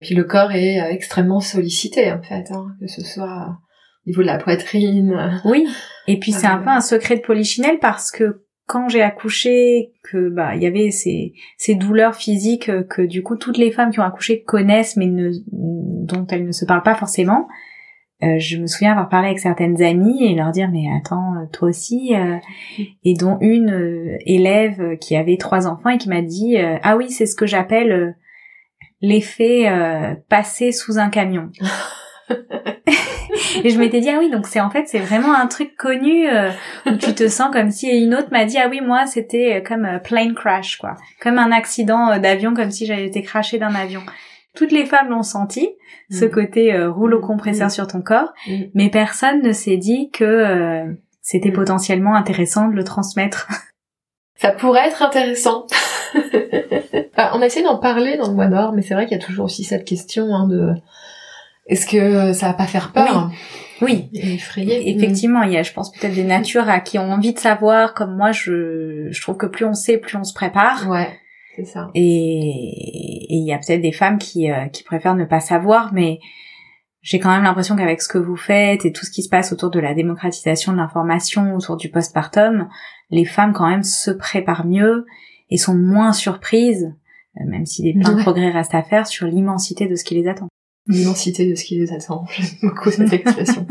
Puis 0.00 0.14
le 0.14 0.24
corps 0.24 0.52
est 0.52 0.78
extrêmement 0.92 1.40
sollicité 1.40 2.12
en 2.12 2.20
fait, 2.20 2.50
hein, 2.50 2.74
que 2.80 2.88
ce 2.88 3.02
soit 3.02 3.56
au 4.04 4.10
niveau 4.10 4.22
de 4.22 4.26
la 4.26 4.38
poitrine. 4.38 5.40
Oui. 5.44 5.66
Et 6.08 6.18
puis 6.18 6.32
c'est 6.32 6.46
un 6.46 6.58
peu 6.58 6.70
un 6.70 6.80
secret 6.80 7.16
de 7.16 7.22
polichinelle 7.22 7.78
parce 7.80 8.10
que 8.10 8.44
quand 8.66 8.88
j'ai 8.88 9.02
accouché, 9.02 9.92
que 10.02 10.28
bah 10.28 10.54
il 10.54 10.62
y 10.62 10.66
avait 10.66 10.90
ces, 10.90 11.34
ces 11.56 11.74
douleurs 11.74 12.14
physiques 12.14 12.70
que 12.88 13.02
du 13.02 13.22
coup 13.22 13.36
toutes 13.36 13.58
les 13.58 13.70
femmes 13.70 13.90
qui 13.90 14.00
ont 14.00 14.04
accouché 14.04 14.42
connaissent 14.42 14.96
mais 14.96 15.06
ne, 15.06 15.30
dont 15.50 16.26
elles 16.28 16.46
ne 16.46 16.52
se 16.52 16.64
parlent 16.64 16.82
pas 16.82 16.94
forcément. 16.94 17.48
Euh, 18.22 18.38
je 18.38 18.56
me 18.56 18.66
souviens 18.66 18.92
avoir 18.92 19.08
parlé 19.08 19.28
avec 19.28 19.38
certaines 19.38 19.82
amies 19.82 20.24
et 20.24 20.34
leur 20.34 20.50
dire 20.50 20.68
mais 20.70 20.84
attends 20.96 21.46
toi 21.52 21.68
aussi 21.68 22.14
euh, 22.14 22.36
et 23.04 23.14
dont 23.14 23.38
une 23.40 23.70
euh, 23.70 24.16
élève 24.26 24.96
qui 24.98 25.16
avait 25.16 25.36
trois 25.36 25.66
enfants 25.66 25.90
et 25.90 25.98
qui 25.98 26.08
m'a 26.08 26.22
dit 26.22 26.56
ah 26.82 26.96
oui 26.96 27.10
c'est 27.10 27.26
ce 27.26 27.34
que 27.34 27.46
j'appelle 27.46 28.16
l'effet 29.00 29.68
passer 30.28 30.72
sous 30.72 30.98
un 30.98 31.10
camion. 31.10 31.50
Et 33.64 33.70
je 33.70 33.78
m'étais 33.78 34.00
dit 34.00 34.10
ah 34.10 34.18
oui 34.18 34.30
donc 34.30 34.46
c'est 34.46 34.60
en 34.60 34.70
fait 34.70 34.88
c'est 34.88 34.98
vraiment 34.98 35.34
un 35.34 35.46
truc 35.46 35.76
connu 35.76 36.28
euh, 36.28 36.50
où 36.86 36.96
tu 36.96 37.14
te 37.14 37.28
sens 37.28 37.52
comme 37.52 37.70
si 37.70 37.88
une 37.88 38.14
autre 38.14 38.28
m'a 38.30 38.44
dit 38.44 38.58
ah 38.58 38.68
oui 38.68 38.80
moi 38.80 39.06
c'était 39.06 39.56
euh, 39.56 39.60
comme 39.60 40.00
plane 40.02 40.34
crash 40.34 40.78
quoi. 40.78 40.96
Comme 41.20 41.38
un 41.38 41.52
accident 41.52 42.10
euh, 42.10 42.18
d'avion 42.18 42.54
comme 42.54 42.70
si 42.70 42.86
j'avais 42.86 43.06
été 43.06 43.22
crashée 43.22 43.58
d'un 43.58 43.74
avion 43.74 44.02
toutes 44.54 44.72
les 44.72 44.86
femmes 44.86 45.10
l'ont 45.10 45.22
senti 45.22 45.70
ce 46.10 46.24
mm. 46.24 46.30
côté 46.30 46.84
rouleau 46.86 47.18
mm. 47.18 47.26
compresseur 47.26 47.66
mm. 47.68 47.70
sur 47.70 47.86
ton 47.86 48.02
corps 48.02 48.32
mais 48.74 48.90
personne 48.90 49.42
ne 49.42 49.52
s'est 49.52 49.76
dit 49.76 50.10
que 50.10 50.84
c'était 51.20 51.52
potentiellement 51.52 52.14
intéressant 52.14 52.68
de 52.68 52.74
le 52.74 52.84
transmettre 52.84 53.48
ça 54.36 54.50
pourrait 54.50 54.88
être 54.88 55.02
intéressant 55.02 55.66
on 56.14 57.40
a 57.40 57.46
essayé 57.46 57.64
d'en 57.64 57.78
parler 57.78 58.16
dans 58.16 58.28
le 58.28 58.34
mois 58.34 58.48
d'or 58.48 58.72
mais 58.72 58.82
c'est 58.82 58.94
vrai 58.94 59.06
qu'il 59.06 59.16
y 59.16 59.20
a 59.20 59.24
toujours 59.24 59.46
aussi 59.46 59.64
cette 59.64 59.84
question 59.84 60.34
hein, 60.34 60.46
de 60.48 60.74
est-ce 61.66 61.86
que 61.86 62.32
ça 62.32 62.48
va 62.48 62.54
pas 62.54 62.66
faire 62.66 62.92
peur? 62.92 63.30
Oui. 63.80 64.10
Effrayer. 64.12 64.90
Effectivement, 64.90 65.42
il 65.42 65.52
y 65.52 65.56
a, 65.56 65.62
je 65.62 65.72
pense, 65.72 65.92
peut-être 65.92 66.14
des 66.14 66.24
natures 66.24 66.68
à 66.68 66.80
qui 66.80 66.98
ont 66.98 67.10
envie 67.10 67.32
de 67.32 67.38
savoir, 67.38 67.94
comme 67.94 68.16
moi, 68.16 68.32
je, 68.32 69.08
je 69.10 69.20
trouve 69.20 69.36
que 69.36 69.46
plus 69.46 69.64
on 69.64 69.74
sait, 69.74 69.98
plus 69.98 70.16
on 70.16 70.24
se 70.24 70.34
prépare. 70.34 70.88
Ouais. 70.88 71.08
C'est 71.56 71.64
ça. 71.64 71.90
Et 71.94 73.26
il 73.34 73.44
y 73.46 73.52
a 73.52 73.58
peut-être 73.58 73.82
des 73.82 73.92
femmes 73.92 74.18
qui, 74.18 74.50
euh, 74.50 74.66
qui 74.66 74.84
préfèrent 74.84 75.14
ne 75.14 75.24
pas 75.24 75.40
savoir, 75.40 75.92
mais 75.92 76.18
j'ai 77.02 77.18
quand 77.18 77.30
même 77.30 77.42
l'impression 77.42 77.76
qu'avec 77.76 78.00
ce 78.00 78.08
que 78.08 78.18
vous 78.18 78.36
faites 78.36 78.84
et 78.84 78.92
tout 78.92 79.04
ce 79.04 79.10
qui 79.10 79.22
se 79.22 79.28
passe 79.28 79.52
autour 79.52 79.70
de 79.70 79.80
la 79.80 79.92
démocratisation 79.92 80.72
de 80.72 80.78
l'information, 80.78 81.54
autour 81.54 81.76
du 81.76 81.90
postpartum, 81.90 82.68
les 83.10 83.24
femmes 83.24 83.52
quand 83.52 83.68
même 83.68 83.82
se 83.82 84.10
préparent 84.10 84.66
mieux 84.66 85.06
et 85.50 85.58
sont 85.58 85.74
moins 85.74 86.12
surprises, 86.12 86.94
euh, 87.38 87.44
même 87.46 87.66
si 87.66 87.82
des 87.82 87.92
plein 87.92 88.14
de 88.14 88.22
progrès 88.22 88.50
restent 88.50 88.74
à 88.74 88.82
faire, 88.82 89.06
sur 89.06 89.26
l'immensité 89.26 89.86
de 89.86 89.96
ce 89.96 90.04
qui 90.04 90.14
les 90.14 90.28
attend 90.28 90.48
l'immensité 90.86 91.48
de 91.48 91.54
ce 91.54 91.64
qui 91.64 91.78
les 91.78 91.92
attend. 91.92 92.24
J'aime 92.30 92.46
beaucoup 92.62 92.90
cette 92.90 93.12
expression. 93.12 93.66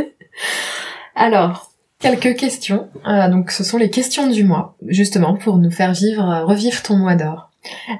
Alors, 1.14 1.69
quelques 2.00 2.36
questions. 2.36 2.88
Euh, 3.06 3.28
donc, 3.28 3.52
ce 3.52 3.62
sont 3.62 3.78
les 3.78 3.90
questions 3.90 4.28
du 4.28 4.44
mois, 4.44 4.76
justement, 4.88 5.36
pour 5.36 5.58
nous 5.58 5.70
faire 5.70 5.92
vivre, 5.92 6.28
euh, 6.28 6.44
revivre 6.44 6.82
ton 6.82 6.96
mois 6.96 7.14
d'or. 7.14 7.50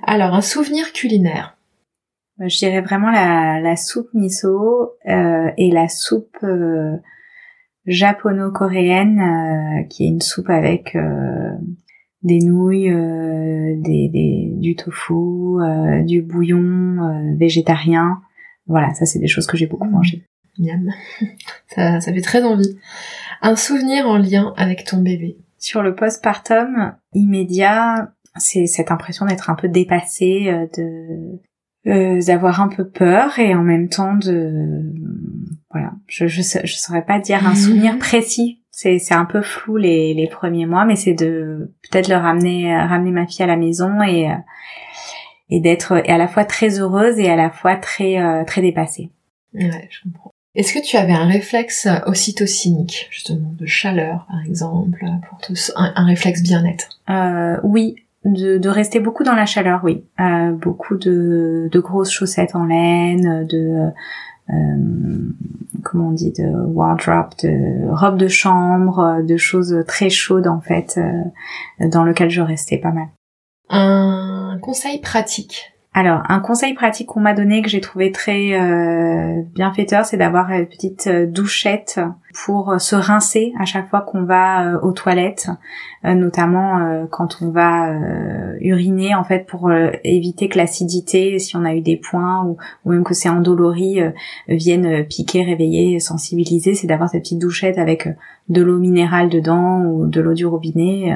Alors, 0.05 0.35
un 0.35 0.41
souvenir 0.41 0.93
culinaire. 0.93 1.57
Euh, 2.41 2.49
je 2.49 2.59
dirais 2.59 2.81
vraiment 2.81 3.11
la, 3.11 3.61
la 3.61 3.77
soupe 3.77 4.09
miso 4.15 4.95
euh, 5.09 5.51
et 5.57 5.71
la 5.71 5.89
soupe 5.89 6.39
euh, 6.43 6.97
japono-coréenne, 7.87 9.87
qui 9.89 10.05
est 10.05 10.09
une 10.09 10.21
soupe 10.21 10.51
avec 10.51 10.97
des 12.23 12.41
nouilles, 12.41 12.91
euh, 12.91 13.77
des, 13.79 14.09
des, 14.09 14.53
du 14.57 14.77
tofu, 14.77 15.15
euh, 15.15 16.03
du 16.03 16.23
bouillon 16.23 16.59
euh, 16.59 17.35
végétarien. 17.37 18.21
Voilà, 18.67 18.93
ça 18.95 19.07
c'est 19.07 19.19
des 19.19 19.27
choses 19.27 19.47
que 19.47 19.57
j'ai 19.57 19.67
beaucoup 19.67 19.89
mangées. 19.89 20.25
Miam. 20.59 20.91
Ça, 21.75 22.01
ça 22.01 22.13
fait 22.13 22.21
très 22.21 22.43
envie. 22.43 22.77
Un 23.43 23.57
souvenir 23.57 24.07
en 24.07 24.19
lien 24.19 24.55
avec 24.57 24.85
ton 24.85 24.99
bébé. 24.99 25.39
Sur 25.59 25.83
le 25.83 25.95
postpartum 25.95 26.95
immédiat, 27.13 28.13
c'est 28.37 28.67
cette 28.67 28.91
impression 28.91 29.27
d'être 29.27 29.51
un 29.51 29.55
peu 29.55 29.69
dépassée, 29.69 30.53
de 30.77 31.41
d'avoir 32.23 32.61
un 32.61 32.69
peu 32.69 32.87
peur 32.87 33.39
et 33.39 33.55
en 33.55 33.63
même 33.63 33.89
temps 33.89 34.15
de 34.15 34.83
voilà, 35.71 35.93
je 36.07 36.27
je, 36.27 36.43
je 36.43 36.75
saurais 36.75 37.07
pas 37.07 37.19
dire 37.19 37.47
un 37.47 37.55
souvenir 37.57 37.99
précis 37.99 38.61
c'est 38.71 38.99
c'est 38.99 39.15
un 39.15 39.25
peu 39.25 39.41
flou 39.41 39.79
les 39.79 40.13
les 40.13 40.29
premiers 40.29 40.67
mois 40.67 40.85
mais 40.85 40.95
c'est 40.95 41.15
de 41.15 41.73
peut-être 41.91 42.09
le 42.09 42.17
ramener 42.17 42.77
ramener 42.77 43.13
ma 43.13 43.27
fille 43.27 43.45
à 43.45 43.47
la 43.47 43.57
maison 43.57 44.03
et 44.03 44.29
et 45.51 45.61
d'être 45.61 46.03
à 46.07 46.19
la 46.19 46.29
fois 46.29 46.45
très 46.45 46.79
heureuse 46.79 47.19
et 47.19 47.29
à 47.29 47.37
la 47.37 47.51
fois 47.51 47.77
très 47.77 48.21
euh, 48.21 48.45
très 48.45 48.63
dépassée. 48.63 49.11
Ouais, 49.53 49.89
je 49.91 50.03
comprends. 50.05 50.30
Est-ce 50.55 50.73
que 50.73 50.85
tu 50.85 50.97
avais 50.97 51.13
un 51.13 51.27
réflexe 51.27 51.87
ocytocinique, 52.07 53.09
justement, 53.11 53.55
de 53.59 53.67
chaleur, 53.67 54.27
par 54.29 54.45
exemple, 54.45 55.05
pour 55.29 55.39
te, 55.39 55.53
un, 55.77 56.05
réflexe 56.05 56.43
bien-être? 56.43 57.01
Euh, 57.09 57.59
Oui, 57.63 57.97
de, 58.25 58.59
de, 58.59 58.69
rester 58.69 59.01
beaucoup 59.01 59.23
dans 59.23 59.35
la 59.35 59.47
chaleur, 59.47 59.81
oui. 59.85 60.05
Euh, 60.19 60.51
beaucoup 60.53 60.97
de, 60.97 61.69
de 61.71 61.81
grosses 61.81 62.11
chaussettes 62.11 62.57
en 62.57 62.67
laine, 62.67 63.47
de 63.47 63.93
euh, 64.53 65.29
comment 65.85 66.09
on 66.09 66.13
dit, 66.13 66.33
de 66.33 66.49
wardrobe, 66.67 67.31
de 67.43 67.89
robe 67.95 68.17
de 68.17 68.29
chambre, 68.29 68.99
euh, 68.99 69.23
de 69.23 69.37
choses 69.37 69.85
très 69.87 70.11
chaudes 70.11 70.49
en 70.49 70.61
fait, 70.61 70.99
euh, 70.99 71.89
dans 71.89 72.05
lequel 72.05 72.31
je 72.31 72.41
restais 72.41 72.79
pas 72.79 72.91
mal. 72.91 73.09
Un 73.69 74.59
conseil 74.61 74.99
pratique? 74.99 75.73
Alors, 75.93 76.23
un 76.29 76.39
conseil 76.39 76.73
pratique 76.75 77.09
qu'on 77.09 77.21
m'a 77.21 77.35
donné 77.35 77.63
que 77.63 77.69
j'ai 77.69 77.81
trouvé 77.81 78.13
très 78.13 78.53
euh, 78.53 79.43
bienfaiteur, 79.55 80.05
c'est 80.05 80.17
d'avoir 80.17 80.49
une 80.53 80.67
petite 80.67 81.09
euh, 81.09 81.27
douchette 81.27 81.99
pour 82.45 82.71
euh, 82.71 82.79
se 82.79 82.95
rincer 82.95 83.53
à 83.59 83.65
chaque 83.65 83.91
fois 83.91 84.03
qu'on 84.03 84.23
va 84.23 84.67
euh, 84.67 84.81
aux 84.83 84.93
toilettes, 84.93 85.51
notamment 86.05 87.07
quand 87.11 87.39
on 87.43 87.51
va 87.51 87.93
uriner, 88.61 89.15
en 89.15 89.25
fait, 89.25 89.47
pour 89.47 89.71
éviter 90.03 90.49
que 90.49 90.57
l'acidité, 90.57 91.39
si 91.39 91.57
on 91.57 91.65
a 91.65 91.75
eu 91.75 91.83
des 91.83 91.99
points 91.99 92.43
ou, 92.45 92.57
ou 92.85 92.93
même 92.93 93.05
que 93.05 93.13
c'est 93.13 93.29
endolori, 93.29 94.01
vienne 94.49 95.05
piquer, 95.05 95.43
réveiller, 95.43 96.01
sensibiliser. 96.01 96.75
C'est 96.75 96.87
d'avoir 96.87 97.11
cette 97.11 97.23
petite 97.23 97.39
douchette 97.39 97.77
avec 97.77 98.09
de 98.49 98.63
l'eau 98.63 98.79
minérale 98.79 99.29
dedans 99.29 99.83
ou 99.83 100.07
de 100.07 100.23
l'eau 100.23 100.33
du 100.33 100.47
robinet, 100.47 101.15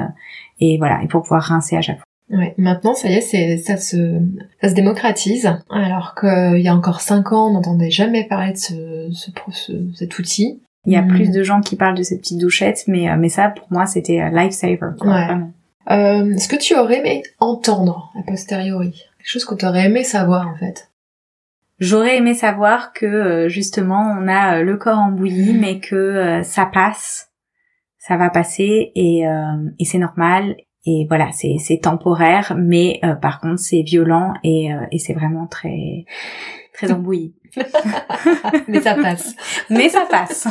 et 0.59 0.77
voilà, 0.77 1.01
et 1.01 1.07
pour 1.07 1.23
pouvoir 1.23 1.41
rincer 1.41 1.77
à 1.77 1.81
chaque 1.81 1.97
fois. 1.97 2.04
Ouais, 2.31 2.55
maintenant 2.57 2.95
ça 2.95 3.09
y 3.09 3.13
est, 3.13 3.21
c'est 3.21 3.57
ça 3.57 3.77
se 3.77 4.19
ça 4.59 4.69
se 4.69 4.73
démocratise. 4.73 5.51
Alors 5.69 6.15
qu'il 6.19 6.59
y 6.59 6.67
a 6.67 6.75
encore 6.75 7.01
cinq 7.01 7.31
ans, 7.31 7.49
on 7.49 7.53
n'entendait 7.53 7.91
jamais 7.91 8.23
parler 8.23 8.53
de 8.53 8.57
ce, 8.57 9.09
ce, 9.51 9.71
cet 9.93 10.17
outil. 10.17 10.59
Il 10.87 10.93
y 10.93 10.97
a 10.97 11.03
plus 11.03 11.29
hmm. 11.29 11.33
de 11.33 11.43
gens 11.43 11.61
qui 11.61 11.75
parlent 11.75 11.97
de 11.97 12.03
cette 12.03 12.21
petite 12.21 12.39
douchette, 12.39 12.83
mais 12.87 13.09
euh, 13.09 13.15
mais 13.17 13.29
ça 13.29 13.49
pour 13.49 13.67
moi 13.69 13.85
c'était 13.85 14.29
lifesaver. 14.31 14.79
Ouais. 15.01 15.27
Euh, 15.91 16.33
Est-ce 16.33 16.47
que 16.47 16.55
tu 16.55 16.75
aurais 16.75 16.99
aimé 16.99 17.23
entendre 17.39 18.11
a 18.17 18.23
posteriori? 18.23 18.91
Quelque 18.91 19.29
chose 19.29 19.45
que 19.45 19.55
tu 19.55 19.65
aurais 19.65 19.85
aimé 19.85 20.03
savoir 20.03 20.47
en 20.47 20.55
fait 20.55 20.89
J'aurais 21.79 22.17
aimé 22.17 22.33
savoir 22.33 22.93
que 22.93 23.05
euh, 23.05 23.49
justement 23.49 24.17
on 24.19 24.27
a 24.27 24.57
euh, 24.57 24.63
le 24.63 24.77
corps 24.77 24.97
en 24.97 25.11
bouillie, 25.11 25.53
hmm. 25.53 25.59
mais 25.59 25.79
que 25.79 26.41
ça 26.43 26.65
passe, 26.65 27.29
ça 27.99 28.17
va 28.17 28.29
passer 28.29 28.91
et, 28.95 29.23
et 29.79 29.85
c'est 29.85 29.97
normal 29.97 30.55
et 30.85 31.05
voilà, 31.07 31.31
c'est 31.31 31.55
c'est 31.59 31.79
temporaire, 31.79 32.55
mais 32.57 32.99
euh, 33.03 33.15
par 33.15 33.39
contre 33.39 33.59
c'est 33.59 33.81
violent 33.81 34.33
et 34.43 34.73
euh, 34.73 34.85
et 34.91 34.99
c'est 34.99 35.13
vraiment 35.13 35.47
très 35.47 36.05
très 36.73 36.91
embouilli. 36.91 37.33
mais 38.67 38.81
ça 38.81 38.95
passe. 38.95 39.35
mais 39.69 39.89
ça 39.89 40.05
passe. 40.09 40.47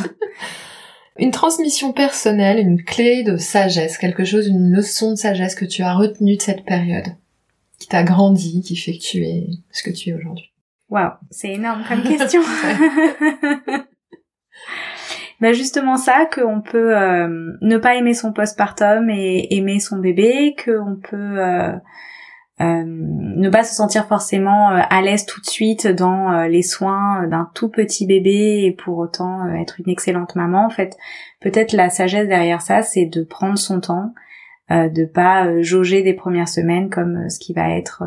Une 1.17 1.31
transmission 1.31 1.93
personnelle, 1.93 2.59
une 2.59 2.83
clé 2.83 3.23
de 3.23 3.37
sagesse, 3.37 3.97
quelque 3.97 4.25
chose, 4.25 4.47
une 4.47 4.71
leçon 4.71 5.11
de 5.11 5.15
sagesse 5.15 5.55
que 5.55 5.63
tu 5.63 5.81
as 5.81 5.93
retenue 5.93 6.35
de 6.35 6.41
cette 6.41 6.65
période, 6.65 7.05
qui 7.79 7.87
t'a 7.87 8.03
grandi, 8.03 8.61
qui 8.61 8.75
fait 8.75 8.93
que 8.93 9.01
tu 9.01 9.23
es 9.23 9.47
ce 9.71 9.83
que 9.83 9.91
tu 9.91 10.09
es 10.09 10.13
aujourd'hui. 10.13 10.51
Waouh, 10.89 11.11
c'est 11.31 11.53
énorme 11.53 11.83
comme 11.87 12.03
question. 12.03 12.41
bah 15.41 15.53
justement 15.53 15.97
ça 15.97 16.27
qu'on 16.33 16.61
peut 16.61 16.97
euh, 16.97 17.57
ne 17.61 17.77
pas 17.77 17.95
aimer 17.95 18.13
son 18.13 18.31
postpartum 18.31 19.09
et 19.09 19.47
aimer 19.55 19.79
son 19.79 19.97
bébé 19.97 20.55
qu'on 20.63 20.95
peut 20.95 21.39
euh, 21.39 21.73
euh, 22.61 22.83
ne 22.85 23.49
pas 23.49 23.65
se 23.65 23.75
sentir 23.75 24.05
forcément 24.07 24.69
à 24.69 25.01
l'aise 25.01 25.25
tout 25.25 25.41
de 25.41 25.45
suite 25.45 25.87
dans 25.87 26.43
les 26.43 26.61
soins 26.61 27.27
d'un 27.27 27.49
tout 27.53 27.67
petit 27.69 28.05
bébé 28.05 28.63
et 28.63 28.71
pour 28.71 28.97
autant 28.97 29.49
être 29.55 29.81
une 29.81 29.91
excellente 29.91 30.35
maman. 30.35 30.65
En 30.65 30.69
fait 30.69 30.95
peut-être 31.41 31.73
la 31.73 31.89
sagesse 31.89 32.29
derrière 32.29 32.61
ça 32.61 32.81
c'est 32.81 33.05
de 33.05 33.23
prendre 33.23 33.57
son 33.57 33.81
temps 33.81 34.13
de 34.69 35.05
pas 35.05 35.61
jauger 35.61 36.01
des 36.01 36.13
premières 36.13 36.47
semaines 36.47 36.89
comme 36.89 37.29
ce 37.29 37.39
qui 37.39 37.53
va 37.53 37.71
être 37.71 38.03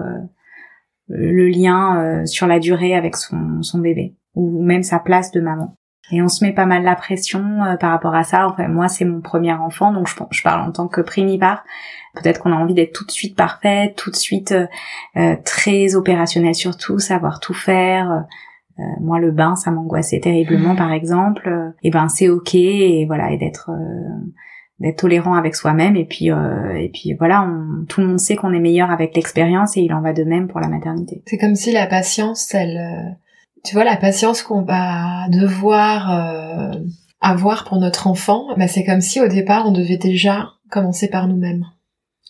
le 1.09 1.47
lien 1.49 2.25
sur 2.25 2.47
la 2.47 2.59
durée 2.59 2.95
avec 2.95 3.17
son, 3.17 3.63
son 3.63 3.79
bébé 3.81 4.15
ou 4.35 4.63
même 4.63 4.83
sa 4.83 4.99
place 4.99 5.31
de 5.31 5.43
maman 5.43 5.78
Et 6.11 6.23
on 6.23 6.29
se 6.29 6.45
met 6.45 6.53
pas 6.53 6.67
mal 6.67 6.83
la 6.83 6.95
pression 6.95 7.65
euh, 7.65 7.77
par 7.77 7.91
rapport 7.91 8.15
à 8.15 8.25
ça. 8.25 8.49
Enfin, 8.49 8.69
moi, 8.69 8.89
c'est 8.89 9.05
mon 9.05 9.21
premier 9.21 9.53
enfant, 9.53 9.93
donc 9.93 10.09
je, 10.09 10.15
je 10.31 10.43
parle 10.43 10.67
en 10.67 10.73
tant 10.73 10.89
que 10.89 11.01
primipare. 11.01 11.65
Peut-être 12.15 12.41
qu'on 12.41 12.53
a 12.53 12.57
envie 12.57 12.75
d'être 12.75 12.93
tout 12.93 13.05
de 13.05 13.11
suite 13.11 13.37
parfaite, 13.37 13.95
tout 13.97 14.11
de 14.11 14.17
suite 14.17 14.53
euh, 14.53 14.67
euh 15.17 15.37
très 15.45 15.95
opérationnel 15.95 16.55
sur 16.55 16.77
tout, 16.77 16.99
savoir 16.99 17.41
tout 17.41 17.55
faire. 17.55 18.25
Euh, 18.79 18.83
moi, 19.01 19.19
le 19.19 19.31
bain, 19.33 19.57
ça 19.57 19.71
m'angoissait 19.71 20.21
terriblement, 20.21 20.75
par 20.77 20.93
exemple. 20.93 21.75
Et 21.83 21.91
ben, 21.91 22.09
c'est 22.09 22.29
ok, 22.29 22.55
et 22.55 23.05
voilà, 23.07 23.31
et 23.31 23.37
d'être 23.37 23.71
d'être 24.81 25.01
tolérant 25.01 25.35
avec 25.35 25.57
soi-même 25.57 25.97
et 25.97 26.05
puis 26.05 26.27
et 26.27 26.91
puis 26.95 27.13
voilà 27.19 27.43
on, 27.43 27.85
tout 27.87 28.01
le 28.01 28.07
monde 28.07 28.21
sait 28.21 28.37
qu'on 28.37 28.53
est 28.53 28.61
meilleur 28.61 28.93
avec 28.93 29.17
l'expérience 29.17 29.77
et 29.77 29.81
il 29.81 29.93
en 29.93 30.01
va 30.01 30.13
de 30.13 30.23
même 30.23 30.47
pour 30.47 30.61
la 30.61 30.69
maternité 30.69 31.21
c'est 31.27 31.37
comme 31.37 31.57
si 31.57 31.73
la 31.73 31.89
patience 31.89 32.55
elle 32.55 33.19
tu 33.69 33.75
vois, 33.75 33.85
la 33.85 33.99
patience 33.99 34.43
qu'on 34.43 34.63
va 34.63 35.29
devoir 35.29 36.11
euh, 36.11 36.81
avoir 37.21 37.65
pour 37.65 37.79
notre 37.79 38.07
enfant, 38.07 38.47
bah, 38.57 38.67
c'est 38.67 38.83
comme 38.83 39.03
si 39.03 39.21
au 39.21 39.29
départ 39.29 39.67
on 39.67 39.73
devait 39.73 39.99
déjà 39.99 40.53
commencer 40.71 41.11
par 41.11 41.29
nous-mêmes. 41.29 41.67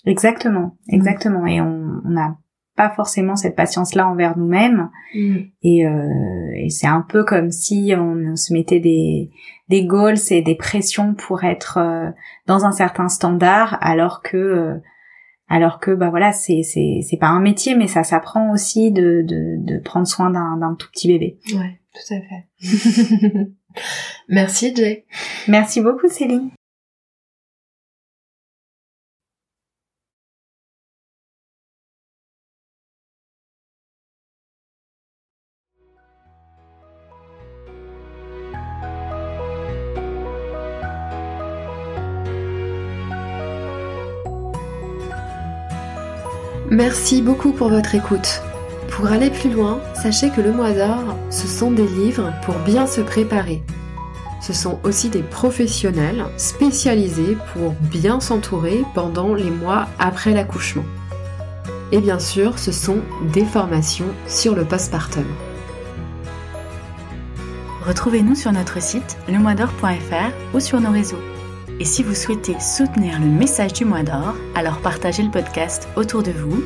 Exactement, 0.04 0.76
mm. 0.88 0.94
exactement. 0.94 1.46
Et 1.46 1.60
on 1.60 2.00
n'a 2.06 2.36
pas 2.74 2.90
forcément 2.90 3.36
cette 3.36 3.54
patience-là 3.54 4.08
envers 4.08 4.36
nous-mêmes. 4.36 4.90
Mm. 5.14 5.36
Et, 5.62 5.86
euh, 5.86 6.50
et 6.56 6.70
c'est 6.70 6.88
un 6.88 7.06
peu 7.08 7.22
comme 7.22 7.52
si 7.52 7.94
on 7.96 8.34
se 8.34 8.52
mettait 8.52 8.80
des, 8.80 9.30
des 9.68 9.86
goals 9.86 10.18
et 10.30 10.42
des 10.42 10.56
pressions 10.56 11.14
pour 11.14 11.44
être 11.44 11.78
euh, 11.78 12.10
dans 12.46 12.64
un 12.64 12.72
certain 12.72 13.08
standard, 13.08 13.78
alors 13.80 14.22
que 14.22 14.80
alors 15.48 15.80
que 15.80 15.90
bah 15.90 16.10
voilà 16.10 16.32
c'est 16.32 16.62
c'est 16.62 17.00
c'est 17.02 17.16
pas 17.16 17.28
un 17.28 17.40
métier 17.40 17.74
mais 17.74 17.86
ça 17.86 18.04
s'apprend 18.04 18.52
aussi 18.52 18.90
de, 18.92 19.22
de 19.22 19.56
de 19.58 19.78
prendre 19.78 20.06
soin 20.06 20.30
d'un 20.30 20.56
d'un 20.56 20.74
tout 20.74 20.88
petit 20.90 21.08
bébé. 21.08 21.38
Ouais 21.54 21.80
tout 21.92 22.14
à 22.14 22.20
fait. 22.20 23.50
Merci 24.28 24.74
Jay. 24.74 25.04
Merci 25.46 25.80
beaucoup 25.80 26.08
Céline 26.08 26.50
Merci 46.90 47.20
beaucoup 47.20 47.52
pour 47.52 47.68
votre 47.68 47.94
écoute. 47.94 48.40
Pour 48.90 49.08
aller 49.08 49.28
plus 49.28 49.50
loin, 49.50 49.78
sachez 49.92 50.30
que 50.30 50.40
le 50.40 50.52
mois 50.52 50.72
d'or, 50.72 51.18
ce 51.28 51.46
sont 51.46 51.70
des 51.70 51.86
livres 51.86 52.32
pour 52.46 52.54
bien 52.60 52.86
se 52.86 53.02
préparer. 53.02 53.62
Ce 54.40 54.54
sont 54.54 54.78
aussi 54.84 55.10
des 55.10 55.22
professionnels 55.22 56.24
spécialisés 56.38 57.36
pour 57.52 57.72
bien 57.72 58.20
s'entourer 58.20 58.84
pendant 58.94 59.34
les 59.34 59.50
mois 59.50 59.86
après 59.98 60.32
l'accouchement. 60.32 60.86
Et 61.92 62.00
bien 62.00 62.18
sûr, 62.18 62.58
ce 62.58 62.72
sont 62.72 63.00
des 63.34 63.44
formations 63.44 64.08
sur 64.26 64.54
le 64.54 64.64
postpartum. 64.64 65.26
Retrouvez-nous 67.86 68.34
sur 68.34 68.52
notre 68.52 68.80
site 68.80 69.18
lemoisdor.fr 69.28 70.32
ou 70.54 70.60
sur 70.60 70.80
nos 70.80 70.90
réseaux. 70.90 71.20
Et 71.80 71.84
si 71.84 72.02
vous 72.02 72.14
souhaitez 72.14 72.58
soutenir 72.58 73.20
le 73.20 73.26
message 73.26 73.72
du 73.72 73.84
mois 73.84 74.02
d'or, 74.02 74.34
alors 74.54 74.78
partagez 74.78 75.22
le 75.22 75.30
podcast 75.30 75.88
autour 75.94 76.22
de 76.22 76.32
vous, 76.32 76.62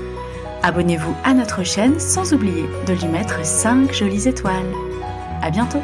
abonnez-vous 0.63 1.15
à 1.25 1.35
notre 1.35 1.65
chaîne 1.65 1.99
sans 2.01 2.33
oublier 2.33 2.65
de 2.87 2.95
lui 2.95 3.07
mettre 3.07 3.45
5 3.45 3.93
jolies 3.93 4.27
étoiles. 4.27 4.73
À 5.43 5.51
bientôt! 5.51 5.83